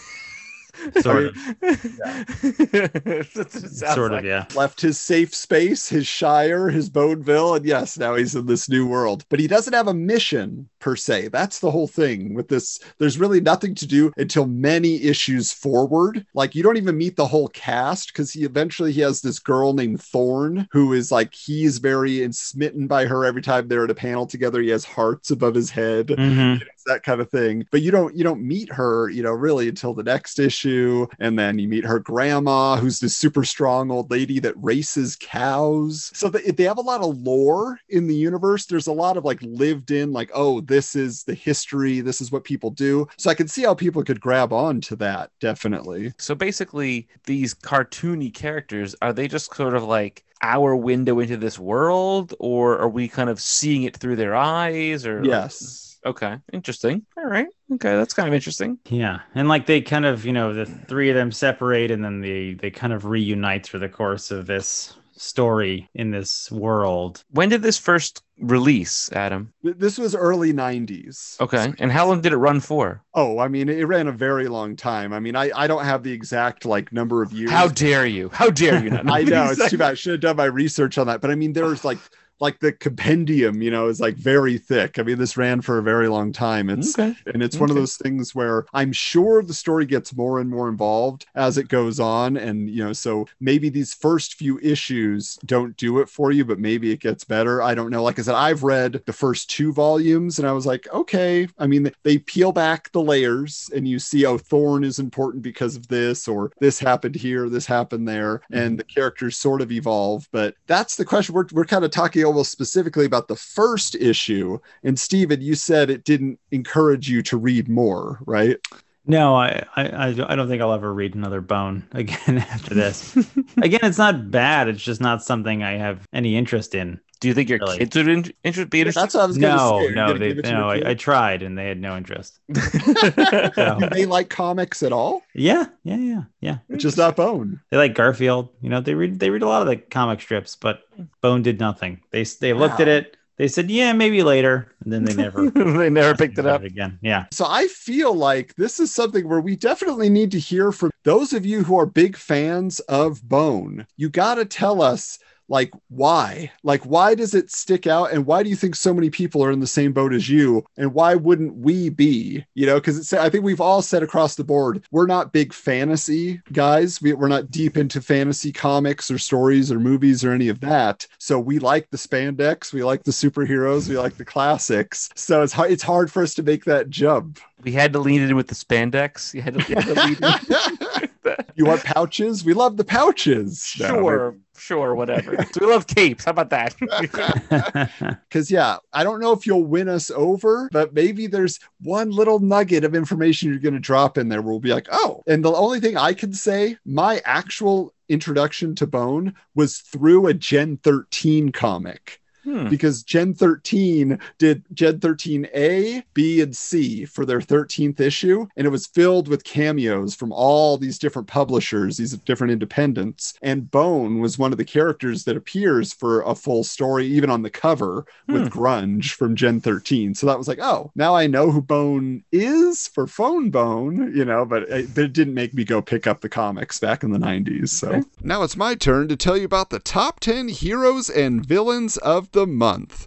Sort 1.01 1.25
of. 1.25 1.35
That's 1.61 3.35
what 3.37 3.65
it 3.65 3.75
sounds 3.75 3.95
Sort 3.95 4.13
like. 4.13 4.21
of, 4.21 4.25
yeah. 4.25 4.47
left 4.55 4.81
his 4.81 4.99
safe 4.99 5.35
space, 5.35 5.89
his 5.89 6.07
Shire, 6.07 6.69
his 6.69 6.89
Boneville, 6.91 7.55
and 7.55 7.65
yes, 7.65 7.99
now 7.99 8.15
he's 8.15 8.35
in 8.35 8.47
this 8.47 8.69
new 8.69 8.87
world. 8.87 9.25
But 9.29 9.41
he 9.41 9.47
doesn't 9.47 9.73
have 9.73 9.89
a 9.89 9.95
mission 9.95 10.69
per 10.81 10.97
se. 10.97 11.29
That's 11.29 11.61
the 11.61 11.71
whole 11.71 11.87
thing 11.87 12.35
with 12.35 12.49
this. 12.49 12.79
There's 12.99 13.19
really 13.19 13.41
nothing 13.41 13.75
to 13.77 13.87
do 13.87 14.13
until 14.17 14.47
many 14.47 15.03
issues 15.03 15.53
forward. 15.53 16.27
Like 16.35 16.55
you 16.55 16.63
don't 16.63 16.77
even 16.77 16.97
meet 16.99 17.17
the 17.17 17.27
whole 17.27 17.49
cast 17.49 18.09
because 18.13 18.33
he 18.33 18.45
eventually 18.45 18.93
he 18.93 19.01
has 19.03 19.21
this 19.21 19.39
girl 19.39 19.73
named 19.73 20.03
Thorn 20.03 20.67
who 20.73 20.93
is 20.93 21.13
like 21.13 21.35
he's 21.35 21.79
very 21.79 22.31
smitten 22.33 22.87
by 22.87 23.07
her 23.07 23.25
every 23.25 23.43
time 23.43 23.69
they're 23.69 23.85
at 23.85 23.91
a 23.91 23.95
panel 23.95 24.27
together. 24.27 24.61
He 24.61 24.71
has 24.71 24.85
hearts 24.85 25.31
above 25.31 25.55
his 25.55 25.71
head 25.71 26.17
hmm 26.17 26.55
it's 26.61 26.74
that 26.87 27.03
kind 27.03 27.21
of 27.21 27.31
thing. 27.31 27.67
But 27.71 27.83
you 27.83 27.91
don't 27.91 28.15
you 28.17 28.25
don't 28.25 28.43
meet 28.43 28.73
her 28.73 29.09
you 29.11 29.23
know 29.23 29.33
really 29.33 29.69
until 29.69 29.95
the 29.95 30.03
next 30.03 30.39
issue. 30.39 31.07
And 31.19 31.39
then 31.39 31.59
you 31.59 31.69
meet 31.69 31.85
her 31.85 31.99
grandma 31.99 32.77
who's 32.77 33.01
this 33.01 33.17
super 33.17 33.45
strong 33.45 33.91
old 33.91 34.11
lady 34.11 34.39
that 34.41 34.55
races 34.57 35.17
cows. 35.21 36.11
So 36.15 36.29
they, 36.29 36.51
they 36.51 36.65
have 36.65 36.79
a 36.79 36.83
lot 36.83 37.01
of 37.01 37.17
lore 37.17 37.79
in 37.89 38.07
the 38.07 38.15
universe. 38.15 38.67
There's 38.67 38.87
a 38.87 38.93
lot 38.93 39.17
of 39.17 39.25
like 39.25 39.41
lived 39.43 39.91
in 39.91 40.13
like 40.13 40.31
oh 40.35 40.61
this 40.61 40.97
is 40.97 41.25
the 41.25 41.35
history 41.35 42.01
this 42.01 42.21
is 42.21 42.33
what 42.33 42.45
people 42.45 42.71
do. 42.71 43.07
So 43.17 43.31
i 43.31 43.35
can 43.35 43.49
see 43.49 43.63
how 43.63 43.75
people 43.75 44.05
could 44.05 44.21
grab 44.21 44.53
on 44.53 44.81
to 44.83 44.97
that 44.97 45.31
definitely. 45.41 46.13
So 46.19 46.35
basically, 46.35 47.09
these 47.25 47.55
cartoony 47.55 48.33
characters 48.33 48.95
are 49.03 49.13
they 49.13 49.29
just 49.29 49.55
sort 49.55 49.75
of 49.75 49.85
like 49.85 50.25
our 50.43 50.77
window 50.77 51.21
into 51.21 51.37
this 51.37 51.59
world, 51.59 52.35
or 52.39 52.79
are 52.79 52.89
we 52.89 53.09
kind 53.09 53.31
of 53.31 53.41
seeing 53.41 53.85
it 53.85 53.97
through 53.97 54.17
their 54.17 54.35
eyes? 54.35 55.07
Or 55.07 55.25
yes 55.25 55.94
okay, 56.05 56.39
interesting. 56.53 57.05
All 57.17 57.27
right, 57.27 57.47
okay, 57.73 57.97
that's 57.97 58.15
kind 58.15 58.29
of 58.29 58.35
interesting. 58.35 58.79
Yeah, 58.89 59.21
and 59.35 59.49
like 59.49 59.67
they 59.67 59.81
kind 59.81 60.05
of, 60.07 60.25
you 60.25 60.33
know, 60.33 60.53
the 60.53 60.67
three 60.67 61.11
of 61.11 61.17
them 61.17 61.33
separate, 61.33 61.91
and 61.91 62.05
then 62.05 62.21
they 62.21 62.55
they 62.55 62.71
kind 62.71 62.93
of 62.93 63.05
reunite 63.07 63.67
through 63.67 63.81
the 63.81 63.89
course 63.89 64.31
of 64.31 64.47
this 64.47 64.95
story 65.17 65.89
in 65.95 66.11
this 66.11 66.51
world. 66.51 67.23
When 67.31 67.49
did 67.49 67.63
this 67.63 67.79
first 67.79 68.23
release, 68.41 69.09
Adam? 69.13 69.53
This 69.63 69.97
was 69.97 70.17
early 70.17 70.53
90s 70.53 71.41
Okay, 71.41 71.73
and 71.79 71.93
how 71.93 72.09
long 72.09 72.21
did 72.21 72.33
it 72.33 72.37
run 72.37 72.59
for? 72.59 73.01
oh 73.15 73.39
i 73.39 73.47
mean 73.47 73.69
it 73.69 73.85
ran 73.87 74.09
a 74.09 74.13
very 74.13 74.49
long 74.49 74.75
time 74.75 75.13
i 75.13 75.21
mean 75.21 75.37
i 75.37 75.53
i 75.55 75.69
don't 75.69 75.85
have 75.85 76.03
the 76.03 76.11
exact 76.11 76.65
like 76.65 76.93
number 76.93 77.23
of 77.23 77.33
years 77.33 77.49
How 77.53 77.69
dare 77.69 78.07
you? 78.07 78.29
How 78.31 78.51
dare 78.51 78.83
you? 78.83 78.91
Not 78.91 79.09
I 79.19 79.23
know 79.23 79.51
it's 79.53 79.71
too 79.71 79.79
bad. 79.79 79.93
I 79.93 79.95
should 79.95 80.13
have 80.15 80.21
done 80.21 80.37
my 80.37 80.47
research 80.47 80.99
on 80.99 81.07
that. 81.07 81.21
But 81.21 81.31
I 81.31 81.37
mean, 81.37 81.53
there's 81.53 81.85
like 81.85 81.99
like 82.41 82.61
the 82.61 82.73
compendium, 82.73 83.63
you 83.63 83.71
know, 83.71 83.89
is 83.89 84.01
like 84.01 84.17
very 84.17 84.59
thick. 84.59 84.99
I 84.99 85.03
mean, 85.03 85.19
this 85.19 85.37
ran 85.37 85.61
for 85.61 85.79
a 85.79 85.83
very 85.83 86.09
long 86.09 86.33
time. 86.33 86.69
It's 86.69 86.99
Okay. 86.99 87.15
and 87.33 87.43
it's 87.43 87.59
one 87.59 87.71
of 87.71 87.77
those 87.77 87.97
things 87.97 88.35
where 88.35 88.67
I'm 88.75 88.93
sure 88.93 89.43
the 89.43 89.55
story 89.55 89.87
gets 89.87 90.15
more 90.15 90.41
and 90.41 90.51
more 90.51 90.69
involved 90.69 91.27
as 91.35 91.59
it 91.59 91.69
goes 91.69 92.01
on. 92.01 92.37
And 92.37 92.69
you 92.69 92.85
know, 92.85 92.93
so 92.93 93.27
maybe 93.41 93.69
these 93.69 93.95
first 93.95 94.35
few 94.35 94.59
issues 94.61 95.39
don't 95.45 95.77
do 95.77 96.01
it 96.01 96.09
for 96.09 96.33
you, 96.33 96.45
but 96.45 96.59
maybe 96.59 96.91
it 96.91 97.01
gets 97.01 97.25
better. 97.25 97.63
I 97.63 97.75
don't 97.75 97.91
know. 97.91 98.03
Like 98.03 98.19
I 98.19 98.23
said, 98.23 98.35
I've 98.35 98.63
read 98.63 99.03
the 99.07 99.13
first 99.13 99.51
two 99.51 99.73
volumes 99.73 100.39
and 100.39 100.49
I 100.49 100.53
was 100.53 100.67
like, 100.67 100.87
okay. 100.93 101.49
I 101.59 101.67
mean, 101.67 101.91
they 102.03 102.19
peel 102.19 102.53
back 102.53 102.91
the 102.93 103.03
layers 103.03 103.71
and 103.75 103.87
you 103.87 103.99
see, 103.99 104.27
oh, 104.27 104.39
Thorn 104.39 104.85
is 104.85 104.99
important 104.99 105.43
because 105.43 105.77
of 105.77 105.89
this, 105.89 106.29
or 106.29 106.53
this 106.61 106.79
happened 106.79 107.15
here, 107.15 107.49
this 107.49 107.67
happened 107.67 108.09
there, 108.09 108.39
mm-hmm. 108.39 108.55
and 108.57 108.79
the 108.79 108.85
characters 108.85 109.37
sort 109.37 109.63
of 109.63 109.71
evolve. 109.73 110.29
But 110.33 110.55
that's 110.67 110.97
the 110.97 111.05
question. 111.05 111.35
We're, 111.35 111.47
we're 111.53 111.65
kind 111.65 111.85
of 111.85 111.91
talking 111.91 112.24
almost 112.25 112.51
specifically 112.51 113.05
about 113.05 113.29
the 113.29 113.37
first 113.37 113.95
issue. 113.95 114.59
And 114.83 114.99
Steven, 114.99 115.41
you 115.41 115.55
said 115.55 115.91
it 115.91 116.05
didn't 116.05 116.39
encourage 116.51 117.09
you 117.09 117.23
to 117.23 117.37
read 117.37 117.69
more, 117.69 118.21
right? 118.27 118.59
No, 119.07 119.35
I, 119.37 119.65
I, 119.77 119.89
I 119.89 120.07
I 120.09 120.37
don't 120.37 120.49
think 120.49 120.63
I'll 120.63 120.73
ever 120.73 120.93
read 120.93 121.15
another 121.15 121.41
Bone 121.41 121.87
again 121.93 122.39
after 122.39 122.75
this. 122.75 123.15
again, 123.63 123.81
it's 123.83 123.99
not 123.99 124.31
bad. 124.31 124.69
It's 124.69 124.83
just 124.83 125.01
not 125.01 125.23
something 125.23 125.63
I 125.63 125.73
have 125.73 126.07
any 126.13 126.37
interest 126.37 126.75
in. 126.75 127.01
Do 127.21 127.29
you 127.29 127.35
think 127.35 127.49
your 127.49 127.59
Really? 127.59 127.79
kids 127.79 127.97
would 127.97 128.09
in- 128.09 128.33
inter- 128.45 128.67
be 128.67 128.81
interested? 128.81 129.01
That's 129.03 129.15
what 129.15 129.23
I 129.23 129.27
was 129.27 129.39
going 129.39 129.57
to 129.57 129.57
No, 129.57 129.81
say. 129.89 129.95
No, 129.95 130.13
they, 130.19 130.29
give 130.29 130.39
it 130.41 130.43
to 130.47 130.53
no. 130.53 130.69
I. 130.69 130.91
I 130.91 130.95
tried, 130.95 131.43
and 131.43 131.57
they 131.57 131.67
had 131.67 131.81
no 131.81 131.97
interest. 131.97 132.39
Do 132.53 133.89
they 133.91 134.05
like 134.07 134.29
comics 134.29 134.83
at 134.83 134.93
all? 134.93 135.23
yeah, 135.35 135.67
yeah, 135.85 135.97
yeah, 135.97 136.23
yeah. 136.41 136.59
Just 136.77 136.99
not 136.99 137.17
Bone. 137.17 137.61
They 137.71 137.77
like 137.77 137.95
Garfield. 137.95 138.51
You 138.61 138.69
know, 138.69 138.81
they 138.81 138.95
read 138.95 139.21
they 139.21 139.31
read 139.31 139.43
a 139.43 139.49
lot 139.49 139.63
of 139.63 139.69
the 139.69 139.77
comic 139.77 140.21
strips, 140.21 140.57
but 140.57 140.81
Bone 141.23 141.43
did 141.43 141.61
nothing. 141.61 142.01
They 142.11 142.25
they 142.25 142.53
looked 142.53 142.81
at 142.81 142.89
it. 142.89 143.17
They 143.37 143.49
said, 143.49 143.71
"Yeah, 143.71 143.93
maybe 143.93 144.23
later," 144.23 144.73
and 144.85 144.93
then 144.93 145.05
they 145.05 145.15
never 145.15 145.51
they 145.55 145.91
never 145.91 146.15
picked 146.17 146.39
it 146.39 146.47
up. 146.47 146.63
again. 146.63 146.99
Yeah, 147.03 147.27
So 147.33 147.47
I 147.49 147.67
feel 147.67 148.15
like 148.15 148.55
this 148.57 148.79
is 148.79 148.95
something 148.95 149.29
where 149.29 149.41
we 149.41 149.57
definitely 149.57 150.09
need 150.09 150.31
to 150.33 150.39
hear 150.39 150.71
from 150.73 150.91
those 151.03 151.33
of 151.33 151.45
you 151.45 151.65
who 151.65 151.79
are 151.79 151.87
big 151.87 152.17
fans 152.17 152.81
of 152.81 153.23
Bone. 153.29 153.87
You 153.97 154.09
got 154.09 154.37
to 154.37 154.45
tell 154.45 154.83
us 154.83 155.19
like 155.49 155.73
why? 155.89 156.51
Like 156.63 156.83
why 156.85 157.15
does 157.15 157.35
it 157.35 157.51
stick 157.51 157.87
out? 157.87 158.13
And 158.13 158.27
why 158.27 158.43
do 158.43 158.51
you 158.51 158.57
think 158.57 158.75
so 158.75 158.95
many 158.95 159.11
people 159.11 159.45
are 159.45 159.51
in 159.51 159.61
the 159.61 159.67
same 159.67 159.93
boat 159.93 160.13
as 160.13 160.29
you? 160.29 160.65
And 160.77 160.95
why 160.95 161.15
wouldn't 161.15 161.57
we 161.57 161.89
be? 161.89 162.45
You 162.55 162.67
know 162.67 162.77
because 162.77 162.99
it's 162.99 163.13
i 163.13 163.29
think 163.29 163.45
we've 163.45 163.61
all 163.61 163.83
said 163.83 164.03
across 164.03 164.35
the 164.35 164.45
board 164.45 164.85
we're 164.91 165.07
not 165.07 165.33
big 165.33 165.53
fantasy 165.53 166.41
guys. 166.53 167.01
We, 167.01 167.13
we're 167.13 167.29
not 167.29 167.51
deep 167.51 167.77
into 167.77 168.01
fantasy 168.01 168.53
comics 168.53 169.11
or 169.11 169.19
stories 169.19 169.71
or 169.71 169.79
movies 169.79 170.25
or 170.25 170.33
any 170.33 170.49
of 170.49 170.61
that. 170.61 171.07
So 171.19 171.39
we 171.39 171.59
like 171.59 171.91
the 171.91 171.97
spandex 171.97 172.73
we 172.73 172.83
like 172.83 173.05
the 173.05 173.11
superheroes 173.11 173.89
we 173.89 173.99
like 173.99 174.17
the 174.17 174.25
classics. 174.25 175.11
So 175.15 175.43
it's 175.43 175.53
hard 175.53 175.71
it's 175.71 175.83
hard 175.83 176.11
for 176.11 176.23
us 176.23 176.35
to 176.35 176.43
make 176.43 176.65
that 176.65 176.91
jump. 176.91 177.41
We 177.63 177.73
had 177.73 177.93
to 177.95 177.99
lean 177.99 178.21
in 178.21 178.37
with 178.37 178.49
the 178.49 178.55
spandex. 178.55 179.33
You 179.33 179.41
had 179.43 179.55
to, 179.55 179.69
you 179.69 179.75
had 179.75 179.87
to 179.87 180.05
lean 180.05 181.03
in. 181.33 181.45
you 181.55 181.65
want 181.65 181.83
pouches? 181.83 182.45
We 182.45 182.53
love 182.53 182.77
the 182.77 182.85
pouches. 182.85 183.75
No, 183.81 183.87
Sure, 183.87 184.37
sure, 184.57 184.95
whatever. 184.95 185.37
So 185.53 185.61
we 185.61 185.67
love 185.67 185.87
capes. 185.87 186.25
How 186.25 186.33
about 186.33 186.51
that? 186.51 186.75
Because, 188.29 188.51
yeah, 188.51 188.79
I 188.93 189.05
don't 189.05 189.21
know 189.21 189.33
if 189.33 189.47
you'll 189.47 189.65
win 189.65 189.89
us 189.89 190.11
over, 190.11 190.69
but 190.73 190.93
maybe 190.93 191.29
there's 191.29 191.61
one 191.81 192.11
little 192.11 192.41
nugget 192.41 192.83
of 192.85 192.95
information 192.95 193.49
you're 193.49 193.61
going 193.61 193.75
to 193.75 193.81
drop 193.81 194.19
in 194.19 194.29
there 194.29 194.43
where 194.43 194.51
we'll 194.51 194.61
be 194.61 194.73
like, 194.75 194.89
oh. 194.91 195.23
And 195.27 195.45
the 195.45 195.53
only 195.53 195.79
thing 195.79 195.97
I 195.97 196.15
can 196.15 196.33
say, 196.33 196.77
my 196.85 197.23
actual 197.25 197.95
introduction 198.09 198.75
to 198.77 198.87
Bone 198.87 199.35
was 199.55 199.79
through 199.79 200.27
a 200.27 200.35
Gen 200.35 200.79
13 200.79 201.53
comic. 201.53 202.21
Hmm. 202.45 202.69
Because 202.69 203.03
Gen 203.03 203.35
13 203.35 204.19
did 204.39 204.63
Gen 204.75 205.01
13A, 205.01 206.05
B, 206.13 206.41
and 206.41 206.57
C 206.57 207.05
for 207.05 207.25
their 207.25 207.41
13th 207.41 208.01
issue. 208.01 208.47
And 208.57 208.67
it 208.67 208.71
was 208.71 208.87
filled 208.87 209.29
with 209.29 209.45
cameos 209.45 210.15
from 210.15 210.33
all 210.33 210.77
these 210.77 210.99
different 210.99 211.29
publishers, 211.29 211.97
these 211.97 212.13
different 212.19 212.53
independents. 212.53 213.35
And 213.43 213.71
Bone 213.71 214.21
was 214.21 214.39
one 214.39 214.53
of 214.53 214.59
the 214.59 214.65
characters 214.65 215.25
that 215.25 215.37
appears 215.37 215.93
for 215.93 216.23
a 216.23 216.35
full 216.35 216.65
story, 216.65 217.07
even 217.07 217.31
on 217.31 217.43
the 217.43 217.51
cover 217.51 218.05
with 218.29 218.51
Grunge 218.51 219.13
from 219.13 219.37
Gen 219.37 219.61
13. 219.61 220.15
So 220.15 220.27
that 220.27 220.39
was 220.39 220.49
like, 220.49 220.59
oh, 220.61 220.91
now 220.95 221.15
I 221.15 221.27
know 221.27 221.51
who 221.51 221.63
Bone 221.63 222.25
is 222.33 222.89
for 222.89 223.07
Fone 223.07 223.51
Bone, 223.51 224.13
you 224.15 224.25
know, 224.25 224.45
but 224.45 224.65
it, 224.65 224.95
but 224.95 225.05
it 225.05 225.13
didn't 225.13 225.35
make 225.35 225.55
me 225.55 225.65
go 225.65 225.81
pick 225.81 226.07
up 226.07 226.21
the 226.21 226.29
comics 226.29 226.79
back 226.79 227.03
in 227.03 227.11
the 227.11 227.19
90s. 227.19 227.71
So 227.71 228.05
now 228.23 228.43
it's 228.43 228.57
my 228.57 228.75
turn 228.75 229.09
to 229.09 229.17
tell 229.17 229.37
you 229.37 229.45
about 229.45 229.71
the 229.71 229.79
top 229.79 230.21
10 230.21 230.49
heroes 230.49 231.09
and 231.09 231.45
villains 231.45 231.97
of 231.99 232.31
the 232.35 232.45
month. 232.45 233.07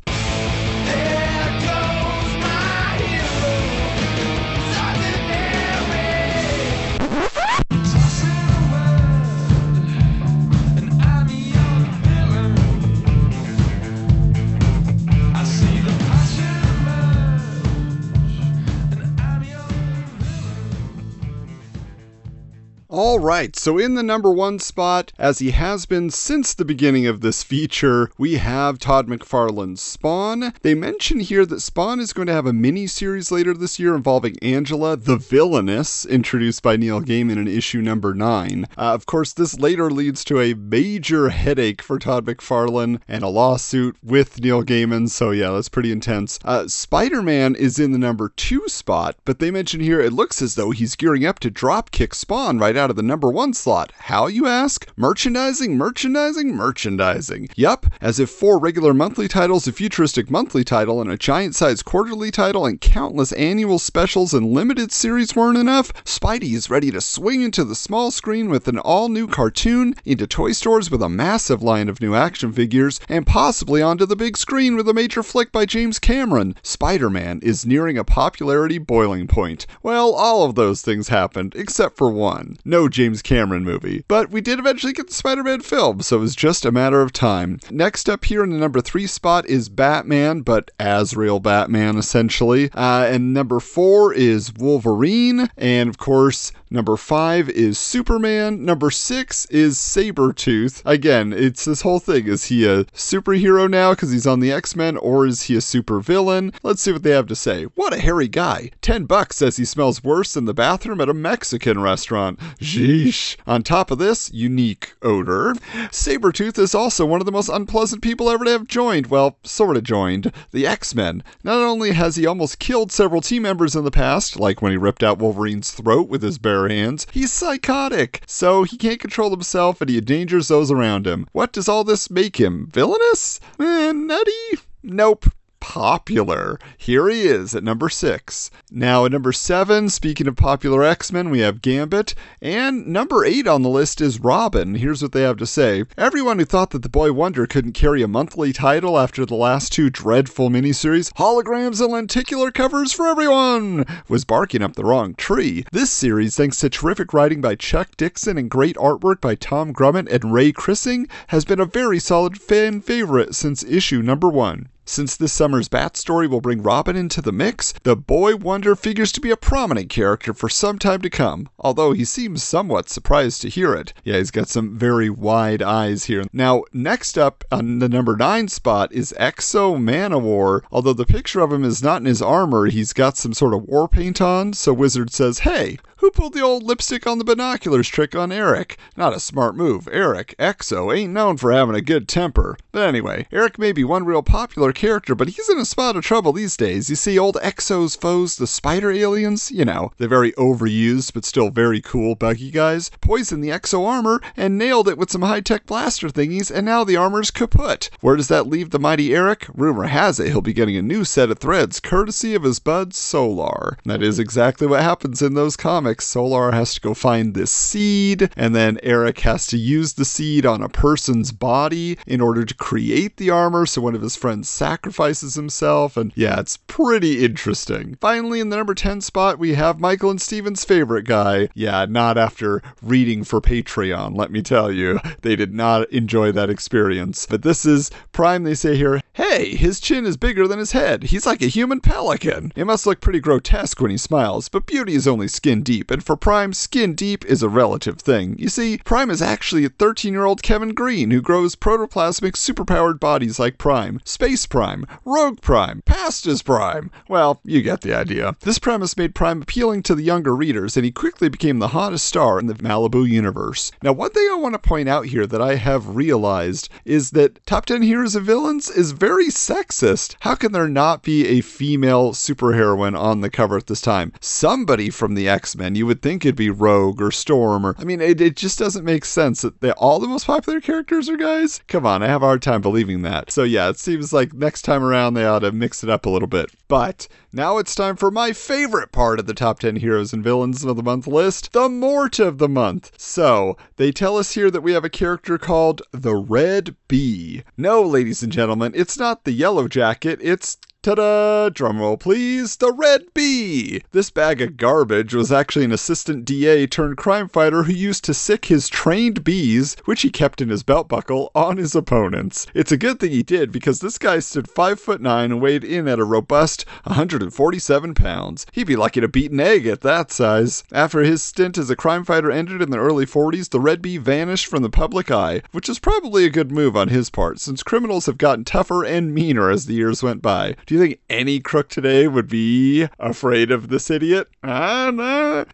All 22.97 23.19
right, 23.19 23.55
so 23.55 23.77
in 23.77 23.93
the 23.93 24.01
number 24.01 24.31
one 24.31 24.57
spot, 24.57 25.13
as 25.19 25.37
he 25.37 25.51
has 25.51 25.85
been 25.85 26.09
since 26.09 26.55
the 26.55 26.65
beginning 26.65 27.05
of 27.05 27.21
this 27.21 27.43
feature, 27.43 28.09
we 28.17 28.37
have 28.37 28.79
Todd 28.79 29.07
McFarlane's 29.07 29.81
Spawn. 29.81 30.51
They 30.63 30.73
mention 30.73 31.19
here 31.19 31.45
that 31.45 31.61
Spawn 31.61 31.99
is 31.99 32.11
going 32.11 32.25
to 32.25 32.33
have 32.33 32.47
a 32.47 32.53
mini 32.53 32.87
series 32.87 33.31
later 33.31 33.53
this 33.53 33.77
year 33.77 33.95
involving 33.95 34.39
Angela 34.41 34.97
the 34.97 35.15
Villainess, 35.15 36.07
introduced 36.07 36.63
by 36.63 36.75
Neil 36.75 36.99
Gaiman 36.99 37.37
in 37.37 37.47
issue 37.47 37.83
number 37.83 38.15
nine. 38.15 38.65
Uh, 38.75 38.95
of 38.95 39.05
course, 39.05 39.31
this 39.31 39.59
later 39.59 39.91
leads 39.91 40.23
to 40.23 40.41
a 40.41 40.55
major 40.55 41.29
headache 41.29 41.83
for 41.83 41.99
Todd 41.99 42.25
McFarlane 42.25 42.99
and 43.07 43.23
a 43.23 43.29
lawsuit 43.29 43.95
with 44.01 44.41
Neil 44.41 44.63
Gaiman, 44.63 45.07
so 45.07 45.29
yeah, 45.29 45.51
that's 45.51 45.69
pretty 45.69 45.91
intense. 45.91 46.39
Uh, 46.43 46.67
Spider 46.67 47.21
Man 47.21 47.53
is 47.53 47.77
in 47.77 47.91
the 47.91 47.99
number 47.99 48.29
two 48.29 48.67
spot, 48.67 49.17
but 49.23 49.37
they 49.37 49.51
mention 49.51 49.81
here 49.81 50.01
it 50.01 50.13
looks 50.13 50.41
as 50.41 50.55
though 50.55 50.71
he's 50.71 50.95
gearing 50.95 51.27
up 51.27 51.37
to 51.37 51.51
drop 51.51 51.91
kick 51.91 52.15
Spawn 52.15 52.57
right 52.57 52.75
out 52.75 52.86
out 52.87 52.91
of 52.91 52.95
the 52.95 53.03
number 53.03 53.29
one 53.29 53.53
slot. 53.53 53.91
How, 53.97 54.27
you 54.27 54.47
ask? 54.47 54.87
Merchandising, 54.95 55.75
merchandising, 55.75 56.55
merchandising. 56.55 57.49
Yup, 57.57 57.85
as 57.99 58.17
if 58.17 58.29
four 58.29 58.57
regular 58.57 58.93
monthly 58.93 59.27
titles, 59.27 59.67
a 59.67 59.73
futuristic 59.73 60.31
monthly 60.31 60.63
title, 60.63 61.01
and 61.01 61.11
a 61.11 61.17
giant 61.17 61.53
sized 61.53 61.83
quarterly 61.83 62.31
title, 62.31 62.65
and 62.65 62.79
countless 62.79 63.33
annual 63.33 63.77
specials 63.77 64.33
and 64.33 64.53
limited 64.53 64.93
series 64.93 65.35
weren't 65.35 65.57
enough, 65.57 65.91
Spidey 66.05 66.53
is 66.53 66.69
ready 66.69 66.89
to 66.91 67.01
swing 67.01 67.41
into 67.41 67.65
the 67.65 67.75
small 67.75 68.09
screen 68.09 68.47
with 68.49 68.69
an 68.69 68.79
all 68.79 69.09
new 69.09 69.27
cartoon, 69.27 69.93
into 70.05 70.25
toy 70.25 70.53
stores 70.53 70.89
with 70.89 71.03
a 71.03 71.09
massive 71.09 71.61
line 71.61 71.89
of 71.89 71.99
new 71.99 72.15
action 72.15 72.53
figures, 72.53 73.01
and 73.09 73.27
possibly 73.27 73.81
onto 73.81 74.05
the 74.05 74.15
big 74.15 74.37
screen 74.37 74.77
with 74.77 74.87
a 74.87 74.93
major 74.93 75.21
flick 75.23 75.51
by 75.51 75.65
James 75.65 75.99
Cameron. 75.99 76.55
Spider 76.63 77.09
Man 77.09 77.41
is 77.43 77.65
nearing 77.65 77.97
a 77.97 78.05
popularity 78.05 78.77
boiling 78.77 79.27
point. 79.27 79.67
Well, 79.83 80.13
all 80.13 80.45
of 80.45 80.55
those 80.55 80.81
things 80.81 81.09
happened, 81.09 81.53
except 81.57 81.97
for 81.97 82.09
one. 82.09 82.57
No 82.63 82.76
James 82.87 83.23
Cameron 83.23 83.63
movie. 83.63 84.03
But 84.07 84.29
we 84.29 84.41
did 84.41 84.59
eventually 84.59 84.93
get 84.93 85.07
the 85.07 85.13
Spider 85.13 85.43
Man 85.43 85.61
film, 85.61 86.01
so 86.01 86.17
it 86.17 86.19
was 86.19 86.35
just 86.35 86.65
a 86.65 86.71
matter 86.71 87.01
of 87.01 87.13
time. 87.13 87.59
Next 87.71 88.09
up 88.09 88.25
here 88.25 88.43
in 88.43 88.51
the 88.51 88.57
number 88.57 88.81
three 88.81 89.07
spot 89.07 89.47
is 89.47 89.69
Batman, 89.69 90.41
but 90.41 90.69
Azrael 90.79 91.39
Batman, 91.39 91.97
essentially. 91.97 92.69
Uh, 92.73 93.05
and 93.09 93.33
number 93.33 93.59
four 93.59 94.13
is 94.13 94.53
Wolverine. 94.53 95.49
And 95.57 95.89
of 95.89 95.97
course, 95.97 96.51
Number 96.69 96.97
five 96.97 97.49
is 97.49 97.79
Superman. 97.79 98.65
Number 98.65 98.91
six 98.91 99.45
is 99.45 99.77
Sabretooth. 99.77 100.81
Again, 100.85 101.31
it's 101.31 101.63
this 101.63 101.81
whole 101.81 101.99
thing. 101.99 102.27
Is 102.27 102.45
he 102.45 102.65
a 102.65 102.83
superhero 102.85 103.69
now 103.69 103.91
because 103.91 104.11
he's 104.11 104.27
on 104.27 104.41
the 104.41 104.51
X 104.51 104.75
Men, 104.75 104.97
or 104.97 105.25
is 105.25 105.43
he 105.43 105.55
a 105.55 105.59
supervillain? 105.59 106.53
Let's 106.63 106.81
see 106.81 106.91
what 106.91 107.03
they 107.03 107.11
have 107.11 107.27
to 107.27 107.35
say. 107.35 107.63
What 107.75 107.93
a 107.93 107.99
hairy 107.99 108.27
guy. 108.27 108.71
10 108.81 109.05
bucks 109.05 109.37
says 109.37 109.55
he 109.55 109.63
smells 109.63 110.03
worse 110.03 110.35
in 110.35 110.43
the 110.43 110.53
bathroom 110.53 110.99
at 110.99 111.07
a 111.07 111.13
Mexican 111.13 111.79
restaurant. 111.79 112.37
Jeesh. 112.59 113.37
On 113.47 113.63
top 113.63 113.89
of 113.89 113.97
this, 113.97 114.29
unique 114.33 114.93
odor. 115.01 115.53
Sabretooth 115.91 116.59
is 116.59 116.75
also 116.75 117.05
one 117.05 117.21
of 117.21 117.25
the 117.25 117.31
most 117.31 117.49
unpleasant 117.49 118.01
people 118.01 118.29
ever 118.29 118.43
to 118.43 118.51
have 118.51 118.67
joined, 118.67 119.07
well, 119.07 119.37
sort 119.43 119.77
of 119.77 119.83
joined, 119.83 120.33
the 120.51 120.67
X 120.67 120.93
Men. 120.93 121.23
Not 121.43 121.57
only 121.57 121.91
has 121.91 122.17
he 122.17 122.25
almost 122.25 122.59
killed 122.59 122.91
several 122.91 123.21
team 123.21 123.43
members 123.43 123.75
in 123.75 123.85
the 123.85 123.91
past, 123.91 124.37
like 124.37 124.61
when 124.61 124.71
he 124.71 124.77
ripped 124.77 125.03
out 125.03 125.19
Wolverine's 125.19 125.71
throat 125.71 126.09
with 126.09 126.21
his 126.21 126.37
bare 126.37 126.56
hands, 126.65 127.05
he's 127.11 127.31
psychotic, 127.31 128.23
so 128.25 128.63
he 128.63 128.77
can't 128.77 128.99
control 128.99 129.29
himself 129.29 129.81
and 129.81 129.89
he 129.89 129.97
endangers 129.99 130.47
those 130.47 130.71
around 130.71 131.05
him. 131.05 131.27
What 131.31 131.53
does 131.53 131.69
all 131.69 131.83
this 131.83 132.09
make 132.09 132.37
him? 132.37 132.67
Villainous? 132.71 133.39
Eh, 133.59 133.91
nutty? 133.91 134.57
Nope 134.81 135.27
popular. 135.67 136.57
Here 136.77 137.09
he 137.09 137.23
is 137.23 137.53
at 137.53 137.61
number 137.61 137.89
six. 137.89 138.49
Now, 138.71 139.03
at 139.03 139.11
number 139.11 139.33
seven, 139.33 139.89
speaking 139.89 140.25
of 140.25 140.37
popular 140.37 140.81
X 140.81 141.11
Men, 141.11 141.29
we 141.29 141.39
have 141.39 141.61
Gambit. 141.61 142.15
And 142.41 142.87
number 142.87 143.25
eight 143.25 143.47
on 143.47 143.63
the 143.63 143.69
list 143.69 143.99
is 143.99 144.21
Robin. 144.21 144.75
Here's 144.75 145.01
what 145.01 145.11
they 145.11 145.23
have 145.23 145.35
to 145.37 145.45
say 145.45 145.83
Everyone 145.97 146.39
who 146.39 146.45
thought 146.45 146.69
that 146.69 146.83
the 146.83 146.89
Boy 146.89 147.11
Wonder 147.11 147.45
couldn't 147.45 147.73
carry 147.73 148.01
a 148.01 148.07
monthly 148.07 148.53
title 148.53 148.97
after 148.97 149.25
the 149.25 149.35
last 149.35 149.73
two 149.73 149.89
dreadful 149.89 150.49
miniseries, 150.49 151.11
holograms 151.15 151.81
and 151.81 151.91
lenticular 151.91 152.49
covers 152.49 152.93
for 152.93 153.05
everyone, 153.05 153.85
was 154.07 154.23
barking 154.23 154.63
up 154.63 154.77
the 154.77 154.85
wrong 154.85 155.15
tree. 155.15 155.65
This 155.73 155.91
series, 155.91 156.37
thanks 156.37 156.61
to 156.61 156.69
terrific 156.69 157.11
writing 157.11 157.41
by 157.41 157.55
Chuck 157.55 157.97
Dixon 157.97 158.37
and 158.37 158.49
great 158.49 158.77
artwork 158.77 159.19
by 159.19 159.35
Tom 159.35 159.73
Grummett 159.73 160.09
and 160.09 160.31
Ray 160.31 160.53
Kryssing, 160.53 161.09
has 161.27 161.43
been 161.43 161.59
a 161.59 161.65
very 161.65 161.99
solid 161.99 162.39
fan 162.39 162.79
favorite 162.79 163.35
since 163.35 163.65
issue 163.65 164.01
number 164.01 164.29
one. 164.29 164.69
Since 164.89 165.17
this 165.17 165.33
summer's 165.33 165.67
Bat 165.67 165.97
story 165.97 166.27
will 166.27 166.39
bring 166.39 166.63
Robin 166.63 166.95
into 166.95 167.21
the 167.21 167.33
mix, 167.33 167.73
the 167.83 167.97
Boy 167.97 168.37
Wonder 168.37 168.73
figures 168.73 169.11
to 169.11 169.19
be 169.19 169.31
a 169.31 169.35
prominent 169.35 169.89
character 169.89 170.33
for 170.33 170.47
some 170.47 170.79
time 170.79 171.01
to 171.01 171.09
come, 171.09 171.49
although 171.59 171.91
he 171.91 172.05
seems 172.05 172.41
somewhat 172.41 172.87
surprised 172.87 173.41
to 173.41 173.49
hear 173.49 173.75
it. 173.75 173.93
Yeah, 174.05 174.15
he's 174.15 174.31
got 174.31 174.47
some 174.47 174.77
very 174.77 175.09
wide 175.09 175.61
eyes 175.61 176.05
here. 176.05 176.23
Now, 176.31 176.63
next 176.71 177.17
up 177.17 177.43
on 177.51 177.79
the 177.79 177.89
number 177.89 178.15
9 178.15 178.47
spot 178.47 178.93
is 178.93 179.13
X-O 179.17 179.75
Manowar. 179.75 180.61
Although 180.71 180.93
the 180.93 181.05
picture 181.05 181.41
of 181.41 181.51
him 181.51 181.65
is 181.65 181.83
not 181.83 182.01
in 182.01 182.05
his 182.05 182.21
armor, 182.21 182.67
he's 182.67 182.93
got 182.93 183.17
some 183.17 183.33
sort 183.33 183.53
of 183.53 183.63
war 183.63 183.89
paint 183.89 184.21
on, 184.21 184.53
so 184.53 184.71
Wizard 184.71 185.11
says, 185.11 185.39
hey, 185.39 185.79
who 185.97 186.11
pulled 186.11 186.33
the 186.33 186.41
old 186.41 186.63
lipstick 186.63 187.07
on 187.07 187.17
the 187.17 187.23
binoculars 187.23 187.87
trick 187.87 188.15
on 188.15 188.29
Aric? 188.29 188.77
Not 188.95 189.15
a 189.15 189.19
smart 189.19 189.55
move. 189.55 189.85
Aric, 189.85 190.33
X-O, 190.39 190.91
ain't 190.91 191.13
known 191.13 191.37
for 191.37 191.51
having 191.51 191.75
a 191.75 191.81
good 191.81 192.07
temper. 192.07 192.57
But 192.71 192.87
anyway, 192.87 193.27
Aric 193.31 193.57
may 193.57 193.71
be 193.71 193.83
one 193.83 194.05
real 194.05 194.21
popular 194.21 194.71
character, 194.71 195.15
but 195.15 195.29
he's 195.29 195.49
in 195.49 195.57
a 195.57 195.65
spot 195.65 195.95
of 195.95 196.03
trouble 196.03 196.33
these 196.33 196.55
days. 196.55 196.89
You 196.89 196.95
see, 196.95 197.17
old 197.17 197.37
X-O's 197.41 197.95
foes, 197.95 198.37
the 198.37 198.47
spider 198.47 198.91
aliens, 198.91 199.51
you 199.51 199.65
know, 199.65 199.91
the 199.97 200.07
very 200.07 200.31
overused 200.33 201.13
but 201.13 201.25
still 201.25 201.49
very 201.49 201.81
cool 201.81 202.15
buggy 202.15 202.51
guys, 202.51 202.91
poisoned 203.01 203.43
the 203.43 203.51
X-O 203.51 203.85
armor 203.85 204.21
and 204.35 204.57
nailed 204.57 204.87
it 204.87 204.97
with 204.97 205.11
some 205.11 205.23
high 205.23 205.41
tech 205.41 205.65
blaster 205.65 206.09
thingies, 206.09 206.51
and 206.51 206.65
now 206.65 206.83
the 206.83 206.95
armor's 206.95 207.31
kaput. 207.31 207.89
Where 208.01 208.15
does 208.15 208.27
that 208.27 208.47
leave 208.47 208.69
the 208.69 208.79
mighty 208.79 209.09
Aric? 209.09 209.49
Rumor 209.55 209.85
has 209.85 210.19
it 210.19 210.27
he'll 210.27 210.41
be 210.41 210.53
getting 210.53 210.77
a 210.77 210.81
new 210.81 211.03
set 211.03 211.31
of 211.31 211.39
threads, 211.39 211.79
courtesy 211.79 212.35
of 212.35 212.43
his 212.43 212.59
bud 212.59 212.93
Solar. 212.93 213.77
That 213.85 214.03
is 214.03 214.19
exactly 214.19 214.67
what 214.67 214.83
happens 214.83 215.21
in 215.21 215.33
those 215.33 215.57
comics. 215.57 215.86
Solar 216.01 216.51
has 216.51 216.73
to 216.75 216.81
go 216.81 216.93
find 216.93 217.33
this 217.33 217.51
seed, 217.51 218.29
and 218.35 218.55
then 218.55 218.77
Aric 218.77 219.19
has 219.21 219.47
to 219.47 219.57
use 219.57 219.93
the 219.93 220.05
seed 220.05 220.45
on 220.45 220.61
a 220.61 220.69
person's 220.69 221.31
body 221.31 221.97
in 222.05 222.21
order 222.21 222.45
to 222.45 222.53
create 222.53 223.17
the 223.17 223.29
armor. 223.29 223.65
So 223.65 223.81
one 223.81 223.95
of 223.95 224.01
his 224.01 224.15
friends 224.15 224.49
sacrifices 224.49 225.35
himself, 225.35 225.97
and 225.97 226.11
yeah, 226.15 226.39
it's 226.39 226.57
pretty 226.57 227.23
interesting. 227.23 227.97
Finally, 228.01 228.39
in 228.39 228.49
the 228.49 228.57
number 228.57 228.73
10 228.73 229.01
spot, 229.01 229.39
we 229.39 229.53
have 229.53 229.79
Michael 229.79 230.09
and 230.09 230.21
Steven's 230.21 230.65
favorite 230.65 231.05
guy. 231.05 231.49
Yeah, 231.53 231.85
not 231.87 232.17
after 232.17 232.61
reading 232.81 233.23
for 233.23 233.41
Patreon, 233.41 234.17
let 234.17 234.31
me 234.31 234.41
tell 234.41 234.71
you. 234.71 234.99
They 235.21 235.35
did 235.35 235.53
not 235.53 235.89
enjoy 235.91 236.31
that 236.31 236.49
experience. 236.49 237.25
But 237.25 237.41
this 237.41 237.65
is 237.65 237.91
Prime, 238.11 238.43
they 238.43 238.55
say 238.55 238.75
here, 238.75 239.01
hey, 239.13 239.55
his 239.55 239.79
chin 239.79 240.05
is 240.05 240.17
bigger 240.17 240.47
than 240.47 240.59
his 240.59 240.71
head. 240.71 241.03
He's 241.03 241.25
like 241.25 241.41
a 241.41 241.47
human 241.47 241.81
pelican. 241.81 242.51
It 242.55 242.65
must 242.65 242.85
look 242.85 243.01
pretty 243.01 243.19
grotesque 243.19 243.79
when 243.79 243.91
he 243.91 243.97
smiles, 243.97 244.49
but 244.49 244.65
beauty 244.65 244.95
is 244.95 245.07
only 245.07 245.27
skin 245.27 245.61
deep, 245.63 245.76
and 245.89 246.03
for 246.03 246.15
Prime, 246.15 246.53
skin 246.53 246.95
deep 246.95 247.25
is 247.25 247.43
a 247.43 247.49
relative 247.49 247.99
thing. 247.99 248.35
You 248.39 248.49
see, 248.49 248.79
Prime 248.79 249.09
is 249.09 249.21
actually 249.21 249.65
a 249.65 249.69
13 249.69 250.13
year 250.13 250.25
old 250.25 250.41
Kevin 250.41 250.73
Green 250.73 251.11
who 251.11 251.21
grows 251.21 251.55
protoplasmic 251.55 252.33
superpowered 252.33 252.99
bodies 252.99 253.39
like 253.39 253.57
Prime, 253.57 254.01
Space 254.03 254.45
Prime, 254.45 254.85
Rogue 255.05 255.41
Prime, 255.41 255.81
past 255.85 256.25
his 256.25 256.41
Prime. 256.41 256.89
Well, 257.07 257.39
you 257.43 257.61
get 257.61 257.81
the 257.81 257.93
idea. 257.93 258.35
This 258.41 258.59
premise 258.59 258.97
made 258.97 259.15
Prime 259.15 259.41
appealing 259.41 259.83
to 259.83 259.95
the 259.95 260.03
younger 260.03 260.35
readers, 260.35 260.75
and 260.75 260.85
he 260.85 260.91
quickly 260.91 261.29
became 261.29 261.59
the 261.59 261.69
hottest 261.69 262.05
star 262.05 262.39
in 262.39 262.47
the 262.47 262.55
Malibu 262.55 263.07
universe. 263.07 263.71
Now, 263.83 263.93
one 263.93 264.11
thing 264.11 264.27
I 264.31 264.35
want 264.35 264.53
to 264.53 264.59
point 264.59 264.89
out 264.89 265.05
here 265.05 265.27
that 265.27 265.41
I 265.41 265.55
have 265.55 265.95
realized 265.95 266.69
is 266.85 267.11
that 267.11 267.45
Top 267.45 267.65
10 267.65 267.81
Heroes 267.81 268.15
and 268.15 268.25
Villains 268.25 268.69
is 268.69 268.91
very 268.91 269.27
sexist. 269.27 270.15
How 270.21 270.35
can 270.35 270.51
there 270.51 270.67
not 270.67 271.03
be 271.03 271.27
a 271.27 271.41
female 271.41 272.13
superheroine 272.13 272.97
on 272.97 273.21
the 273.21 273.29
cover 273.29 273.57
at 273.57 273.67
this 273.67 273.81
time? 273.81 274.13
Somebody 274.21 274.89
from 274.89 275.15
the 275.15 275.27
X 275.27 275.55
Men, 275.55 275.66
you 275.75 275.85
would 275.85 276.01
think 276.01 276.23
it'd 276.23 276.35
be 276.35 276.49
Rogue 276.49 277.01
or 277.01 277.11
Storm, 277.11 277.65
or 277.65 277.75
I 277.77 277.83
mean, 277.83 277.99
it, 277.99 278.21
it 278.21 278.35
just 278.35 278.59
doesn't 278.59 278.85
make 278.85 279.03
sense 279.03 279.41
that 279.41 279.61
they, 279.61 279.71
all 279.71 279.99
the 279.99 280.07
most 280.07 280.27
popular 280.27 280.61
characters 280.61 281.09
are 281.09 281.17
guys. 281.17 281.61
Come 281.67 281.85
on, 281.85 282.03
I 282.03 282.07
have 282.07 282.21
a 282.21 282.27
hard 282.27 282.41
time 282.41 282.61
believing 282.61 283.01
that. 283.01 283.31
So 283.31 283.43
yeah, 283.43 283.69
it 283.69 283.79
seems 283.79 284.13
like 284.13 284.33
next 284.33 284.61
time 284.61 284.83
around 284.83 285.13
they 285.13 285.25
ought 285.25 285.39
to 285.39 285.51
mix 285.51 285.83
it 285.83 285.89
up 285.89 286.05
a 286.05 286.09
little 286.09 286.27
bit. 286.27 286.51
But 286.67 287.07
now 287.33 287.57
it's 287.57 287.75
time 287.75 287.95
for 287.95 288.11
my 288.11 288.33
favorite 288.33 288.91
part 288.91 289.19
of 289.19 289.25
the 289.25 289.33
top 289.33 289.59
10 289.59 289.77
heroes 289.77 290.13
and 290.13 290.23
villains 290.23 290.63
of 290.63 290.75
the 290.75 290.83
month 290.83 291.07
list 291.07 291.51
the 291.53 291.69
Mort 291.69 292.19
of 292.19 292.37
the 292.37 292.49
month. 292.49 292.91
So, 292.97 293.57
they 293.75 293.91
tell 293.91 294.17
us 294.17 294.33
here 294.33 294.51
that 294.51 294.61
we 294.61 294.73
have 294.73 294.85
a 294.85 294.89
character 294.89 295.37
called 295.37 295.81
the 295.91 296.15
Red 296.15 296.75
Bee. 296.87 297.43
No, 297.57 297.83
ladies 297.83 298.23
and 298.23 298.31
gentlemen, 298.31 298.71
it's 298.75 298.97
not 298.97 299.23
the 299.23 299.31
Yellow 299.31 299.67
Jacket, 299.67 300.19
it's 300.21 300.57
Ta-da! 300.87 301.49
Drumroll, 301.49 301.99
please. 301.99 302.55
The 302.55 302.71
Red 302.71 303.13
Bee. 303.13 303.81
This 303.91 304.09
bag 304.09 304.41
of 304.41 304.55
garbage 304.55 305.13
was 305.13 305.33
actually 305.33 305.65
an 305.65 305.73
assistant 305.73 306.23
DA 306.23 306.65
turned 306.65 306.95
crime 306.95 307.27
fighter 307.27 307.63
who 307.63 307.73
used 307.73 308.05
to 308.05 308.13
sick 308.13 308.45
his 308.45 308.69
trained 308.69 309.25
bees, 309.25 309.75
which 309.83 310.03
he 310.03 310.09
kept 310.09 310.39
in 310.39 310.47
his 310.47 310.63
belt 310.63 310.87
buckle, 310.87 311.29
on 311.35 311.57
his 311.57 311.75
opponents. 311.75 312.47
It's 312.53 312.71
a 312.71 312.77
good 312.77 313.01
thing 313.01 313.11
he 313.11 313.21
did 313.21 313.51
because 313.51 313.81
this 313.81 313.97
guy 313.97 314.19
stood 314.19 314.49
five 314.49 314.79
foot 314.79 315.01
nine 315.01 315.31
and 315.31 315.41
weighed 315.41 315.65
in 315.65 315.89
at 315.89 315.99
a 315.99 316.05
robust 316.05 316.65
147 316.83 317.93
pounds. 317.93 318.45
He'd 318.53 318.67
be 318.67 318.77
lucky 318.77 319.01
to 319.01 319.09
beat 319.09 319.31
an 319.31 319.41
egg 319.41 319.67
at 319.67 319.81
that 319.81 320.09
size. 320.09 320.63
After 320.71 321.01
his 321.01 321.21
stint 321.21 321.57
as 321.57 321.69
a 321.69 321.75
crime 321.75 322.05
fighter 322.05 322.31
ended 322.31 322.61
in 322.61 322.71
the 322.71 322.79
early 322.79 323.05
40s, 323.05 323.49
the 323.49 323.59
Red 323.59 323.81
Bee 323.81 323.97
vanished 323.97 324.47
from 324.47 324.63
the 324.63 324.69
public 324.69 325.11
eye, 325.11 325.41
which 325.51 325.67
is 325.67 325.79
probably 325.79 326.23
a 326.23 326.29
good 326.29 326.49
move 326.49 326.77
on 326.77 326.87
his 326.87 327.09
part 327.09 327.41
since 327.41 327.61
criminals 327.61 328.05
have 328.05 328.17
gotten 328.17 328.45
tougher 328.45 328.85
and 328.85 329.13
meaner 329.13 329.51
as 329.51 329.65
the 329.65 329.73
years 329.73 330.01
went 330.01 330.21
by. 330.21 330.55
Do 330.65 330.76
you 330.77 330.83
think 330.87 330.99
any 331.09 331.39
crook 331.39 331.69
today 331.69 332.07
would 332.07 332.27
be 332.27 332.87
afraid 332.99 333.51
of 333.51 333.69
this 333.69 333.89
idiot? 333.89 334.27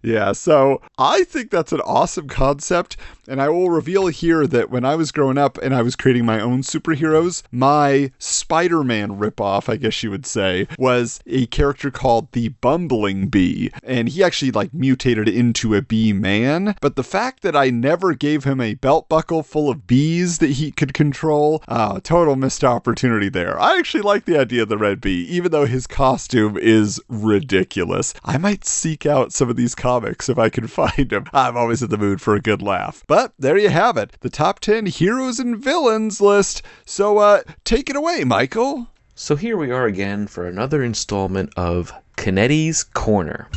Yeah, 0.02 0.32
so 0.32 0.82
I 0.98 1.24
think 1.24 1.52
that's 1.52 1.72
an 1.72 1.82
awesome 1.82 2.28
concept. 2.28 2.98
And 3.28 3.42
I 3.42 3.48
will 3.50 3.70
reveal 3.70 4.08
here 4.08 4.46
that 4.48 4.70
when 4.70 4.84
I 4.84 4.96
was 4.96 5.12
growing 5.12 5.38
up 5.38 5.58
and 5.60 5.74
I 5.74 5.82
was 5.82 5.96
creating 5.96 6.26
my 6.26 6.42
own 6.42 6.62
superheroes, 6.62 7.44
my 7.52 8.12
Spider 8.20 8.84
Man 8.84 9.18
ripoff, 9.18 9.70
I 9.70 9.78
guess 9.78 10.04
you 10.04 10.12
would 10.12 10.26
say, 10.26 10.68
was 10.78 11.22
a 11.26 11.46
character 11.46 11.90
called 11.90 12.32
the 12.34 12.50
Bumbling 12.50 13.28
Bee. 13.28 13.72
And 13.82 14.10
he 14.10 14.24
actually 14.24 14.52
like 14.52 14.74
mutated 14.74 15.30
into 15.30 15.74
a 15.74 15.82
bee 15.82 16.12
man. 16.12 16.76
But 16.82 16.98
the 16.98 17.04
fact 17.04 17.44
that 17.44 17.56
I 17.56 17.70
never 17.70 18.14
gave 18.14 18.44
him 18.44 18.60
a 18.60 18.74
belt 18.74 19.08
buckle 19.08 19.42
full 19.42 19.70
of 19.70 19.88
bees 19.88 20.40
that 20.40 20.52
he 20.52 20.72
could 20.72 20.94
control, 20.94 21.64
uh, 21.68 22.02
total 22.04 22.36
missed 22.36 22.64
opportunity 22.64 23.30
there. 23.30 23.60
I 23.60 23.78
actually 23.78 24.04
like 24.04 24.26
the 24.26 24.40
idea 24.40 24.64
of 24.64 24.70
the 24.70 24.78
red 24.78 25.00
bee, 25.00 25.26
even 25.30 25.52
though 25.52 25.66
his 25.66 25.88
costume 25.88 26.58
is 26.58 27.00
ridiculous. 27.08 28.14
I 28.26 28.38
might 28.38 28.66
seek 28.84 29.06
out 29.06 29.32
some 29.32 29.50
of 29.50 29.56
these 29.56 29.76
comics 29.76 30.28
if 30.28 30.38
I 30.38 30.50
can 30.50 30.68
find 30.82 31.10
them. 31.10 31.24
I'm 31.32 31.56
always 31.56 31.82
in 31.82 31.90
the 31.90 31.98
mood 31.98 32.20
for 32.20 32.36
a 32.36 32.42
good 32.42 32.62
laugh. 32.62 33.02
But 33.08 33.32
there 33.40 33.58
you 33.58 33.70
have 33.70 33.96
it, 33.96 34.18
the 34.20 34.30
top 34.30 34.60
10 34.60 34.88
heroes 34.88 35.40
and 35.40 35.58
villains 35.58 36.20
list. 36.20 36.62
So 36.86 37.20
uh, 37.20 37.44
take 37.64 37.90
it 37.90 37.96
away, 37.96 38.26
Michael. 38.26 38.88
So 39.16 39.38
here 39.38 39.56
we 39.56 39.72
are 39.72 39.86
again 39.86 40.28
for 40.28 40.46
another 40.46 40.84
installment 40.84 41.54
of 41.56 41.94
Canetti's 42.18 42.84
Corner. 42.84 43.48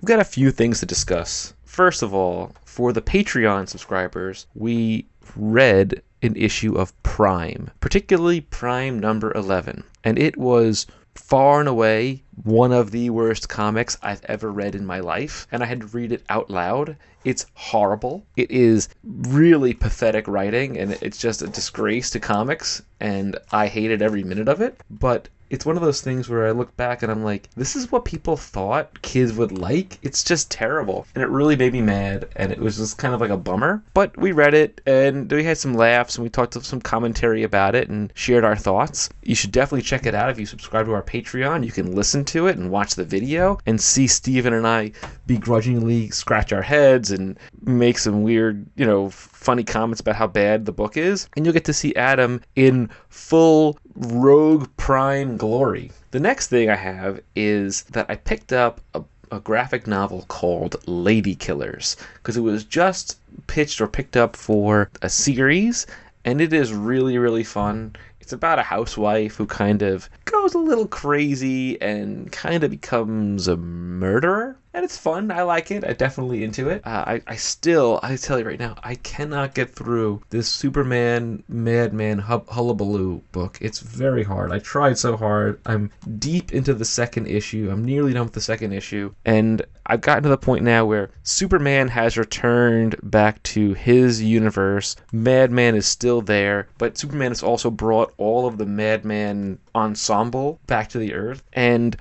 We've 0.00 0.06
got 0.06 0.20
a 0.20 0.24
few 0.24 0.52
things 0.52 0.78
to 0.78 0.86
discuss. 0.86 1.52
First 1.64 2.04
of 2.04 2.14
all, 2.14 2.52
for 2.78 2.92
the 2.92 3.02
Patreon 3.02 3.68
subscribers, 3.68 4.46
we 4.54 5.04
read 5.34 6.00
an 6.22 6.36
issue 6.36 6.76
of 6.76 7.02
Prime, 7.02 7.72
particularly 7.80 8.40
Prime 8.40 9.00
number 9.00 9.32
11, 9.32 9.82
and 10.04 10.16
it 10.16 10.36
was 10.36 10.86
far 11.16 11.58
and 11.58 11.68
away 11.68 12.22
one 12.44 12.70
of 12.70 12.92
the 12.92 13.10
worst 13.10 13.48
comics 13.48 13.98
I've 14.00 14.24
ever 14.26 14.52
read 14.52 14.76
in 14.76 14.86
my 14.86 15.00
life, 15.00 15.48
and 15.50 15.60
I 15.60 15.66
had 15.66 15.80
to 15.80 15.86
read 15.88 16.12
it 16.12 16.22
out 16.28 16.50
loud. 16.50 16.96
It's 17.24 17.46
horrible. 17.54 18.24
It 18.36 18.48
is 18.52 18.88
really 19.02 19.74
pathetic 19.74 20.28
writing, 20.28 20.78
and 20.78 20.96
it's 21.02 21.18
just 21.18 21.42
a 21.42 21.48
disgrace 21.48 22.10
to 22.10 22.20
comics, 22.20 22.80
and 23.00 23.36
I 23.50 23.66
hated 23.66 24.02
every 24.02 24.22
minute 24.22 24.48
of 24.48 24.60
it. 24.60 24.80
But 24.88 25.28
it's 25.50 25.64
one 25.64 25.76
of 25.76 25.82
those 25.82 26.00
things 26.00 26.28
where 26.28 26.46
I 26.46 26.50
look 26.50 26.76
back 26.76 27.02
and 27.02 27.10
I'm 27.10 27.24
like, 27.24 27.48
this 27.56 27.74
is 27.74 27.90
what 27.90 28.04
people 28.04 28.36
thought 28.36 29.00
kids 29.02 29.32
would 29.32 29.52
like. 29.52 29.98
It's 30.02 30.22
just 30.22 30.50
terrible. 30.50 31.06
And 31.14 31.22
it 31.22 31.28
really 31.28 31.56
made 31.56 31.72
me 31.72 31.82
mad. 31.82 32.28
And 32.36 32.52
it 32.52 32.58
was 32.58 32.76
just 32.76 32.98
kind 32.98 33.14
of 33.14 33.20
like 33.20 33.30
a 33.30 33.36
bummer. 33.36 33.82
But 33.94 34.16
we 34.16 34.32
read 34.32 34.54
it 34.54 34.80
and 34.86 35.30
we 35.30 35.44
had 35.44 35.58
some 35.58 35.74
laughs 35.74 36.16
and 36.16 36.24
we 36.24 36.30
talked 36.30 36.54
some 36.64 36.80
commentary 36.80 37.42
about 37.42 37.74
it 37.74 37.88
and 37.88 38.12
shared 38.14 38.44
our 38.44 38.56
thoughts. 38.56 39.08
You 39.22 39.34
should 39.34 39.52
definitely 39.52 39.82
check 39.82 40.06
it 40.06 40.14
out 40.14 40.30
if 40.30 40.38
you 40.38 40.46
subscribe 40.46 40.86
to 40.86 40.92
our 40.92 41.02
Patreon. 41.02 41.64
You 41.64 41.72
can 41.72 41.94
listen 41.94 42.24
to 42.26 42.46
it 42.46 42.56
and 42.56 42.70
watch 42.70 42.94
the 42.94 43.04
video 43.04 43.58
and 43.66 43.80
see 43.80 44.06
Steven 44.06 44.52
and 44.52 44.66
I 44.66 44.92
begrudgingly 45.26 46.10
scratch 46.10 46.52
our 46.52 46.62
heads 46.62 47.10
and 47.10 47.38
make 47.62 47.98
some 47.98 48.22
weird, 48.22 48.66
you 48.76 48.86
know, 48.86 49.10
funny 49.10 49.64
comments 49.64 50.00
about 50.00 50.16
how 50.16 50.26
bad 50.26 50.66
the 50.66 50.72
book 50.72 50.96
is. 50.96 51.28
And 51.36 51.44
you'll 51.44 51.54
get 51.54 51.64
to 51.66 51.72
see 51.72 51.94
Adam 51.94 52.40
in 52.56 52.90
full 53.08 53.78
Rogue 53.94 54.68
Prime 54.76 55.36
glory. 55.36 55.90
The 56.10 56.20
next 56.20 56.48
thing 56.48 56.70
I 56.70 56.76
have 56.76 57.20
is 57.34 57.82
that 57.84 58.06
I 58.08 58.16
picked 58.16 58.52
up 58.52 58.80
a, 58.94 59.02
a 59.30 59.40
graphic 59.40 59.86
novel 59.86 60.24
called 60.28 60.76
Lady 60.86 61.34
Killers 61.34 61.96
because 62.14 62.36
it 62.36 62.42
was 62.42 62.64
just 62.64 63.18
pitched 63.46 63.80
or 63.80 63.86
picked 63.86 64.16
up 64.16 64.36
for 64.36 64.90
a 65.02 65.08
series 65.08 65.86
and 66.24 66.40
it 66.40 66.52
is 66.52 66.72
really, 66.72 67.18
really 67.18 67.44
fun. 67.44 67.96
It's 68.20 68.32
about 68.32 68.58
a 68.58 68.62
housewife 68.62 69.36
who 69.36 69.46
kind 69.46 69.82
of 69.82 70.10
goes 70.26 70.54
a 70.54 70.58
little 70.58 70.86
crazy 70.86 71.80
and 71.80 72.30
kind 72.30 72.62
of 72.62 72.70
becomes 72.70 73.48
a 73.48 73.56
murderer. 73.56 74.56
And 74.74 74.84
it's 74.84 74.96
fun. 74.96 75.30
I 75.30 75.42
like 75.42 75.70
it. 75.70 75.84
I'm 75.84 75.94
definitely 75.94 76.44
into 76.44 76.68
it. 76.68 76.86
Uh, 76.86 77.04
I, 77.06 77.22
I 77.26 77.36
still, 77.36 78.00
I 78.02 78.16
tell 78.16 78.38
you 78.38 78.44
right 78.44 78.58
now, 78.58 78.76
I 78.84 78.96
cannot 78.96 79.54
get 79.54 79.74
through 79.74 80.22
this 80.30 80.48
Superman 80.48 81.42
Madman 81.48 82.18
hub, 82.18 82.48
Hullabaloo 82.48 83.22
book. 83.32 83.58
It's 83.60 83.80
very 83.80 84.22
hard. 84.22 84.52
I 84.52 84.58
tried 84.58 84.98
so 84.98 85.16
hard. 85.16 85.60
I'm 85.66 85.90
deep 86.18 86.52
into 86.52 86.74
the 86.74 86.84
second 86.84 87.26
issue. 87.26 87.70
I'm 87.70 87.84
nearly 87.84 88.12
done 88.12 88.24
with 88.24 88.34
the 88.34 88.40
second 88.40 88.72
issue. 88.72 89.12
And 89.24 89.62
I've 89.86 90.02
gotten 90.02 90.22
to 90.24 90.28
the 90.28 90.36
point 90.36 90.64
now 90.64 90.84
where 90.84 91.10
Superman 91.22 91.88
has 91.88 92.18
returned 92.18 92.96
back 93.02 93.42
to 93.44 93.72
his 93.72 94.22
universe. 94.22 94.96
Madman 95.12 95.74
is 95.76 95.86
still 95.86 96.20
there, 96.20 96.68
but 96.76 96.98
Superman 96.98 97.30
has 97.30 97.42
also 97.42 97.70
brought 97.70 98.12
all 98.18 98.46
of 98.46 98.58
the 98.58 98.66
Madman 98.66 99.58
ensemble 99.74 100.60
back 100.66 100.90
to 100.90 100.98
the 100.98 101.14
Earth. 101.14 101.42
And 101.54 101.96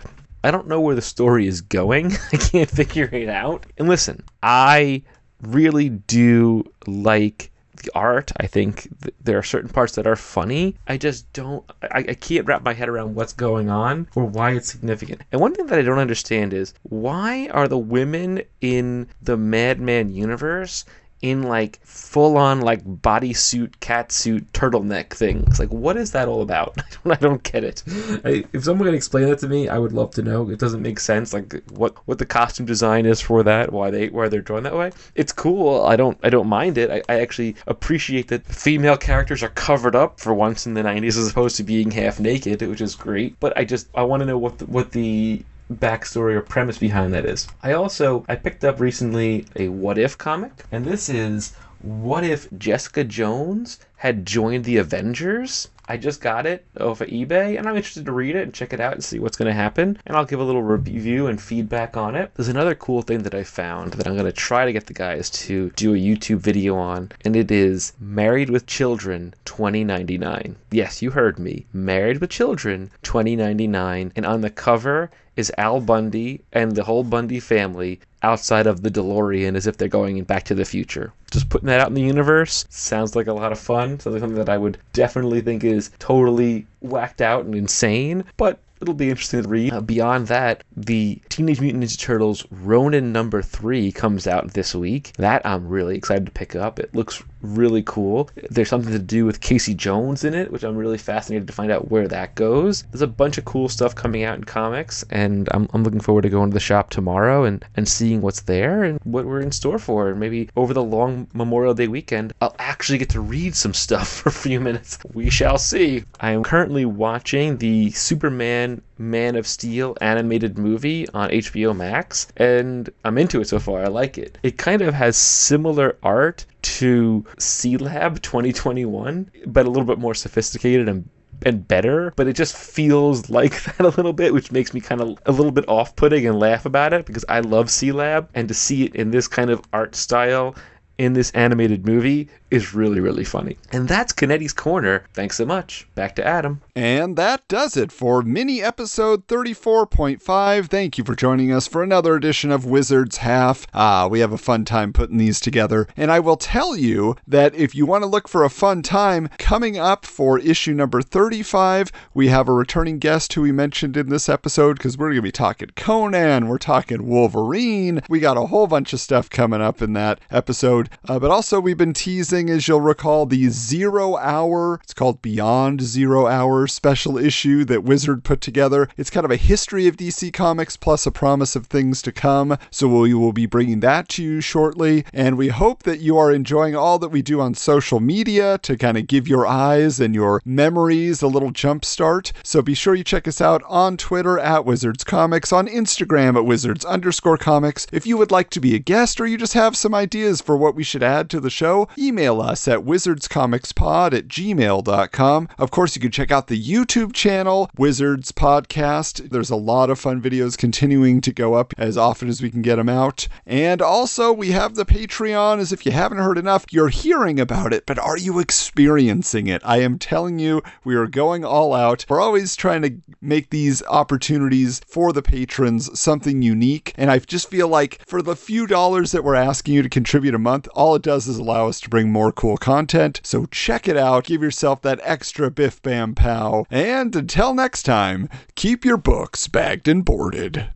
I 0.48 0.52
don't 0.52 0.68
know 0.68 0.80
where 0.80 0.95
the 0.95 1.02
story 1.02 1.45
is 1.45 1.60
going. 1.60 2.14
I 2.32 2.38
can't 2.38 2.70
figure 2.70 3.10
it 3.12 3.28
out. 3.28 3.66
And 3.78 3.89
listen, 3.89 4.24
I 4.41 5.02
really 5.41 5.89
do 5.89 6.64
like 6.86 7.52
the 7.84 7.91
art. 7.93 8.32
I 8.38 8.48
think 8.48 8.88
th- 9.02 9.14
there 9.22 9.38
are 9.38 9.43
certain 9.43 9.70
parts 9.70 9.95
that 9.95 10.08
are 10.08 10.16
funny. 10.16 10.76
I 10.88 10.95
just 10.95 11.32
don't, 11.34 11.70
I, 11.84 12.00
I 12.00 12.14
can't 12.14 12.48
wrap 12.48 12.64
my 12.64 12.74
head 12.74 12.88
around 12.88 13.14
what's 13.14 13.34
going 13.34 13.70
on 13.70 14.08
or 14.16 14.24
why 14.24 14.52
it's 14.52 14.72
significant. 14.72 15.22
And 15.34 15.41
one 15.41 15.54
thing 15.54 15.68
that 15.68 15.80
I 15.80 15.84
don't 15.84 16.00
understand 16.00 16.54
is 16.54 16.74
why 16.84 17.50
are 17.52 17.68
the 17.68 17.78
women 17.78 18.41
in 18.62 19.10
the 19.22 19.36
Madman 19.36 20.16
universe 20.16 20.86
in 21.22 21.43
like 21.43 21.80
full 21.84 22.38
on 22.38 22.61
like 22.61 22.84
bodysuit, 22.86 23.72
catsuit, 23.80 24.45
turtleneck 24.53 25.09
things. 25.09 25.59
Like, 25.59 25.70
what 25.70 25.97
is 25.97 26.11
that 26.11 26.28
all 26.28 26.41
about? 26.41 26.78
I 27.05 27.15
don't 27.15 27.43
get 27.43 27.63
it. 27.63 27.84
I, 28.24 28.45
if 28.53 28.63
someone 28.63 28.88
can 28.88 28.95
explain 28.95 29.28
that 29.30 29.39
to 29.39 29.47
me, 29.47 29.68
I 29.68 29.78
would 29.78 29.93
love 29.93 30.11
to 30.11 30.22
know. 30.22 30.49
It 30.49 30.59
doesn't 30.59 30.82
make 30.82 30.99
sense. 30.99 31.34
Like, 31.34 31.63
what 31.72 31.95
what 32.07 32.20
the 32.20 32.26
costume 32.26 32.65
design 32.65 33.05
is 33.05 33.20
for 33.20 33.43
that? 33.43 33.72
Why 33.72 33.89
they 33.89 34.09
why 34.09 34.30
they're 34.30 34.41
drawn 34.41 34.63
that 34.63 34.76
way? 34.76 34.91
It's 35.15 35.32
cool. 35.32 35.86
I 35.86 35.95
don't 35.95 36.18
I 36.24 36.30
don't 36.30 36.47
mind 36.47 36.78
it. 36.78 36.91
I, 36.91 37.01
I 37.09 37.20
actually 37.20 37.55
appreciate 37.65 38.28
that 38.28 38.45
female 38.45 38.97
characters 38.97 39.41
are 39.41 39.49
covered 39.49 39.95
up 39.95 40.20
for 40.20 40.34
once 40.34 40.68
in 40.68 40.76
the 40.76 40.84
'90s 40.84 41.18
as 41.18 41.30
opposed 41.30 41.57
to 41.57 41.63
being 41.63 41.91
half 41.91 42.20
naked, 42.20 42.61
which 42.61 42.82
is 42.82 42.95
great. 42.95 43.39
But 43.39 43.57
I 43.57 43.65
just 43.65 43.88
I 43.95 44.03
want 44.03 44.22
to 44.22 44.26
know 44.26 44.38
what 44.38 44.59
the, 44.59 44.65
what 44.65 44.91
the 44.91 45.43
backstory 45.72 46.34
or 46.34 46.41
premise 46.41 46.78
behind 46.78 47.13
that 47.13 47.26
is. 47.26 47.47
I 47.61 47.74
also 47.74 48.26
I 48.28 48.36
picked 48.36 48.63
up 48.63 48.80
recently 48.80 49.45
a 49.55 49.70
What 49.70 49.97
If 49.97 50.18
comic, 50.18 50.65
and 50.72 50.86
this 50.86 51.09
is 51.09 51.53
what 51.82 52.24
if 52.24 52.48
Jessica 52.58 53.04
Jones 53.04 53.80
had 53.98 54.26
joined 54.26 54.66
the 54.66 54.78
Avengers? 54.78 55.70
I 55.90 55.96
just 55.96 56.20
got 56.20 56.46
it 56.46 56.66
off 56.82 57.00
of 57.00 57.08
eBay 57.08 57.58
and 57.58 57.66
I'm 57.66 57.78
interested 57.78 58.06
to 58.06 58.12
read 58.12 58.36
it 58.36 58.44
and 58.44 58.54
check 58.54 58.74
it 58.74 58.82
out 58.82 58.94
and 58.94 59.04
see 59.04 59.20
what's 59.20 59.38
going 59.38 59.48
to 59.48 59.54
happen. 59.54 59.98
And 60.06 60.18
I'll 60.18 60.26
give 60.26 60.42
a 60.42 60.44
little 60.44 60.62
review 60.62 61.28
and 61.28 61.42
feedback 61.42 61.96
on 61.96 62.14
it. 62.14 62.32
There's 62.36 62.50
another 62.50 62.76
cool 62.76 63.02
thing 63.02 63.24
that 63.24 63.34
I 63.34 63.44
found 63.44 63.94
that 63.94 64.06
I'm 64.06 64.16
going 64.16 64.26
to 64.26 64.34
try 64.34 64.66
to 64.66 64.74
get 64.74 64.88
the 64.88 64.94
guys 64.94 65.30
to 65.30 65.70
do 65.78 65.94
a 65.94 65.98
YouTube 65.98 66.40
video 66.40 66.76
on, 66.76 67.12
and 67.24 67.38
it 67.38 67.52
is 67.52 67.94
Married 68.02 68.50
with 68.50 68.66
Children 68.66 69.34
2099. 69.46 70.58
Yes, 70.72 71.02
you 71.02 71.12
heard 71.12 71.40
me. 71.40 71.66
Married 71.72 72.20
with 72.20 72.32
Children 72.32 72.92
2099. 73.04 74.12
And 74.16 74.26
on 74.26 74.42
the 74.42 74.50
cover 74.50 75.10
is 75.38 75.54
Al 75.58 75.80
Bundy 75.80 76.42
and 76.52 76.76
the 76.76 76.84
whole 76.84 77.04
Bundy 77.04 77.40
family 77.40 78.02
outside 78.28 78.68
of 78.68 78.84
the 78.84 78.92
DeLorean 78.92 79.56
as 79.56 79.68
if 79.68 79.78
they're 79.78 79.88
going 79.88 80.22
back 80.24 80.44
to 80.44 80.56
the 80.56 80.66
future. 80.66 81.14
Just 81.32 81.50
putting 81.50 81.68
that 81.68 81.80
out 81.80 81.88
in 81.88 81.94
the 81.94 82.02
universe 82.02 82.66
sounds 82.70 83.16
like 83.16 83.28
a 83.28 83.34
lot 83.34 83.52
of 83.52 83.60
fun. 83.60 84.00
Something 84.00 84.36
that 84.36 84.50
I 84.50 84.58
would 84.58 84.78
definitely 84.94 85.42
think 85.42 85.64
is 85.64 85.92
totally 86.00 86.66
whacked 86.82 87.22
out 87.22 87.46
and 87.46 87.56
insane, 87.56 88.24
but 88.38 88.60
it'll 88.82 88.94
be 88.94 89.10
interesting 89.10 89.44
to 89.44 89.50
read. 89.50 89.74
Uh, 89.74 89.82
beyond 89.82 90.28
that, 90.28 90.64
the 90.76 91.20
Teenage 91.30 91.62
Mutant 91.62 91.84
Ninja 91.84 92.00
Turtles 92.00 92.46
Ronin 92.52 93.12
number 93.12 93.42
three 93.42 93.92
comes 93.92 94.28
out 94.28 94.54
this 94.54 94.76
week. 94.76 95.14
That 95.18 95.46
I'm 95.46 95.68
really 95.68 95.98
excited 95.98 96.26
to 96.26 96.32
pick 96.32 96.56
up. 96.56 96.80
It 96.80 96.94
looks 96.94 97.24
really 97.56 97.84
cool. 97.84 98.30
There's 98.50 98.70
something 98.70 98.91
to 98.91 99.00
do 99.00 99.26
with 99.26 99.41
Casey 99.41 99.74
Jones 99.74 100.24
in 100.24 100.34
it, 100.34 100.52
which 100.52 100.64
I'm 100.64 100.76
really 100.76 100.98
fascinated 100.98 101.48
to 101.48 101.54
find 101.54 101.72
out 101.72 101.89
where 101.89 102.08
that 102.08 102.36
goes. 102.36 102.84
There's 102.91 103.02
a 103.02 103.08
bunch 103.08 103.38
of 103.38 103.45
cool 103.45 103.70
stuff 103.70 103.95
coming 103.95 104.24
out 104.24 104.38
in 104.38 104.43
comics, 104.43 105.04
and 105.10 105.48
I'm, 105.52 105.68
I'm 105.74 105.84
looking 105.84 106.00
forward 106.00 106.24
to 106.24 106.30
going 106.30 106.50
to 106.50 106.54
the 106.54 106.60
shop 106.60 106.89
tomorrow 106.89 107.43
and, 107.43 107.64
and 107.76 107.88
seeing 107.88 108.22
what's 108.22 108.41
there 108.41 108.84
and 108.84 109.00
what 109.04 109.26
we're 109.26 109.41
in 109.41 109.52
store 109.52 109.80
for. 109.80 110.10
And 110.10 110.20
maybe 110.20 110.50
over 110.56 110.74
the 110.74 110.84
long 110.84 111.28
Memorial 111.34 111.74
Day 111.74 111.88
weekend, 111.88 112.34
I'll 112.41 112.56
actually 112.60 112.98
get 112.98 113.10
to 113.10 113.22
read 113.22 113.56
some 113.56 113.74
stuff 113.74 114.08
for 114.18 114.30
a 114.30 114.32
few 114.32 114.60
minutes. 114.60 115.00
We 115.14 115.30
shall 115.30 115.58
see. 115.58 116.04
I 116.20 116.32
am 116.32 116.43
currently 116.43 116.86
watching 116.86 117.58
the 117.58 117.91
Superman 117.91 118.82
Man 119.00 119.36
of 119.36 119.45
Steel 119.45 119.95
animated 120.02 120.58
movie 120.58 121.08
on 121.10 121.30
HBO 121.30 121.76
Max, 121.76 122.28
and 122.38 122.89
I'm 123.06 123.18
into 123.18 123.41
it 123.41 123.48
so 123.48 123.60
far. 123.60 123.84
I 123.84 123.88
like 123.88 124.18
it. 124.18 124.38
It 124.43 124.58
kind 124.58 124.82
of 124.82 124.93
has 124.93 125.18
similar 125.18 125.98
art 126.02 126.45
to 126.64 127.26
Sealab 127.38 128.22
2021, 128.22 129.32
but 129.46 129.66
a 129.66 129.70
little 129.70 129.86
bit 129.86 130.00
more 130.00 130.16
sophisticated 130.16 130.90
and 130.90 131.10
and 131.46 131.68
better, 131.68 132.14
but 132.16 132.28
it 132.28 132.34
just 132.34 132.56
feels 132.56 133.30
like 133.30 133.64
that 133.64 133.80
a 133.80 133.90
little 133.90 134.14
bit, 134.14 134.34
which 134.34 134.52
makes 134.52 134.74
me 134.74 134.82
kind 134.82 135.02
of 135.02 135.20
a 135.26 135.32
little 135.32 135.52
bit 135.52 135.68
off 135.68 135.96
putting 135.96 136.26
and 136.26 136.40
laugh 136.40 136.66
about 136.66 136.94
it 136.94 137.06
because 137.06 137.26
I 137.30 137.42
love 137.42 137.68
Sealab 137.68 138.28
and 138.34 138.48
to 138.48 138.54
see 138.54 138.86
it 138.86 138.96
in 138.96 139.12
this 139.12 139.28
kind 139.28 139.50
of 139.50 139.62
art 139.72 139.96
style 139.96 140.56
in 140.98 141.14
this 141.14 141.30
animated 141.32 141.86
movie 141.86 142.28
is 142.50 142.74
really, 142.74 143.00
really 143.00 143.24
funny. 143.24 143.58
And 143.72 143.88
that's 143.88 144.14
Canetti's 144.14 144.54
Corner. 144.54 145.04
Thanks 145.14 145.38
so 145.38 145.45
much. 145.45 145.88
Back 145.95 146.16
to 146.16 146.26
Adam. 146.26 146.62
And 146.76 147.16
that 147.18 147.48
does 147.48 147.76
it 147.76 147.91
for 147.91 148.22
mini 148.22 148.62
episode 148.62 149.28
34.5. 149.28 150.68
Thank 150.68 150.98
you 150.98 151.04
for 151.04 151.16
joining 151.16 151.52
us 151.52 151.68
for 151.68 151.84
another 151.84 152.16
edition 152.16 152.52
of 152.52 152.66
Wizards 152.66 153.18
Half. 153.18 153.68
Ah, 153.74 154.08
we 154.08 154.20
have 154.20 154.32
a 154.32 154.38
fun 154.38 154.66
time 154.66 154.93
putting 154.93 155.18
these 155.18 155.39
together. 155.39 155.88
And 155.98 156.12
I 156.12 156.20
will 156.20 156.38
tell 156.38 156.76
you 156.76 157.16
that 157.28 157.56
if 157.56 157.76
you 157.76 157.86
want 157.86 158.04
to 158.04 158.10
look 158.10 158.28
for 158.28 158.43
a 158.43 158.50
fun 158.50 158.82
time, 158.82 159.30
coming 159.38 159.78
up 159.78 160.06
for 160.06 160.39
issue 160.39 160.74
number 160.74 161.02
35, 161.02 161.91
we 162.14 162.28
have 162.28 162.48
a 162.48 162.54
returning 162.54 163.00
guest 163.00 163.34
who 163.34 163.41
we 163.41 163.52
mentioned 163.52 163.98
in 163.98 164.10
this 164.10 164.30
episode 164.30 164.78
because 164.78 164.98
we're 164.98 165.08
going 165.08 165.18
to 165.18 165.22
be 165.22 165.32
talking 165.32 165.70
Conan, 165.76 166.48
we're 166.48 166.58
talking 166.58 167.08
Wolverine. 167.08 168.02
We 168.10 168.20
got 168.20 168.38
a 168.38 168.45
whole 168.48 168.68
bunch 168.68 168.93
of 168.93 169.00
stuff 169.00 169.30
coming 169.30 169.62
up 169.62 169.82
in 169.82 169.93
that 169.93 170.20
episode. 170.32 170.89
Uh, 171.08 171.20
but 171.20 171.32
also, 171.32 171.60
we've 171.60 171.78
been 171.78 171.93
teasing, 171.93 172.37
as 172.38 172.68
you'll 172.68 172.82
recall, 172.82 173.26
the 173.26 173.50
zero 173.50 174.16
hour, 174.18 174.80
it's 174.84 174.94
called 174.94 175.24
Beyond 175.24 175.82
Zero 175.82 176.28
Hour 176.28 176.68
special 176.68 177.18
issue 177.18 177.66
that 177.66 177.84
Wizard 177.84 178.24
put 178.24 178.42
together. 178.42 178.88
It's 178.96 179.10
kind 179.10 179.26
of 179.26 179.32
a 179.32 179.38
history 179.38 179.88
of 179.88 179.98
DC 179.98 180.32
Comics 180.32 180.78
plus 180.78 181.08
a 181.08 181.12
promise 181.12 181.56
of 181.56 181.66
things 181.66 182.04
to 182.04 182.12
come. 182.12 182.60
So 182.70 182.88
we 182.88 183.16
will 183.16 183.34
be 183.34 183.48
bringing 183.48 183.80
that 183.80 184.08
to 184.10 184.24
you 184.24 184.40
shortly. 184.40 185.04
And 185.12 185.36
we 185.36 185.48
hope 185.48 185.82
that 185.84 186.00
you 186.00 186.16
are 186.20 186.32
enjoying 186.32 186.76
all 186.76 187.00
that 187.00 187.10
we 187.10 187.24
do 187.24 187.42
on 187.42 187.56
social 187.56 188.00
media 188.00 188.60
to 188.60 188.78
kind 188.78 188.98
of 188.98 189.08
give 189.08 189.28
your 189.28 189.48
eyes 189.48 190.00
and 190.00 190.14
your 190.14 190.40
memories 190.46 191.24
a 191.24 191.28
little 191.28 191.52
jump 191.52 191.84
start. 191.84 192.32
So 192.44 192.62
be 192.62 192.76
sure 192.76 192.94
you 192.94 193.04
check 193.04 193.28
us 193.28 193.42
out 193.42 193.64
on 193.68 193.98
Twitter 193.98 194.38
at 194.38 194.64
Wizards 194.64 195.04
Comics, 195.04 195.52
on 195.52 195.68
Instagram 195.68 196.36
at 196.36 196.46
Wizards 196.46 196.86
underscore 196.86 197.40
comics. 197.40 197.88
If 197.92 198.06
you 198.06 198.16
would 198.18 198.30
like 198.30 198.52
to 198.52 198.60
be 198.60 198.76
a 198.76 198.80
guest 198.80 199.20
or 199.20 199.26
you 199.26 199.38
just 199.38 199.54
have 199.54 199.76
some 199.76 199.96
ideas 199.96 200.40
for 200.40 200.56
what 200.56 200.76
we 200.76 200.84
should 200.84 201.02
add 201.02 201.32
to 201.32 201.40
the 201.40 201.50
show, 201.50 201.88
email 202.28 202.42
us 202.42 202.68
at 202.68 202.80
wizardscomicspod 202.80 204.14
at 204.14 204.28
gmail.com. 204.28 205.50
Of 205.58 205.72
course, 205.72 205.96
you 205.96 206.02
can 206.02 206.12
check 206.12 206.30
out 206.30 206.48
the 206.48 206.62
YouTube 206.62 207.14
channel, 207.14 207.70
Wizards 207.78 208.34
Podcast. 208.34 209.30
There's 209.30 209.50
a 209.50 209.56
lot 209.56 209.90
of 209.90 209.98
fun 209.98 210.22
videos 210.22 210.58
continuing 210.58 211.22
to 211.22 211.32
go 211.32 211.54
up 211.54 211.74
as 211.78 211.98
often 211.98 212.28
as 212.28 212.42
we 212.42 212.52
can 212.52 212.62
get 212.62 212.76
them 212.76 212.90
out. 212.90 213.30
And 213.46 213.82
also, 213.82 214.34
we 214.34 214.52
have 214.52 214.76
the 214.76 214.86
Patreon, 214.86 215.60
as 215.60 215.72
if 215.72 215.86
you 215.86 215.94
haven't 215.94 216.18
heard 216.18 216.38
enough, 216.38 216.66
you're 216.70 216.90
hearing 216.90 217.40
about 217.40 217.72
it, 217.72 217.86
but 217.86 217.98
are 217.98 218.18
you 218.18 218.40
experiencing 218.40 219.48
it? 219.48 219.62
I 219.64 219.78
am 219.78 219.98
telling 219.98 220.38
you, 220.38 220.62
we 220.84 220.96
are 220.96 221.08
going 221.08 221.46
all 221.46 221.74
out. 221.74 222.06
We're 222.10 222.20
always 222.20 222.58
trying 222.58 222.82
to 222.82 222.98
make 223.22 223.52
these 223.52 223.82
opportunities 223.84 224.82
for 224.86 225.14
the 225.14 225.22
patrons 225.22 225.98
something 225.98 226.42
unique. 226.42 226.94
And 226.98 227.10
I 227.10 227.20
just 227.20 227.50
feel 227.50 227.70
like 227.70 228.02
for 228.06 228.22
the 228.22 228.36
few 228.36 228.68
dollars 228.68 229.14
that 229.14 229.24
we're 229.24 229.36
asking 229.36 229.76
you 229.76 229.82
to 229.82 229.90
contribute 229.90 230.36
a 230.36 230.40
month, 230.40 230.68
all 230.74 230.94
it 230.96 231.02
does 231.02 231.28
is 231.28 231.38
allow 231.38 231.68
us 231.68 231.80
to 231.82 231.90
bring 231.90 232.12
more 232.18 232.32
cool 232.32 232.57
content. 232.57 233.22
So 233.24 233.45
check 233.45 233.88
it 233.88 233.95
out. 233.95 234.24
Give 234.24 234.41
yourself 234.41 234.82
that 234.82 234.99
extra 235.03 235.51
biff 235.51 235.80
bam 235.84 236.15
pow. 236.15 236.65
And 236.72 237.15
until 237.15 237.53
next 237.53 237.84
time, 237.84 238.28
keep 238.55 238.84
your 238.84 238.97
books 238.97 239.47
bagged 239.47 239.88
and 239.88 240.03
boarded. 240.03 240.68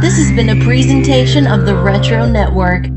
This 0.00 0.18
has 0.18 0.30
been 0.36 0.50
a 0.50 0.64
presentation 0.64 1.48
of 1.48 1.66
the 1.66 1.74
Retro 1.74 2.28
Network. 2.28 2.95